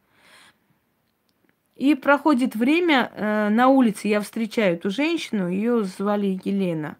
И 1.77 1.95
проходит 1.95 2.57
время, 2.57 3.13
э, 3.15 3.51
на 3.51 3.69
улице 3.69 4.09
я 4.09 4.23
встречаю 4.23 4.77
эту 4.77 4.89
женщину, 4.89 5.51
ее 5.51 5.85
звали 5.85 6.41
Елена. 6.43 6.97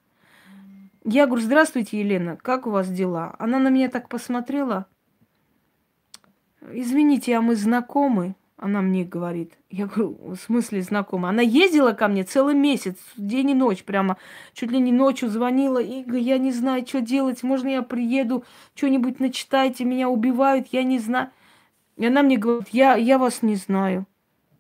Я 1.05 1.25
говорю, 1.25 1.43
здравствуйте, 1.43 2.01
Елена, 2.01 2.37
как 2.37 2.67
у 2.67 2.71
вас 2.71 2.91
дела? 2.91 3.35
Она 3.39 3.59
на 3.59 3.69
меня 3.69 3.89
так 3.89 4.11
посмотрела. 4.11 4.85
Извините, 6.71 7.35
а 7.35 7.41
мы 7.41 7.57
знакомы? 7.57 8.35
Она 8.59 8.83
мне 8.83 9.05
говорит. 9.05 9.55
Я 9.71 9.87
говорю, 9.87 10.19
в 10.21 10.37
смысле 10.37 10.83
знакомы? 10.83 11.29
Она 11.29 11.43
ездила 11.43 11.93
ко 11.93 12.09
мне 12.09 12.25
целый 12.25 12.55
месяц, 12.55 12.97
день 13.17 13.51
и 13.51 13.55
ночь 13.55 13.85
прямо. 13.85 14.17
Чуть 14.53 14.71
ли 14.71 14.81
не 14.81 14.93
ночью 14.93 15.31
звонила. 15.31 15.79
Ига, 15.79 16.19
я 16.19 16.39
не 16.39 16.53
знаю, 16.53 16.87
что 16.87 17.01
делать. 17.01 17.43
Можно 17.43 17.69
я 17.69 17.83
приеду? 17.83 18.45
Что-нибудь 18.75 19.21
начитайте, 19.21 19.85
меня 19.85 20.09
убивают, 20.09 20.69
я 20.73 20.83
не 20.83 20.99
знаю. 20.99 21.31
И 21.97 22.05
она 22.05 22.23
мне 22.23 22.37
говорит, 22.37 22.69
я, 22.73 22.97
я 22.97 23.19
вас 23.19 23.43
не 23.43 23.57
знаю 23.57 24.07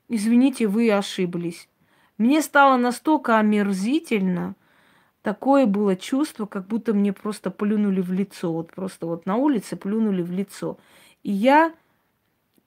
извините, 0.09 0.66
вы 0.66 0.90
ошиблись. 0.90 1.68
Мне 2.16 2.42
стало 2.42 2.76
настолько 2.76 3.38
омерзительно, 3.38 4.57
такое 5.22 5.66
было 5.66 5.94
чувство, 5.94 6.46
как 6.46 6.66
будто 6.66 6.94
мне 6.94 7.12
просто 7.12 7.51
плюнули 7.51 8.01
в 8.01 8.12
лицо. 8.12 8.53
Вот 8.53 8.72
просто 8.72 9.07
вот 9.07 9.26
на 9.26 9.36
улице 9.36 9.76
плюнули 9.76 10.22
в 10.22 10.32
лицо. 10.32 10.78
И 11.22 11.30
я 11.30 11.72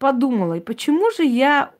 подумала, 0.01 0.55
и 0.55 0.59
почему 0.59 1.11
же 1.11 1.23
я 1.23 1.71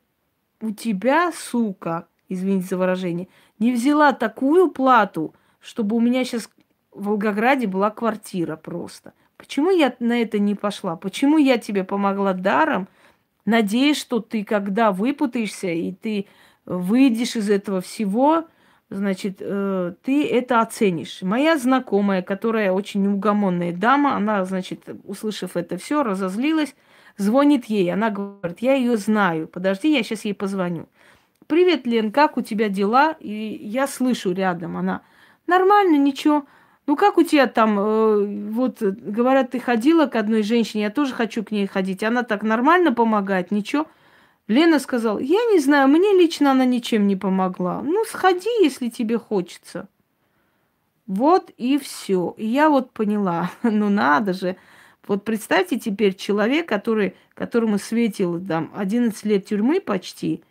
у 0.62 0.70
тебя, 0.70 1.32
сука, 1.32 2.06
извините 2.28 2.68
за 2.68 2.76
выражение, 2.78 3.28
не 3.58 3.72
взяла 3.72 4.12
такую 4.12 4.70
плату, 4.70 5.34
чтобы 5.60 5.96
у 5.96 6.00
меня 6.00 6.24
сейчас 6.24 6.48
в 6.92 7.06
Волгограде 7.06 7.66
была 7.66 7.90
квартира 7.90 8.56
просто. 8.56 9.12
Почему 9.36 9.70
я 9.70 9.94
на 9.98 10.22
это 10.22 10.38
не 10.38 10.54
пошла? 10.54 10.96
Почему 10.96 11.36
я 11.36 11.58
тебе 11.58 11.84
помогла 11.84 12.32
даром– 12.32 12.88
Надеюсь, 13.44 13.98
что 13.98 14.20
ты, 14.20 14.44
когда 14.44 14.92
выпутаешься 14.92 15.68
и 15.68 15.92
ты 15.92 16.26
выйдешь 16.64 17.34
из 17.34 17.50
этого 17.50 17.80
всего, 17.80 18.44
значит, 18.88 19.38
э, 19.40 19.94
ты 20.02 20.28
это 20.28 20.60
оценишь. 20.60 21.22
Моя 21.22 21.58
знакомая, 21.58 22.22
которая 22.22 22.72
очень 22.72 23.02
неугомонная 23.02 23.72
дама, 23.72 24.14
она, 24.14 24.44
значит, 24.44 24.88
услышав 25.04 25.56
это 25.56 25.76
все, 25.76 26.04
разозлилась, 26.04 26.76
звонит 27.16 27.66
ей. 27.66 27.92
Она 27.92 28.10
говорит, 28.10 28.58
я 28.60 28.74
ее 28.74 28.96
знаю, 28.96 29.48
подожди, 29.48 29.92
я 29.92 30.02
сейчас 30.02 30.24
ей 30.24 30.34
позвоню. 30.34 30.86
Привет, 31.46 31.86
Лен, 31.86 32.12
как 32.12 32.36
у 32.36 32.42
тебя 32.42 32.68
дела? 32.68 33.16
И 33.20 33.60
я 33.62 33.86
слышу 33.86 34.32
рядом, 34.32 34.76
она, 34.76 35.02
нормально, 35.46 35.96
ничего. 35.96 36.46
Ну 36.86 36.96
как 36.96 37.18
у 37.18 37.22
тебя 37.22 37.46
там, 37.46 37.78
э, 37.78 38.50
вот 38.50 38.80
говорят, 38.82 39.50
ты 39.50 39.60
ходила 39.60 40.06
к 40.06 40.16
одной 40.16 40.42
женщине, 40.42 40.84
я 40.84 40.90
тоже 40.90 41.14
хочу 41.14 41.44
к 41.44 41.50
ней 41.50 41.66
ходить. 41.66 42.02
Она 42.02 42.22
так 42.22 42.42
нормально 42.42 42.92
помогает, 42.92 43.50
ничего. 43.50 43.86
Лена 44.48 44.80
сказала, 44.80 45.18
я 45.18 45.44
не 45.52 45.60
знаю, 45.60 45.88
мне 45.88 46.12
лично 46.12 46.50
она 46.50 46.64
ничем 46.64 47.06
не 47.06 47.16
помогла. 47.16 47.80
Ну, 47.82 48.04
сходи, 48.04 48.50
если 48.62 48.88
тебе 48.88 49.18
хочется. 49.18 49.88
Вот 51.06 51.50
и 51.56 51.78
все. 51.78 52.34
И 52.36 52.46
я 52.46 52.68
вот 52.68 52.90
поняла, 52.90 53.50
ну 53.62 53.88
надо 53.88 54.32
же. 54.32 54.56
Вот 55.06 55.24
представьте 55.24 55.78
теперь 55.78 56.14
человек, 56.14 56.68
который, 56.68 57.14
которому 57.34 57.78
светил 57.78 58.44
там 58.44 58.70
11 58.74 59.24
лет 59.24 59.46
тюрьмы 59.46 59.80
почти, 59.80 60.42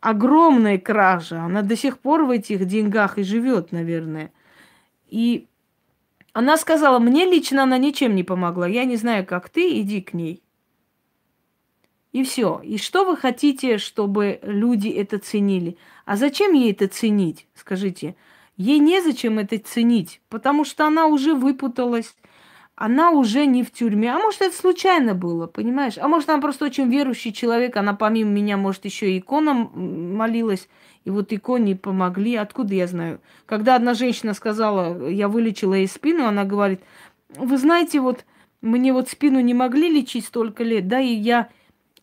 огромная 0.00 0.78
кража, 0.78 1.42
она 1.42 1.62
до 1.62 1.76
сих 1.76 1.98
пор 1.98 2.24
в 2.24 2.30
этих 2.30 2.64
деньгах 2.66 3.18
и 3.18 3.22
живет, 3.22 3.72
наверное. 3.72 4.32
И 5.08 5.46
она 6.32 6.56
сказала, 6.56 6.98
мне 6.98 7.24
лично 7.24 7.62
она 7.62 7.78
ничем 7.78 8.14
не 8.14 8.22
помогла. 8.22 8.66
Я 8.66 8.84
не 8.84 8.96
знаю, 8.96 9.26
как 9.26 9.48
ты, 9.48 9.80
иди 9.80 10.00
к 10.00 10.14
ней. 10.14 10.42
И 12.12 12.24
все. 12.24 12.60
И 12.64 12.78
что 12.78 13.04
вы 13.04 13.16
хотите, 13.16 13.78
чтобы 13.78 14.38
люди 14.42 14.88
это 14.88 15.18
ценили? 15.18 15.76
А 16.04 16.16
зачем 16.16 16.52
ей 16.52 16.72
это 16.72 16.88
ценить, 16.88 17.46
скажите? 17.54 18.16
Ей 18.56 18.78
незачем 18.78 19.38
это 19.38 19.58
ценить, 19.58 20.20
потому 20.30 20.64
что 20.64 20.86
она 20.86 21.06
уже 21.06 21.34
выпуталась, 21.34 22.14
она 22.76 23.10
уже 23.10 23.46
не 23.46 23.64
в 23.64 23.72
тюрьме. 23.72 24.12
А 24.12 24.18
может, 24.18 24.42
это 24.42 24.54
случайно 24.54 25.14
было, 25.14 25.46
понимаешь? 25.46 25.94
А 25.98 26.06
может, 26.08 26.28
она 26.28 26.40
просто 26.40 26.66
очень 26.66 26.90
верующий 26.90 27.32
человек, 27.32 27.76
она 27.76 27.94
помимо 27.94 28.30
меня, 28.30 28.58
может, 28.58 28.84
еще 28.84 29.10
и 29.10 29.18
иконам 29.18 29.70
молилась, 30.14 30.68
и 31.04 31.10
вот 31.10 31.32
иконе 31.32 31.74
помогли. 31.74 32.36
Откуда 32.36 32.74
я 32.74 32.86
знаю? 32.86 33.20
Когда 33.46 33.76
одна 33.76 33.94
женщина 33.94 34.34
сказала, 34.34 35.08
я 35.08 35.28
вылечила 35.28 35.74
ей 35.74 35.88
спину, 35.88 36.26
она 36.26 36.44
говорит, 36.44 36.80
вы 37.34 37.56
знаете, 37.56 38.00
вот 38.00 38.26
мне 38.60 38.92
вот 38.92 39.08
спину 39.08 39.40
не 39.40 39.54
могли 39.54 39.88
лечить 39.88 40.26
столько 40.26 40.62
лет, 40.62 40.86
да, 40.86 41.00
и 41.00 41.14
я 41.14 41.48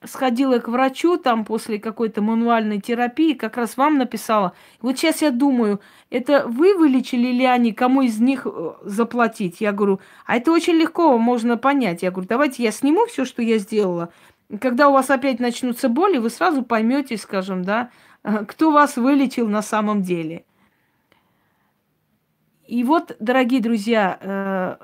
сходила 0.06 0.60
к 0.60 0.68
врачу 0.68 1.18
там 1.18 1.46
после 1.46 1.80
какой-то 1.80 2.22
мануальной 2.22 2.80
терапии, 2.80 3.34
как 3.34 3.58
раз 3.58 3.78
вам 3.78 3.98
написала. 3.98 4.54
Вот 4.82 4.98
сейчас 4.98 5.22
я 5.22 5.32
думаю, 5.32 5.82
это 6.10 6.48
вы 6.48 6.78
вылечили 6.78 7.28
или 7.28 7.44
они, 7.44 7.74
кому 7.74 8.02
из 8.02 8.20
них 8.20 8.46
э, 8.46 8.74
заплатить? 8.84 9.62
Я 9.62 9.72
говорю, 9.72 10.00
а 10.26 10.38
это 10.38 10.52
очень 10.52 10.74
легко, 10.74 11.18
можно 11.18 11.58
понять. 11.58 12.04
Я 12.04 12.12
говорю, 12.12 12.28
давайте 12.28 12.64
я 12.64 12.72
сниму 12.72 13.06
все, 13.06 13.26
что 13.26 13.42
я 13.42 13.58
сделала. 13.58 14.10
Когда 14.60 14.90
у 14.90 14.94
вас 14.94 15.10
опять 15.10 15.40
начнутся 15.40 15.90
боли, 15.90 16.18
вы 16.18 16.30
сразу 16.30 16.64
поймете, 16.64 17.18
скажем, 17.18 17.64
да, 17.64 17.90
кто 18.48 18.72
вас 18.72 18.98
вылечил 18.98 19.48
на 19.48 19.62
самом 19.62 20.02
деле. 20.02 20.46
И 22.68 22.84
вот, 22.84 23.16
дорогие 23.20 23.62
друзья, 23.62 24.18
э, 24.22 24.78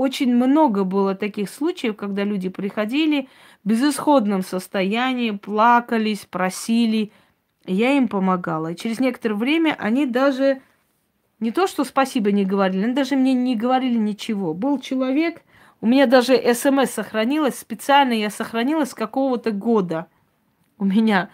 очень 0.00 0.34
много 0.34 0.84
было 0.84 1.14
таких 1.14 1.50
случаев, 1.50 1.94
когда 1.94 2.24
люди 2.24 2.48
приходили 2.48 3.28
в 3.62 3.68
безысходном 3.68 4.42
состоянии, 4.42 5.30
плакались, 5.32 6.24
просили. 6.24 7.12
Я 7.66 7.92
им 7.92 8.08
помогала. 8.08 8.72
И 8.72 8.76
через 8.76 8.98
некоторое 8.98 9.34
время 9.34 9.76
они 9.78 10.06
даже 10.06 10.62
не 11.38 11.50
то, 11.50 11.66
что 11.66 11.84
спасибо 11.84 12.32
не 12.32 12.46
говорили, 12.46 12.84
они 12.84 12.94
даже 12.94 13.14
мне 13.14 13.34
не 13.34 13.56
говорили 13.56 13.98
ничего. 13.98 14.54
Был 14.54 14.80
человек, 14.80 15.42
у 15.82 15.86
меня 15.86 16.06
даже 16.06 16.34
смс 16.54 16.92
сохранилось, 16.92 17.58
специально 17.58 18.14
я 18.14 18.30
сохранила 18.30 18.86
с 18.86 18.94
какого-то 18.94 19.50
года. 19.50 20.06
У 20.78 20.86
меня 20.86 21.28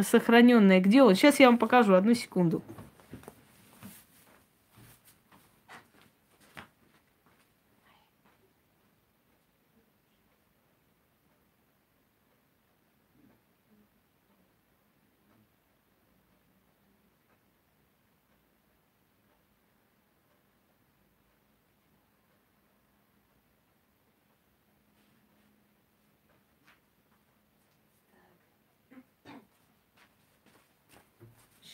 сохраненное. 0.00 0.80
Где 0.80 1.02
он? 1.02 1.16
Сейчас 1.16 1.38
я 1.38 1.48
вам 1.48 1.58
покажу, 1.58 1.92
одну 1.92 2.14
секунду. 2.14 2.62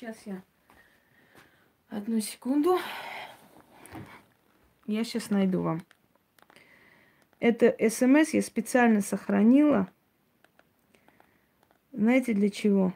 Сейчас 0.06 0.18
я... 0.24 0.42
Одну 1.88 2.20
секунду. 2.20 2.78
Я 4.86 5.02
сейчас 5.02 5.30
найду 5.30 5.62
вам. 5.62 5.82
Это 7.40 7.74
смс 7.90 8.32
я 8.32 8.40
специально 8.40 9.00
сохранила. 9.00 9.90
Знаете 11.90 12.34
для 12.34 12.50
чего? 12.50 12.94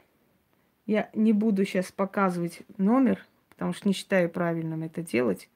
Я 0.87 1.11
не 1.13 1.33
буду 1.33 1.65
сейчас 1.65 1.91
показывать 1.91 2.63
номер, 2.79 3.27
потому 3.49 3.73
что 3.73 3.89
не 3.89 3.95
считаю 3.95 4.31
правильным 4.31 4.85
это 4.85 5.03
делать. 5.03 5.51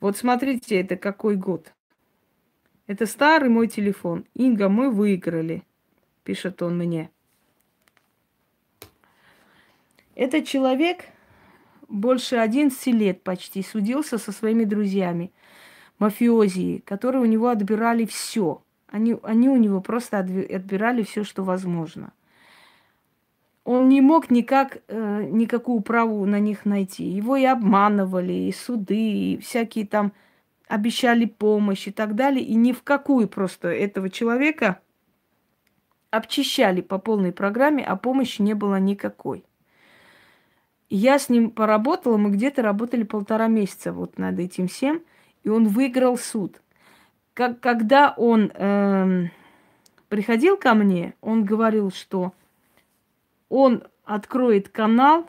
Вот 0.00 0.16
смотрите, 0.16 0.80
это 0.80 0.96
какой 0.96 1.36
год. 1.36 1.74
Это 2.86 3.04
старый 3.04 3.50
мой 3.50 3.68
телефон. 3.68 4.24
Инга, 4.32 4.70
мы 4.70 4.90
выиграли, 4.90 5.62
пишет 6.22 6.62
он 6.62 6.78
мне. 6.78 7.10
Этот 10.14 10.46
человек 10.46 11.06
больше 11.88 12.36
11 12.36 12.86
лет 12.88 13.22
почти 13.22 13.62
судился 13.62 14.18
со 14.18 14.32
своими 14.32 14.64
друзьями, 14.64 15.32
мафиози, 15.98 16.82
которые 16.84 17.22
у 17.22 17.26
него 17.26 17.48
отбирали 17.48 18.04
все. 18.04 18.62
Они, 18.88 19.16
они 19.22 19.48
у 19.48 19.56
него 19.56 19.80
просто 19.80 20.18
отбирали 20.18 21.02
все, 21.02 21.24
что 21.24 21.42
возможно. 21.42 22.12
Он 23.64 23.88
не 23.88 24.00
мог 24.00 24.30
никак, 24.30 24.82
э, 24.88 25.28
никакую 25.30 25.80
праву 25.80 26.24
на 26.26 26.38
них 26.38 26.66
найти. 26.66 27.04
Его 27.04 27.36
и 27.36 27.44
обманывали, 27.44 28.32
и 28.32 28.52
суды, 28.52 29.34
и 29.34 29.38
всякие 29.38 29.86
там 29.86 30.12
обещали 30.68 31.24
помощь 31.24 31.88
и 31.88 31.90
так 31.90 32.14
далее. 32.14 32.44
И 32.44 32.54
ни 32.54 32.72
в 32.72 32.82
какую 32.82 33.26
просто 33.26 33.68
этого 33.68 34.10
человека 34.10 34.80
обчищали 36.10 36.82
по 36.82 36.98
полной 36.98 37.32
программе, 37.32 37.84
а 37.84 37.96
помощи 37.96 38.42
не 38.42 38.54
было 38.54 38.78
никакой. 38.78 39.44
Я 40.90 41.18
с 41.18 41.28
ним 41.28 41.50
поработала, 41.50 42.16
мы 42.16 42.30
где-то 42.30 42.62
работали 42.62 43.02
полтора 43.02 43.48
месяца 43.48 43.92
вот 43.92 44.18
над 44.18 44.38
этим 44.38 44.68
всем, 44.68 45.02
и 45.42 45.48
он 45.48 45.68
выиграл 45.68 46.16
суд. 46.16 46.60
Как, 47.32 47.60
когда 47.60 48.14
он 48.16 48.52
э, 48.54 49.28
приходил 50.08 50.56
ко 50.56 50.74
мне, 50.74 51.14
он 51.20 51.44
говорил, 51.44 51.90
что 51.90 52.32
он 53.48 53.82
откроет 54.04 54.68
канал 54.68 55.26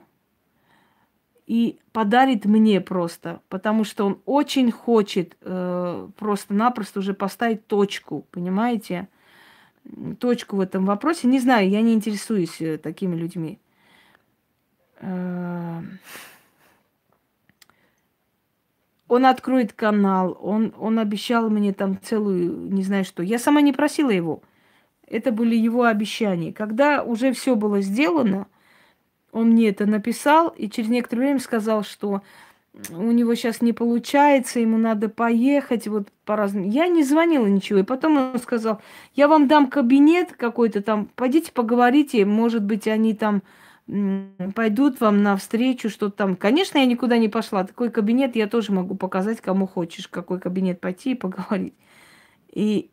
и 1.48 1.80
подарит 1.92 2.46
мне 2.46 2.82
просто, 2.82 3.42
потому 3.50 3.84
что 3.84 4.06
он 4.06 4.22
очень 4.26 4.72
хочет 4.72 5.38
э, 5.42 6.10
просто-напросто 6.18 7.00
уже 7.00 7.14
поставить 7.14 7.68
точку, 7.68 8.26
понимаете? 8.32 9.08
Точку 10.20 10.58
в 10.58 10.60
этом 10.60 10.86
вопросе. 10.86 11.28
Не 11.28 11.40
знаю, 11.40 11.70
я 11.70 11.82
не 11.82 11.94
интересуюсь 11.94 12.60
э, 12.60 12.78
такими 12.78 13.16
людьми. 13.16 13.60
Э, 15.06 15.82
он 19.08 19.26
откроет 19.26 19.74
канал, 19.74 20.38
он, 20.42 20.74
он 20.80 20.98
обещал 21.00 21.50
мне 21.50 21.74
там 21.74 22.00
целую, 22.02 22.72
не 22.72 22.84
знаю 22.84 23.06
что. 23.06 23.22
Я 23.22 23.38
сама 23.38 23.62
не 23.62 23.72
просила 23.72 24.10
его. 24.10 24.42
Это 25.08 25.32
были 25.32 25.56
его 25.56 25.84
обещания. 25.84 26.52
Когда 26.52 27.04
уже 27.04 27.32
все 27.34 27.56
было 27.56 27.82
сделано, 27.82 28.48
он 29.32 29.50
мне 29.50 29.70
это 29.70 29.86
написал 29.86 30.50
и 30.50 30.70
через 30.70 30.90
некоторое 30.90 31.22
время 31.22 31.40
сказал, 31.40 31.84
что 31.84 32.24
у 32.90 33.12
него 33.12 33.36
сейчас 33.36 33.62
не 33.62 33.74
получается, 33.74 34.60
ему 34.60 34.78
надо 34.78 35.08
поехать, 35.08 35.88
вот 35.88 36.08
по 36.26 36.36
разным. 36.36 36.64
Я 36.68 36.88
не 36.88 37.04
звонила 37.04 37.46
ничего, 37.46 37.80
и 37.80 37.84
потом 37.84 38.18
он 38.18 38.40
сказал, 38.40 38.82
я 39.14 39.28
вам 39.28 39.48
дам 39.48 39.68
кабинет 39.68 40.34
какой-то 40.34 40.82
там, 40.82 41.08
пойдите 41.16 41.52
поговорите, 41.52 42.26
может 42.26 42.64
быть, 42.64 42.88
они 42.88 43.14
там 43.14 43.44
пойдут 44.56 45.00
вам 45.00 45.22
навстречу, 45.22 45.90
что 45.90 46.10
там. 46.10 46.36
Конечно, 46.36 46.80
я 46.80 46.86
никуда 46.86 47.18
не 47.18 47.30
пошла. 47.30 47.64
Такой 47.64 47.92
кабинет 47.92 48.36
я 48.36 48.48
тоже 48.48 48.72
могу 48.72 48.96
показать, 48.96 49.42
кому 49.42 49.68
хочешь, 49.68 50.08
какой 50.08 50.40
кабинет 50.40 50.82
пойти 50.82 51.12
и 51.12 51.16
поговорить. 51.16 51.76
И 52.52 52.90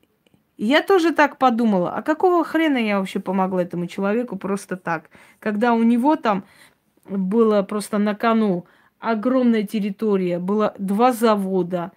я 0.59 0.83
тоже 0.83 1.13
так 1.13 1.39
подумала, 1.39 1.95
а 1.95 2.03
какого 2.03 2.45
хрена 2.45 2.77
я 2.77 2.99
вообще 2.99 3.21
помогла 3.21 3.63
этому 3.63 3.87
человеку 3.87 4.37
просто 4.37 4.77
так, 4.77 5.11
когда 5.39 5.73
у 5.73 5.83
него 5.83 6.17
там 6.17 6.45
было 7.09 7.63
просто 7.63 7.99
на 7.99 8.15
кону 8.15 8.67
огромная 8.99 9.65
территория, 9.65 10.39
было 10.39 10.75
два 10.79 11.13
завода, 11.13 11.93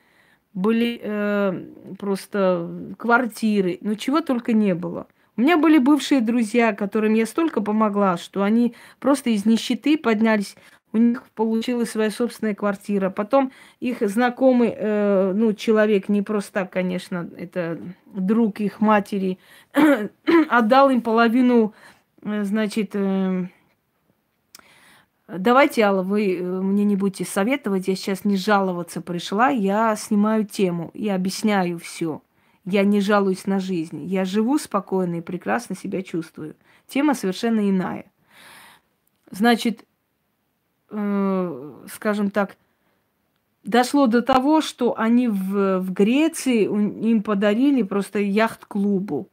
были 0.53 0.99
э, 1.01 1.95
просто 1.99 2.95
квартиры, 2.97 3.77
ну 3.81 3.95
чего 3.95 4.21
только 4.21 4.53
не 4.53 4.73
было. 4.73 5.07
У 5.37 5.41
меня 5.41 5.57
были 5.57 5.77
бывшие 5.77 6.21
друзья, 6.21 6.73
которым 6.73 7.13
я 7.13 7.25
столько 7.25 7.61
помогла, 7.61 8.17
что 8.17 8.43
они 8.43 8.73
просто 8.99 9.31
из 9.31 9.45
нищеты 9.45 9.97
поднялись. 9.97 10.55
У 10.93 10.97
них 10.97 11.23
получилась 11.35 11.91
своя 11.91 12.09
собственная 12.09 12.55
квартира. 12.55 13.09
Потом 13.09 13.51
их 13.81 13.97
знакомый, 13.99 14.73
э, 14.73 15.33
ну, 15.35 15.51
человек, 15.53 16.07
не 16.07 16.21
просто 16.21 16.53
так, 16.53 16.71
конечно, 16.71 17.29
это 17.37 17.77
друг 18.05 18.61
их 18.61 18.79
матери, 18.79 19.37
отдал 20.49 20.89
им 20.89 21.01
половину, 21.01 21.73
э, 22.23 22.43
значит, 22.43 22.91
э, 22.93 23.47
Давайте, 25.27 25.81
Алла, 25.81 26.03
вы 26.03 26.37
э, 26.37 26.43
мне 26.43 26.83
не 26.83 26.95
будете 26.95 27.25
советовать, 27.25 27.87
я 27.87 27.95
сейчас 27.95 28.25
не 28.25 28.37
жаловаться 28.37 29.01
пришла, 29.01 29.49
я 29.49 29.95
снимаю 29.95 30.45
тему 30.45 30.91
и 30.93 31.09
объясняю 31.09 31.79
все. 31.79 32.21
Я 32.65 32.83
не 32.83 32.99
жалуюсь 32.99 33.45
на 33.45 33.59
жизнь. 33.59 34.05
Я 34.05 34.25
живу 34.25 34.57
спокойно 34.57 35.15
и 35.15 35.21
прекрасно 35.21 35.75
себя 35.75 36.01
чувствую. 36.01 36.55
Тема 36.87 37.13
совершенно 37.13 37.69
иная. 37.69 38.05
Значит, 39.29 39.85
э, 40.89 41.83
скажем 41.93 42.31
так, 42.31 42.57
дошло 43.63 44.07
до 44.07 44.21
того, 44.21 44.61
что 44.61 44.97
они 44.97 45.27
в, 45.27 45.79
в 45.79 45.93
Греции 45.93 46.63
им 46.63 47.21
подарили 47.21 47.83
просто 47.83 48.19
яхт-клубу, 48.19 49.29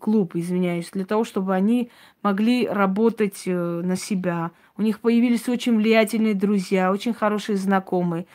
клуб, 0.00 0.34
извиняюсь, 0.34 0.90
для 0.90 1.04
того, 1.04 1.24
чтобы 1.24 1.54
они 1.54 1.90
могли 2.22 2.66
работать 2.66 3.42
э, 3.46 3.52
на 3.52 3.96
себя. 3.96 4.52
У 4.76 4.82
них 4.82 5.00
появились 5.00 5.48
очень 5.48 5.76
влиятельные 5.76 6.34
друзья, 6.34 6.90
очень 6.90 7.14
хорошие 7.14 7.56
знакомые. 7.56 8.26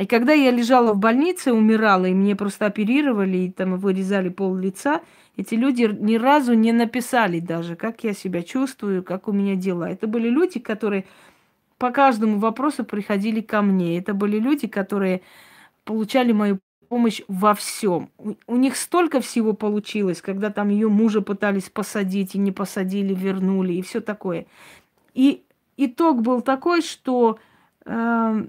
И 0.00 0.06
когда 0.06 0.32
я 0.32 0.50
лежала 0.50 0.94
в 0.94 0.98
больнице, 0.98 1.52
умирала, 1.52 2.06
и 2.06 2.14
мне 2.14 2.34
просто 2.34 2.66
оперировали, 2.66 3.36
и 3.36 3.50
там 3.50 3.76
вырезали 3.76 4.30
пол 4.30 4.56
лица, 4.56 5.02
эти 5.36 5.54
люди 5.54 5.82
ни 5.82 6.16
разу 6.16 6.54
не 6.54 6.72
написали 6.72 7.38
даже, 7.38 7.76
как 7.76 8.02
я 8.02 8.14
себя 8.14 8.42
чувствую, 8.42 9.04
как 9.04 9.28
у 9.28 9.32
меня 9.32 9.56
дела. 9.56 9.90
Это 9.90 10.06
были 10.06 10.30
люди, 10.30 10.58
которые 10.58 11.04
по 11.76 11.90
каждому 11.90 12.38
вопросу 12.38 12.84
приходили 12.84 13.42
ко 13.42 13.60
мне. 13.60 13.98
Это 13.98 14.14
были 14.14 14.38
люди, 14.38 14.68
которые 14.68 15.20
получали 15.84 16.32
мою 16.32 16.60
помощь 16.88 17.20
во 17.28 17.54
всем. 17.54 18.10
У, 18.46 18.56
них 18.56 18.76
столько 18.76 19.20
всего 19.20 19.52
получилось, 19.52 20.22
когда 20.22 20.50
там 20.50 20.70
ее 20.70 20.88
мужа 20.88 21.20
пытались 21.20 21.68
посадить 21.68 22.34
и 22.34 22.38
не 22.38 22.52
посадили, 22.52 23.12
вернули 23.14 23.74
и 23.74 23.82
все 23.82 24.00
такое. 24.00 24.46
И 25.12 25.44
итог 25.76 26.22
был 26.22 26.40
такой, 26.40 26.80
что 26.80 27.38
э, 27.84 28.46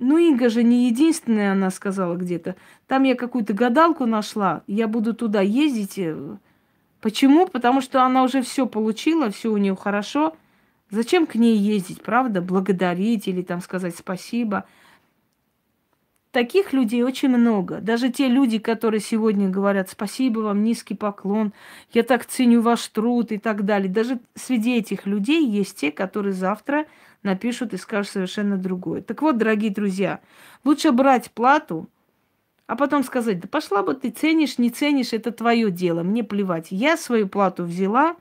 ну, 0.00 0.16
Инга 0.16 0.48
же 0.48 0.62
не 0.62 0.88
единственная, 0.88 1.52
она 1.52 1.70
сказала 1.70 2.16
где-то. 2.16 2.56
Там 2.86 3.02
я 3.02 3.14
какую-то 3.14 3.52
гадалку 3.52 4.06
нашла, 4.06 4.62
я 4.66 4.88
буду 4.88 5.14
туда 5.14 5.42
ездить. 5.42 5.98
Э, 5.98 6.38
почему? 7.02 7.46
Потому 7.46 7.82
что 7.82 8.02
она 8.02 8.24
уже 8.24 8.40
все 8.40 8.66
получила, 8.66 9.30
все 9.30 9.50
у 9.50 9.58
нее 9.58 9.76
хорошо. 9.76 10.34
Зачем 10.90 11.26
к 11.26 11.34
ней 11.34 11.56
ездить, 11.56 12.02
правда? 12.02 12.40
Благодарить 12.40 13.28
или 13.28 13.42
там 13.42 13.60
сказать 13.60 13.94
спасибо. 13.94 14.64
Таких 16.32 16.72
людей 16.72 17.02
очень 17.02 17.28
много. 17.28 17.80
Даже 17.80 18.08
те 18.08 18.28
люди, 18.28 18.58
которые 18.58 19.00
сегодня 19.00 19.50
говорят 19.50 19.90
спасибо 19.90 20.40
вам, 20.40 20.62
низкий 20.62 20.94
поклон, 20.94 21.52
я 21.92 22.04
так 22.04 22.24
ценю 22.24 22.62
ваш 22.62 22.88
труд 22.88 23.32
и 23.32 23.38
так 23.38 23.66
далее. 23.66 23.92
Даже 23.92 24.18
среди 24.34 24.78
этих 24.78 25.04
людей 25.06 25.46
есть 25.46 25.76
те, 25.76 25.92
которые 25.92 26.32
завтра 26.32 26.86
напишут 27.22 27.74
и 27.74 27.76
скажут 27.76 28.12
совершенно 28.12 28.56
другое. 28.56 29.02
Так 29.02 29.22
вот, 29.22 29.36
дорогие 29.36 29.70
друзья, 29.70 30.20
лучше 30.64 30.92
брать 30.92 31.30
плату, 31.30 31.88
а 32.66 32.76
потом 32.76 33.02
сказать, 33.02 33.40
да 33.40 33.48
пошла 33.48 33.82
бы 33.82 33.94
ты, 33.94 34.10
ценишь, 34.10 34.58
не 34.58 34.70
ценишь, 34.70 35.12
это 35.12 35.32
твое 35.32 35.70
дело, 35.70 36.02
мне 36.02 36.22
плевать. 36.22 36.68
Я 36.70 36.96
свою 36.96 37.28
плату 37.28 37.64
взяла, 37.64 38.16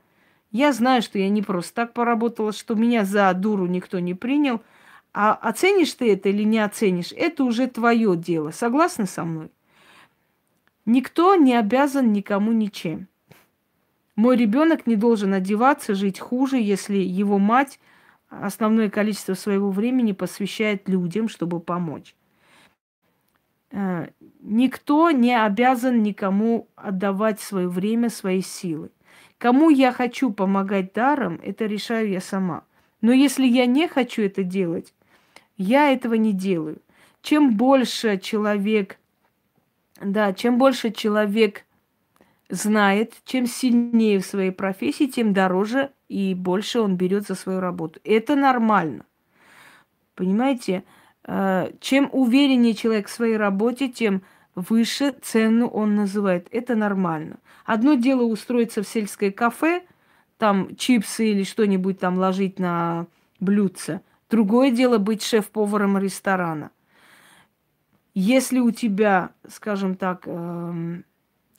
я 0.52 0.74
знаю, 0.74 1.02
что 1.02 1.20
я 1.20 1.30
не 1.30 1.42
просто 1.42 1.76
так 1.76 1.94
поработала, 1.94 2.52
что 2.52 2.74
меня 2.74 3.06
за 3.06 3.32
дуру 3.34 3.68
никто 3.68 4.00
не 4.00 4.16
принял. 4.16 4.62
А 5.14 5.34
оценишь 5.34 5.94
ты 5.94 6.14
это 6.14 6.30
или 6.30 6.44
не 6.44 6.60
оценишь, 6.60 7.12
это 7.16 7.44
уже 7.44 7.68
твое 7.68 8.16
дело. 8.16 8.52
Согласны 8.52 9.06
со 9.06 9.24
мной? 9.24 9.52
Никто 10.86 11.36
не 11.36 11.56
обязан 11.56 12.12
никому 12.12 12.52
ничем. 12.52 13.08
Мой 14.16 14.36
ребенок 14.36 14.88
не 14.88 14.96
должен 14.96 15.34
одеваться, 15.34 15.94
жить 15.94 16.20
хуже, 16.20 16.58
если 16.58 16.98
его 16.98 17.38
мать 17.38 17.80
основное 18.30 18.90
количество 18.90 19.34
своего 19.34 19.72
времени 19.72 20.12
посвящает 20.12 20.88
людям, 20.88 21.28
чтобы 21.28 21.60
помочь. 21.60 22.16
Э, 23.72 24.08
никто 24.42 25.12
не 25.12 25.38
обязан 25.38 26.02
никому 26.02 26.68
отдавать 26.76 27.40
свое 27.40 27.68
время, 27.68 28.10
свои 28.10 28.42
силы. 28.42 28.90
Кому 29.38 29.70
я 29.70 29.92
хочу 29.92 30.32
помогать 30.32 30.94
даром, 30.94 31.40
это 31.44 31.66
решаю 31.66 32.10
я 32.10 32.20
сама. 32.20 32.64
Но 33.02 33.12
если 33.12 33.46
я 33.46 33.66
не 33.66 33.88
хочу 33.88 34.24
это 34.24 34.44
делать, 34.44 34.94
я 35.58 35.92
этого 35.92 36.16
не 36.16 36.34
делаю. 36.34 36.82
Чем 37.22 37.56
больше 37.56 38.18
человек, 38.18 39.00
да, 40.02 40.34
чем 40.34 40.58
больше 40.58 40.92
человек 40.92 41.66
знает, 42.50 43.14
чем 43.26 43.46
сильнее 43.46 44.20
в 44.20 44.26
своей 44.26 44.52
профессии, 44.52 45.06
тем 45.06 45.34
дороже 45.34 45.92
и 46.08 46.34
больше 46.34 46.80
он 46.80 46.98
берет 46.98 47.28
за 47.28 47.36
свою 47.36 47.60
работу. 47.60 48.00
Это 48.04 48.36
нормально. 48.36 49.06
Понимаете? 50.16 50.84
Э, 51.24 51.72
чем 51.80 52.10
увереннее 52.12 52.74
человек 52.74 53.08
в 53.08 53.12
своей 53.12 53.38
работе, 53.38 53.88
тем 53.88 54.24
выше 54.56 55.14
цену 55.22 55.68
он 55.68 55.96
называет. 55.96 56.48
Это 56.52 56.76
нормально. 56.76 57.38
Одно 57.66 57.94
дело 57.94 58.24
устроиться 58.24 58.82
в 58.82 58.88
сельское 58.88 59.32
кафе, 59.32 59.84
там 60.38 60.76
чипсы 60.76 61.32
или 61.32 61.44
что-нибудь 61.44 62.00
там 62.00 62.18
ложить 62.18 62.60
на 62.60 63.06
блюдце. 63.40 64.02
Другое 64.30 64.72
дело 64.72 64.98
быть 64.98 65.24
шеф-поваром 65.24 65.98
ресторана. 65.98 66.72
Если 68.16 68.60
у 68.60 68.72
тебя, 68.72 69.32
скажем 69.48 69.96
так, 69.96 70.24
эм, 70.26 71.06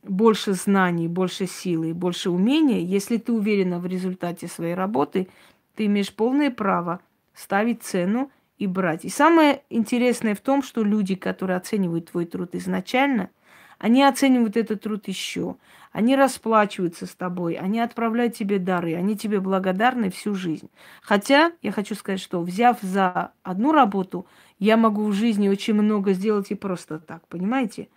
больше 0.03 0.53
знаний, 0.55 1.09
больше 1.09 1.47
силы, 1.47 1.95
больше 1.95 2.31
умения, 2.31 2.81
если 2.81 3.17
ты 3.19 3.33
уверена 3.33 3.79
в 3.79 3.87
результате 3.87 4.49
своей 4.49 4.75
работы, 4.75 5.29
ты 5.77 5.87
имеешь 5.87 6.13
полное 6.13 6.51
право 6.51 7.01
ставить 7.35 7.83
цену 7.83 8.31
и 8.59 8.67
брать. 8.67 9.05
И 9.05 9.09
самое 9.09 9.63
интересное 9.71 10.35
в 10.35 10.41
том, 10.41 10.63
что 10.63 10.83
люди, 10.83 11.15
которые 11.15 11.57
оценивают 11.57 12.11
твой 12.11 12.27
труд 12.27 12.55
изначально, 12.55 13.31
они 13.79 14.03
оценивают 14.03 14.57
этот 14.57 14.83
труд 14.83 15.09
еще. 15.09 15.57
Они 15.93 16.15
расплачиваются 16.15 17.07
с 17.07 17.15
тобой, 17.15 17.55
они 17.55 17.81
отправляют 17.81 18.35
тебе 18.35 18.59
дары, 18.59 18.95
они 18.95 19.17
тебе 19.17 19.41
благодарны 19.41 20.11
всю 20.11 20.35
жизнь. 20.35 20.71
Хотя 21.03 21.53
я 21.63 21.73
хочу 21.73 21.95
сказать, 21.95 22.21
что 22.21 22.43
взяв 22.43 22.79
за 22.83 23.33
одну 23.43 23.73
работу, 23.73 24.27
я 24.59 24.77
могу 24.77 25.07
в 25.07 25.13
жизни 25.15 25.49
очень 25.49 25.75
много 25.75 26.13
сделать 26.13 26.51
и 26.51 26.55
просто 26.55 26.99
так, 27.01 27.27
понимаете? 27.29 27.89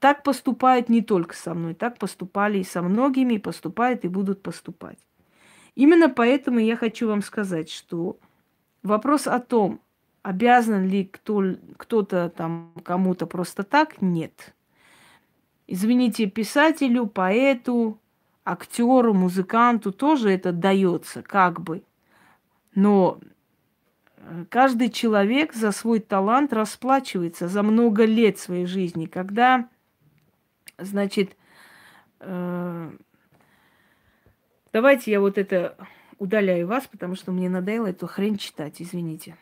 Так 0.00 0.22
поступают 0.22 0.88
не 0.88 1.02
только 1.02 1.34
со 1.34 1.54
мной, 1.54 1.74
так 1.74 1.98
поступали 1.98 2.58
и 2.58 2.64
со 2.64 2.82
многими, 2.82 3.34
и 3.34 3.38
поступают, 3.38 4.04
и 4.04 4.08
будут 4.08 4.42
поступать. 4.42 4.98
Именно 5.74 6.08
поэтому 6.08 6.58
я 6.58 6.76
хочу 6.76 7.08
вам 7.08 7.22
сказать, 7.22 7.70
что 7.70 8.18
вопрос 8.82 9.26
о 9.26 9.40
том, 9.40 9.80
обязан 10.22 10.88
ли 10.88 11.04
кто, 11.04 11.42
кто-то 11.76 12.32
там 12.36 12.72
кому-то 12.84 13.26
просто 13.26 13.62
так, 13.64 14.00
нет. 14.00 14.54
Извините, 15.66 16.26
писателю, 16.26 17.06
поэту, 17.06 17.98
актеру, 18.44 19.14
музыканту 19.14 19.92
тоже 19.92 20.30
это 20.30 20.52
дается, 20.52 21.22
как 21.22 21.60
бы. 21.60 21.82
Но 22.74 23.18
э, 24.16 24.44
каждый 24.48 24.90
человек 24.90 25.54
за 25.54 25.72
свой 25.72 26.00
талант 26.00 26.52
расплачивается 26.52 27.48
за 27.48 27.62
много 27.62 28.04
лет 28.04 28.38
своей 28.38 28.66
жизни, 28.66 29.06
когда 29.06 29.68
Значит, 30.78 31.36
э, 32.20 32.90
давайте 34.72 35.10
я 35.10 35.20
вот 35.20 35.38
это 35.38 35.76
удаляю 36.18 36.68
вас, 36.68 36.86
потому 36.86 37.16
что 37.16 37.32
мне 37.32 37.48
надоело 37.48 37.88
эту 37.88 38.06
хрень 38.06 38.38
читать, 38.38 38.80
извините. 38.80 39.36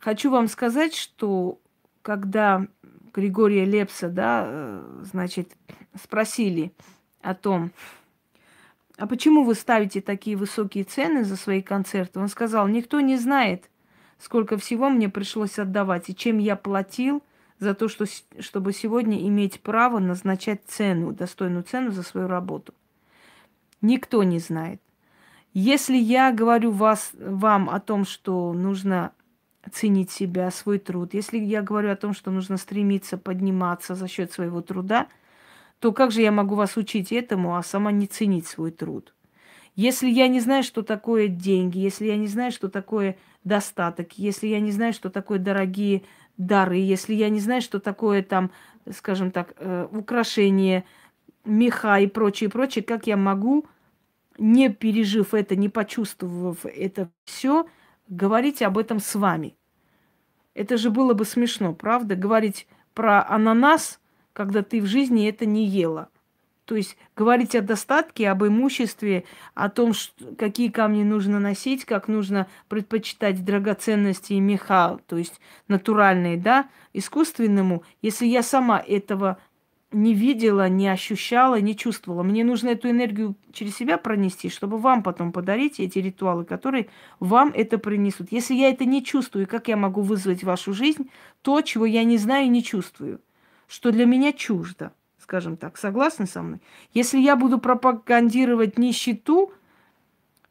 Хочу 0.00 0.30
вам 0.30 0.48
сказать, 0.48 0.94
что 0.94 1.60
когда 2.02 2.66
Григория 3.14 3.64
Лепса, 3.64 4.08
да, 4.08 4.44
э, 4.46 5.02
значит, 5.04 5.56
спросили 6.00 6.72
о 7.20 7.34
том, 7.34 7.70
а 8.96 9.06
почему 9.06 9.44
вы 9.44 9.54
ставите 9.54 10.00
такие 10.00 10.36
высокие 10.36 10.84
цены 10.84 11.24
за 11.24 11.36
свои 11.36 11.62
концерты? 11.62 12.18
Он 12.18 12.28
сказал, 12.28 12.66
никто 12.66 13.00
не 13.00 13.16
знает, 13.16 13.70
сколько 14.18 14.58
всего 14.58 14.88
мне 14.88 15.08
пришлось 15.08 15.58
отдавать 15.58 16.10
и 16.10 16.16
чем 16.16 16.38
я 16.38 16.56
платил– 16.56 17.22
за 17.60 17.74
то, 17.74 17.88
что, 17.88 18.06
чтобы 18.40 18.72
сегодня 18.72 19.20
иметь 19.28 19.60
право 19.60 19.98
назначать 19.98 20.62
цену, 20.66 21.12
достойную 21.12 21.62
цену 21.62 21.92
за 21.92 22.02
свою 22.02 22.26
работу. 22.26 22.74
Никто 23.82 24.22
не 24.22 24.38
знает. 24.38 24.80
Если 25.52 25.96
я 25.96 26.32
говорю 26.32 26.72
вас, 26.72 27.12
вам 27.14 27.68
о 27.68 27.80
том, 27.80 28.04
что 28.04 28.52
нужно 28.52 29.12
ценить 29.72 30.10
себя, 30.10 30.50
свой 30.50 30.78
труд, 30.78 31.12
если 31.12 31.38
я 31.38 31.60
говорю 31.60 31.90
о 31.90 31.96
том, 31.96 32.14
что 32.14 32.30
нужно 32.30 32.56
стремиться 32.56 33.18
подниматься 33.18 33.94
за 33.94 34.08
счет 34.08 34.32
своего 34.32 34.62
труда, 34.62 35.08
то 35.80 35.92
как 35.92 36.12
же 36.12 36.22
я 36.22 36.32
могу 36.32 36.54
вас 36.54 36.76
учить 36.76 37.12
этому, 37.12 37.56
а 37.56 37.62
сама 37.62 37.92
не 37.92 38.06
ценить 38.06 38.46
свой 38.46 38.70
труд? 38.70 39.14
Если 39.76 40.08
я 40.08 40.28
не 40.28 40.40
знаю, 40.40 40.62
что 40.62 40.82
такое 40.82 41.28
деньги, 41.28 41.78
если 41.78 42.06
я 42.06 42.16
не 42.16 42.26
знаю, 42.26 42.52
что 42.52 42.68
такое 42.68 43.16
достаток, 43.44 44.18
если 44.18 44.46
я 44.46 44.60
не 44.60 44.72
знаю, 44.72 44.92
что 44.92 45.10
такое 45.10 45.38
дорогие 45.38 46.02
дары, 46.36 46.76
если 46.76 47.14
я 47.14 47.28
не 47.28 47.40
знаю, 47.40 47.62
что 47.62 47.80
такое 47.80 48.22
там, 48.22 48.50
скажем 48.90 49.30
так, 49.30 49.54
э, 49.56 49.88
украшение, 49.90 50.84
меха 51.44 51.98
и 51.98 52.06
прочее, 52.06 52.50
прочее, 52.50 52.84
как 52.84 53.06
я 53.06 53.16
могу, 53.16 53.66
не 54.38 54.70
пережив 54.70 55.34
это, 55.34 55.56
не 55.56 55.68
почувствовав 55.68 56.64
это 56.64 57.10
все, 57.24 57.66
говорить 58.08 58.62
об 58.62 58.78
этом 58.78 59.00
с 59.00 59.14
вами? 59.14 59.56
Это 60.54 60.76
же 60.76 60.90
было 60.90 61.14
бы 61.14 61.24
смешно, 61.24 61.74
правда? 61.74 62.16
Говорить 62.16 62.66
про 62.94 63.26
ананас, 63.26 64.00
когда 64.32 64.62
ты 64.62 64.80
в 64.80 64.86
жизни 64.86 65.28
это 65.28 65.46
не 65.46 65.66
ела– 65.66 66.08
то 66.70 66.76
есть 66.76 66.96
говорить 67.16 67.56
о 67.56 67.62
достатке, 67.62 68.30
об 68.30 68.44
имуществе, 68.44 69.24
о 69.54 69.68
том, 69.68 69.92
что, 69.92 70.36
какие 70.36 70.68
камни 70.68 71.02
нужно 71.02 71.40
носить, 71.40 71.84
как 71.84 72.06
нужно 72.06 72.46
предпочитать 72.68 73.44
драгоценности 73.44 74.34
и 74.34 74.40
меха, 74.40 75.00
то 75.08 75.16
есть 75.16 75.40
натуральные, 75.66 76.36
да, 76.36 76.68
искусственному, 76.92 77.82
если 78.02 78.26
я 78.26 78.44
сама 78.44 78.78
этого 78.78 79.38
не 79.90 80.14
видела, 80.14 80.68
не 80.68 80.86
ощущала, 80.86 81.60
не 81.60 81.76
чувствовала. 81.76 82.22
Мне 82.22 82.44
нужно 82.44 82.68
эту 82.68 82.88
энергию 82.88 83.34
через 83.52 83.74
себя 83.74 83.98
пронести, 83.98 84.48
чтобы 84.48 84.78
вам 84.78 85.02
потом 85.02 85.32
подарить 85.32 85.80
эти 85.80 85.98
ритуалы, 85.98 86.44
которые 86.44 86.86
вам 87.18 87.50
это 87.52 87.78
принесут. 87.78 88.30
Если 88.30 88.54
я 88.54 88.68
это 88.68 88.84
не 88.84 89.04
чувствую, 89.04 89.48
как 89.48 89.66
я 89.66 89.76
могу 89.76 90.02
вызвать 90.02 90.42
в 90.42 90.46
вашу 90.46 90.72
жизнь 90.72 91.10
то, 91.42 91.62
чего 91.62 91.84
я 91.84 92.04
не 92.04 92.16
знаю 92.16 92.46
и 92.46 92.48
не 92.48 92.62
чувствую, 92.62 93.20
что 93.66 93.90
для 93.90 94.06
меня 94.06 94.32
чуждо? 94.32 94.92
Скажем 95.30 95.56
так. 95.56 95.78
Согласны 95.78 96.26
со 96.26 96.42
мной? 96.42 96.58
Если 96.92 97.20
я 97.20 97.36
буду 97.36 97.58
пропагандировать 97.58 98.78
нищету, 98.78 99.52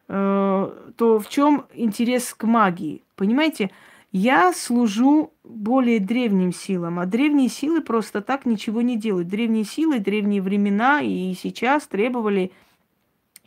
э, 0.08 0.92
то 0.96 1.20
в 1.20 1.28
чем 1.28 1.66
интерес 1.74 2.34
к 2.34 2.46
магии? 2.46 3.04
Понимаете, 3.18 3.72
я 4.14 4.54
служу 4.54 5.34
более 5.44 6.00
древним 6.00 6.54
силам, 6.54 6.98
а 7.00 7.06
древние 7.06 7.50
силы 7.50 7.82
просто 7.82 8.22
так 8.22 8.46
ничего 8.46 8.82
не 8.82 8.96
делают. 8.96 9.28
Древние 9.28 9.66
силы, 9.66 10.00
древние 10.00 10.42
времена 10.42 11.02
и 11.02 11.34
сейчас 11.34 11.86
требовали 11.86 12.54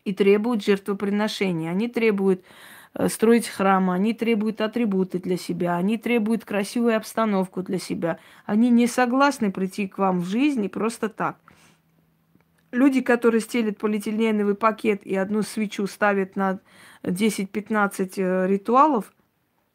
и 0.05 0.13
требуют 0.13 0.63
жертвоприношения. 0.63 1.71
Они 1.71 1.89
требуют 1.89 2.45
строить 3.09 3.49
храмы, 3.49 3.95
они 3.95 4.13
требуют 4.13 4.61
атрибуты 4.61 5.19
для 5.19 5.37
себя, 5.37 5.77
они 5.77 5.97
требуют 5.97 6.45
красивую 6.45 6.97
обстановку 6.97 7.63
для 7.63 7.79
себя. 7.79 8.19
Они 8.45 8.71
не 8.71 8.87
согласны 8.87 9.51
прийти 9.51 9.89
к 9.89 9.99
вам 9.99 10.21
в 10.21 10.27
жизни 10.27 10.69
просто 10.69 11.09
так. 11.09 11.39
Люди, 12.71 13.03
которые 13.03 13.41
стелят 13.41 13.79
полиэтиленовый 13.79 14.55
пакет 14.55 15.05
и 15.07 15.15
одну 15.15 15.43
свечу 15.43 15.87
ставят 15.87 16.37
на 16.37 16.61
10-15 17.03 18.13
э, 18.17 18.47
ритуалов 18.47 19.13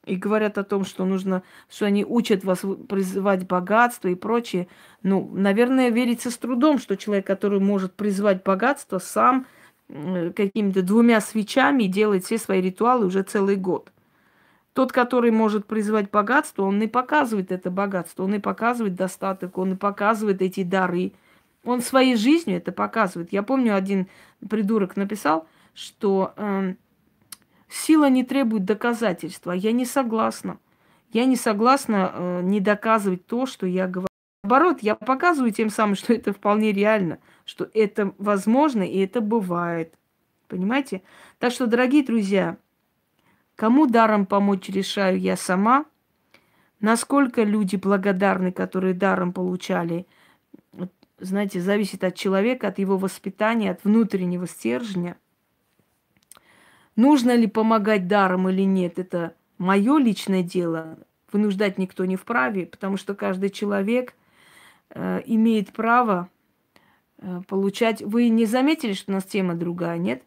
и 0.05 0.15
говорят 0.15 0.57
о 0.57 0.63
том, 0.63 0.84
что 0.84 1.05
нужно, 1.05 1.43
что 1.70 1.86
они 1.86 2.03
учат 2.05 2.43
вас 2.43 2.61
призывать 2.89 3.45
богатство 3.45 4.07
и 4.07 4.15
прочее, 4.15 4.68
ну, 5.03 5.30
наверное, 5.34 5.89
верится 5.89 6.32
с 6.32 6.38
трудом, 6.38 6.80
что 6.80 6.97
человек, 6.97 7.28
который 7.28 7.59
может 7.59 7.93
призвать 7.93 8.43
богатство, 8.43 8.99
сам– 8.99 9.47
какими-то 9.89 10.81
двумя 10.81 11.21
свечами 11.21 11.83
делает 11.83 12.25
все 12.25 12.38
свои 12.38 12.61
ритуалы 12.61 13.05
уже 13.05 13.23
целый 13.23 13.55
год. 13.55 13.91
Тот, 14.73 14.91
который 14.91 15.31
может 15.31 15.65
призвать 15.65 16.11
богатство, 16.11 16.63
он 16.63 16.77
не 16.77 16.88
показывает 16.88 17.51
это 17.51 17.71
богатство, 17.71 18.23
он 18.23 18.35
и 18.35 18.39
показывает 18.39 18.95
достаток, 18.95 19.57
он 19.57 19.73
и 19.73 19.75
показывает 19.75 20.41
эти 20.41 20.63
дары. 20.63 21.13
Он 21.63 21.81
своей 21.81 22.15
жизнью 22.15 22.57
это 22.57 22.71
показывает. 22.71 23.33
Я 23.33 23.43
помню, 23.43 23.75
один 23.75 24.07
придурок 24.47 24.95
написал, 24.95 25.47
что 25.73 26.33
э, 26.38 26.75
сила 27.69 28.09
не 28.09 28.23
требует 28.23 28.65
доказательства. 28.65 29.51
Я 29.51 29.71
не 29.71 29.85
согласна. 29.85 30.59
Я 31.11 31.25
не 31.25 31.35
согласна 31.35 32.11
э, 32.13 32.41
не 32.43 32.59
доказывать 32.59 33.25
то, 33.25 33.45
что 33.45 33.65
я 33.65 33.88
говорю. 33.88 34.07
Наоборот, 34.43 34.79
я 34.81 34.95
показываю 34.95 35.51
тем 35.51 35.69
самым, 35.69 35.95
что 35.95 36.13
это 36.13 36.33
вполне 36.33 36.71
реально, 36.71 37.19
что 37.47 37.69
это 37.73 38.13
возможно 38.17 38.83
и 38.83 38.99
это 38.99 39.21
бывает. 39.21 39.95
Понимаете? 40.47 41.01
Так 41.39 41.51
что, 41.51 41.65
дорогие 41.65 42.03
друзья, 42.03 42.57
кому 43.55 43.87
даром 43.87 44.25
помочь 44.25 44.69
решаю 44.69 45.19
я 45.19 45.35
сама. 45.35 45.85
Насколько 46.79 47.41
люди 47.43 47.75
благодарны, 47.75 48.51
которые 48.51 48.93
даром 48.93 49.33
получали, 49.33 50.05
знаете, 51.17 51.59
зависит 51.59 52.03
от 52.03 52.13
человека, 52.15 52.67
от 52.67 52.77
его 52.77 52.97
воспитания, 52.97 53.71
от 53.71 53.83
внутреннего 53.83 54.45
стержня. 54.45 55.17
Нужно 56.95 57.35
ли 57.35 57.47
помогать 57.47 58.07
даром 58.07 58.49
или 58.49 58.61
нет, 58.61 58.99
это 58.99 59.35
мое 59.57 59.97
личное 59.97 60.43
дело. 60.43 60.99
Вынуждать 61.31 61.77
никто 61.77 62.05
не 62.05 62.17
вправе, 62.17 62.67
потому 62.67 62.97
что 62.97 63.15
каждый 63.15 63.49
человек– 63.49 64.13
Э, 64.89 65.21
имеет 65.25 65.73
право 65.73 66.29
получать... 67.47 68.01
Вы 68.01 68.30
не 68.30 68.45
заметили, 68.45 68.93
что 68.93 69.11
у 69.11 69.15
нас 69.15 69.26
тема 69.26 69.55
другая, 69.55 69.97
нет? 69.97 70.24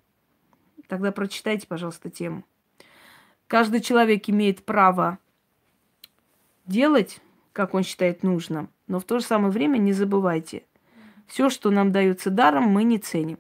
Тогда 0.88 1.12
прочитайте, 1.12 1.66
пожалуйста, 1.66 2.11
тему. 2.11 2.45
Каждый 3.47 3.80
человек 3.80 4.28
имеет 4.28 4.64
право 4.64 5.18
делать 6.66 7.20
как 7.53 7.74
он 7.74 7.82
считает 7.82 8.22
нужным. 8.22 8.68
Но 8.86 8.99
в 8.99 9.05
то 9.05 9.18
же 9.18 9.24
самое 9.24 9.53
время 9.53 9.78
не 9.78 9.93
забывайте, 9.93 10.64
все, 11.26 11.51
что 11.51 11.70
нам 11.70 11.93
дается 11.93 12.30
даром, 12.30 12.64
мы 12.64 12.84
не 12.84 12.99
ценим. 12.99 13.38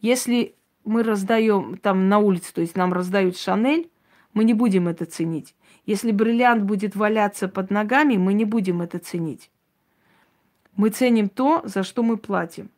Если 0.00 0.54
мы 0.84 1.02
раздаем 1.02 1.76
там 1.78 2.08
на 2.08 2.18
улице, 2.18 2.52
то 2.54 2.60
есть 2.60 2.76
нам 2.76 2.92
раздают 2.92 3.36
Шанель, 3.36 3.90
мы 4.32 4.44
не 4.44 4.54
будем 4.54 4.86
это 4.88 5.06
ценить. 5.06 5.54
Если 5.86 6.12
бриллиант 6.12 6.64
будет 6.64 6.94
валяться 6.94 7.48
под 7.48 7.70
ногами, 7.70 8.16
мы 8.16 8.34
не 8.34 8.44
будем 8.44 8.82
это 8.82 8.98
ценить. 8.98 9.50
Мы 10.76 10.90
ценим 10.90 11.28
то, 11.28 11.62
за 11.64 11.82
что 11.82 12.02
мы 12.02 12.16
платим. 12.16 12.70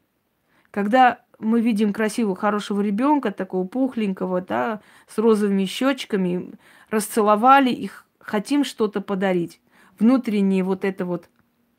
Когда 0.71 1.21
мы 1.39 1.61
видим 1.61 1.93
красивого, 1.93 2.37
хорошего 2.37 2.81
ребенка, 2.81 3.31
такого 3.31 3.67
пухленького, 3.67 4.41
да, 4.41 4.81
с 5.07 5.19
розовыми 5.19 5.65
щечками, 5.65 6.53
расцеловали 6.91 7.71
их, 7.71 8.07
хотим 8.19 8.65
что-то 8.65 9.01
подарить. 9.01 9.61
Внутренний 9.99 10.63
вот 10.63 10.85
это 10.85 11.05
вот 11.05 11.29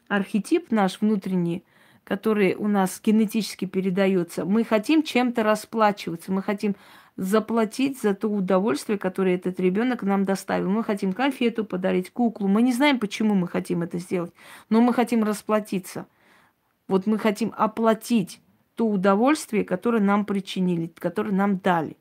архетип 0.08 0.72
наш 0.72 1.02
внутренний, 1.02 1.64
который 2.04 2.56
у 2.56 2.68
нас 2.68 3.00
генетически 3.04 3.66
передается, 3.66 4.46
мы 4.46 4.64
хотим 4.64 5.04
чем-то 5.04 5.44
расплачиваться, 5.44 6.32
мы 6.32 6.42
хотим 6.42 6.76
заплатить 7.16 8.02
за 8.02 8.16
то 8.16 8.30
удовольствие, 8.30 8.98
которое 8.98 9.36
этот 9.36 9.60
ребенок 9.60 10.04
нам 10.04 10.24
доставил. 10.24 10.70
Мы 10.70 10.86
хотим 10.86 11.12
конфету 11.12 11.66
подарить, 11.66 12.12
куклу. 12.12 12.48
Мы 12.48 12.62
не 12.62 12.72
знаем, 12.72 12.98
почему 12.98 13.36
мы 13.36 13.48
хотим 13.48 13.82
это 13.82 13.98
сделать, 14.00 14.32
но 14.70 14.80
мы 14.80 14.94
хотим 14.94 15.26
расплатиться. 15.26 16.08
Вот 16.88 17.06
мы 17.08 17.20
хотим 17.20 17.54
оплатить 17.58 18.40
то 18.80 18.88
удовольствие, 18.88 19.66
которое 19.66 20.02
нам 20.02 20.24
причинили, 20.24 20.88
которое 20.88 21.34
нам 21.34 21.58
дали. 21.58 21.98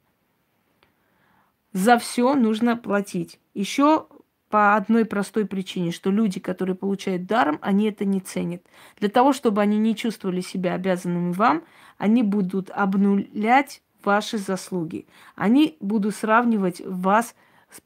За 1.73 1.99
все 1.99 2.37
нужно 2.37 2.77
платить. 2.77 3.41
Еще 3.53 4.07
по 4.49 4.77
одной 4.77 5.05
простой 5.05 5.45
причине, 5.45 5.91
что 5.91 6.13
люди, 6.13 6.39
которые 6.39 6.77
получают 6.77 7.27
даром, 7.27 7.59
они 7.63 7.89
это 7.89 8.05
не 8.05 8.21
ценят. 8.21 8.63
Для 9.01 9.09
того, 9.09 9.33
чтобы 9.33 9.61
они 9.61 9.77
не 9.77 9.97
чувствовали 9.97 10.41
себя 10.41 10.75
обязанными 10.75 11.33
вам, 11.33 11.65
они 11.97 12.23
будут 12.23 12.71
обнулять 12.71 13.83
ваши 14.05 14.39
заслуги. 14.39 15.09
Они 15.35 15.77
будут 15.81 16.15
сравнивать 16.15 16.81
вас 16.87 17.35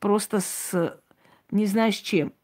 просто 0.00 0.40
с 0.40 1.00
не 1.50 1.64
знаю 1.64 1.92
с 1.92 1.96
чем. 1.96 2.34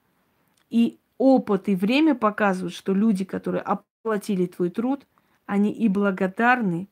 И 0.71 0.99
опыт 1.19 1.69
и 1.69 1.75
время 1.75 2.15
показывают, 2.15 2.73
что 2.73 2.95
люди, 2.95 3.27
которые 3.27 3.61
оплатили 3.61 4.47
твой 4.47 4.71
труд, 4.71 5.05
они 5.49 5.73
и 5.73 5.89
благодарны, 5.89 6.89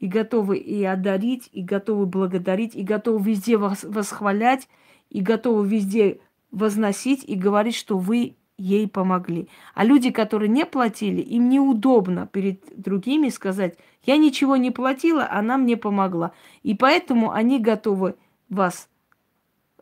и 0.00 0.08
готовы 0.08 0.56
и 0.56 0.82
одарить, 0.82 1.48
и 1.52 1.62
готовы 1.62 2.06
благодарить, 2.06 2.74
и 2.74 2.82
готовы 2.82 3.30
везде 3.30 3.58
восхвалять, 3.58 4.66
и 5.10 5.20
готовы 5.20 5.68
везде 5.68 6.18
возносить 6.50 7.22
и 7.22 7.36
говорить, 7.36 7.76
что 7.76 7.98
вы 7.98 8.34
ей 8.56 8.88
помогли. 8.88 9.48
А 9.74 9.84
люди, 9.84 10.10
которые 10.10 10.48
не 10.48 10.64
платили, 10.64 11.20
им 11.20 11.50
неудобно 11.50 12.26
перед 12.26 12.62
другими 12.74 13.28
сказать, 13.28 13.76
я 14.04 14.16
ничего 14.16 14.56
не 14.56 14.70
платила, 14.70 15.28
она 15.30 15.58
мне 15.58 15.76
помогла. 15.76 16.32
И 16.62 16.74
поэтому 16.74 17.30
они 17.30 17.60
готовы 17.60 18.14
вас 18.48 18.88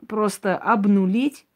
просто 0.08 0.56
обнулить, 0.56 1.46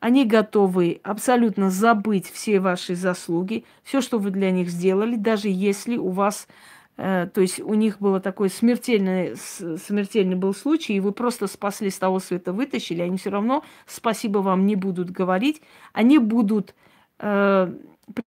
они 0.00 0.24
готовы 0.24 1.00
абсолютно 1.04 1.70
забыть 1.70 2.30
все 2.30 2.58
ваши 2.58 2.94
заслуги, 2.94 3.64
все, 3.82 4.00
что 4.00 4.18
вы 4.18 4.30
для 4.30 4.50
них 4.50 4.70
сделали, 4.70 5.16
даже 5.16 5.48
если 5.48 5.98
у 5.98 6.08
вас, 6.08 6.48
э, 6.96 7.28
то 7.32 7.40
есть 7.42 7.60
у 7.60 7.74
них 7.74 8.00
было 8.00 8.18
такой 8.18 8.48
смертельный, 8.48 9.36
смертельный 9.36 10.36
был 10.36 10.54
случай, 10.54 10.94
и 10.94 11.00
вы 11.00 11.12
просто 11.12 11.46
спасли 11.46 11.90
с 11.90 11.98
того 11.98 12.18
света, 12.18 12.52
вытащили, 12.52 13.02
они 13.02 13.18
все 13.18 13.30
равно 13.30 13.62
спасибо 13.86 14.38
вам 14.38 14.66
не 14.66 14.74
будут 14.74 15.10
говорить, 15.10 15.60
они 15.92 16.18
будут 16.18 16.74
э, 17.18 17.72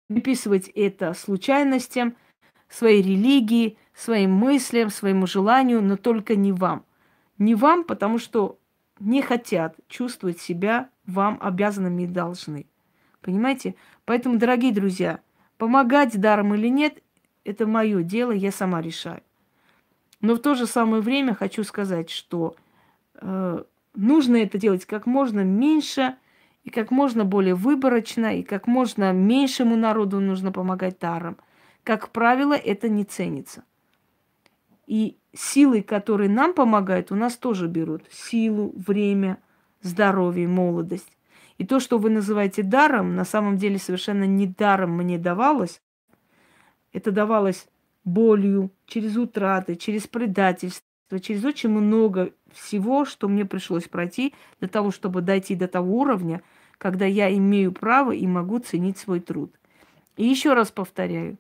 приписывать 0.07 0.69
это 0.69 1.13
случайностям, 1.13 2.15
своей 2.69 3.01
религии, 3.01 3.77
своим 3.93 4.31
мыслям, 4.31 4.89
своему 4.89 5.27
желанию, 5.27 5.81
но 5.81 5.97
только 5.97 6.35
не 6.35 6.53
вам. 6.53 6.85
Не 7.37 7.55
вам, 7.55 7.83
потому 7.83 8.19
что 8.19 8.57
не 8.99 9.21
хотят 9.21 9.75
чувствовать 9.87 10.39
себя 10.39 10.89
вам 11.05 11.37
обязанными 11.41 12.03
и 12.03 12.07
должны. 12.07 12.65
Понимаете? 13.21 13.75
Поэтому, 14.05 14.37
дорогие 14.37 14.73
друзья, 14.73 15.19
помогать 15.57 16.19
даром 16.19 16.53
или 16.55 16.67
нет, 16.67 17.01
это 17.43 17.65
мое 17.65 18.03
дело, 18.03 18.31
я 18.31 18.51
сама 18.51 18.81
решаю. 18.81 19.21
Но 20.21 20.35
в 20.35 20.39
то 20.39 20.55
же 20.55 20.65
самое 20.65 21.01
время 21.01 21.33
хочу 21.33 21.63
сказать, 21.63 22.09
что 22.09 22.55
э, 23.15 23.63
нужно 23.95 24.35
это 24.37 24.57
делать 24.57 24.85
как 24.85 25.05
можно 25.05 25.41
меньше 25.41 26.15
и 26.63 26.69
как 26.69 26.91
можно 26.91 27.23
более 27.23 27.55
выборочно, 27.55 28.37
и 28.37 28.43
как 28.43 28.67
можно 28.67 29.13
меньшему 29.13 29.75
народу 29.75 30.19
нужно 30.19 30.51
помогать 30.51 30.99
даром. 30.99 31.37
Как 31.83 32.09
правило, 32.09 32.53
это 32.53 32.89
не 32.89 33.05
ценится. 33.05 33.63
И 34.87 35.17
силы, 35.37 35.81
которые 35.81 36.29
нам 36.29 36.53
помогают, 36.53 37.11
у 37.11 37.15
нас 37.15 37.37
тоже 37.37 37.67
берут 37.67 38.03
силу, 38.11 38.73
время, 38.75 39.37
здоровье, 39.81 40.47
молодость. 40.47 41.11
И 41.57 41.65
то, 41.65 41.79
что 41.79 41.97
вы 41.97 42.09
называете 42.09 42.63
даром, 42.63 43.15
на 43.15 43.25
самом 43.25 43.57
деле 43.57 43.79
совершенно 43.79 44.25
не 44.25 44.47
даром 44.47 44.91
мне 44.91 45.17
давалось. 45.17 45.81
Это 46.93 47.11
давалось 47.11 47.67
болью, 48.03 48.71
через 48.85 49.17
утраты, 49.17 49.75
через 49.75 50.07
предательство, 50.07 50.83
через 51.21 51.43
очень 51.43 51.69
много 51.69 52.31
всего, 52.51 53.05
что 53.05 53.27
мне 53.27 53.45
пришлось 53.45 53.87
пройти 53.87 54.33
для 54.59 54.67
того, 54.67 54.91
чтобы 54.91 55.21
дойти 55.21 55.55
до 55.55 55.67
того 55.67 55.99
уровня, 55.99 56.41
когда 56.77 57.05
я 57.05 57.33
имею 57.35 57.71
право 57.71 58.11
и 58.11 58.25
могу 58.27 58.59
ценить 58.59 58.97
свой 58.97 59.19
труд. 59.19 59.53
И 60.15 60.25
еще 60.25 60.53
раз 60.53 60.71
повторяю, 60.71 61.37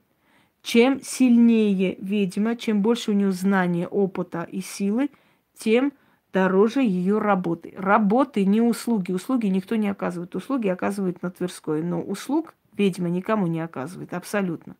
чем 0.67 0.99
сильнее 1.01 1.95
ведьма, 2.01 2.57
чем 2.57 2.81
больше 2.81 3.11
у 3.11 3.13
нее 3.13 3.31
знания, 3.31 3.87
опыта 3.87 4.43
и 4.43 4.59
силы, 4.59 5.09
тем 5.57 5.93
дороже 6.33 6.81
ее 6.81 7.19
работы. 7.19 7.73
Работы, 7.77 8.45
не 8.45 8.59
услуги. 8.59 9.13
Услуги 9.13 9.47
никто 9.47 9.77
не 9.77 9.87
оказывает. 9.87 10.35
Услуги 10.35 10.67
оказывает 10.67 11.21
на 11.21 11.31
Тверской. 11.31 11.83
Но 11.83 12.01
услуг 12.01 12.53
ведьма 12.73 13.07
никому 13.07 13.47
не 13.47 13.61
оказывает. 13.61 14.13
Абсолютно. 14.13 14.75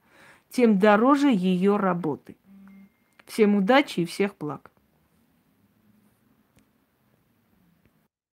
Тем 0.49 0.77
дороже 0.77 1.29
ее 1.29 1.77
работы. 1.77 2.35
Всем 3.25 3.55
удачи 3.55 4.01
и 4.01 4.05
всех 4.05 4.35
благ. 4.37 4.69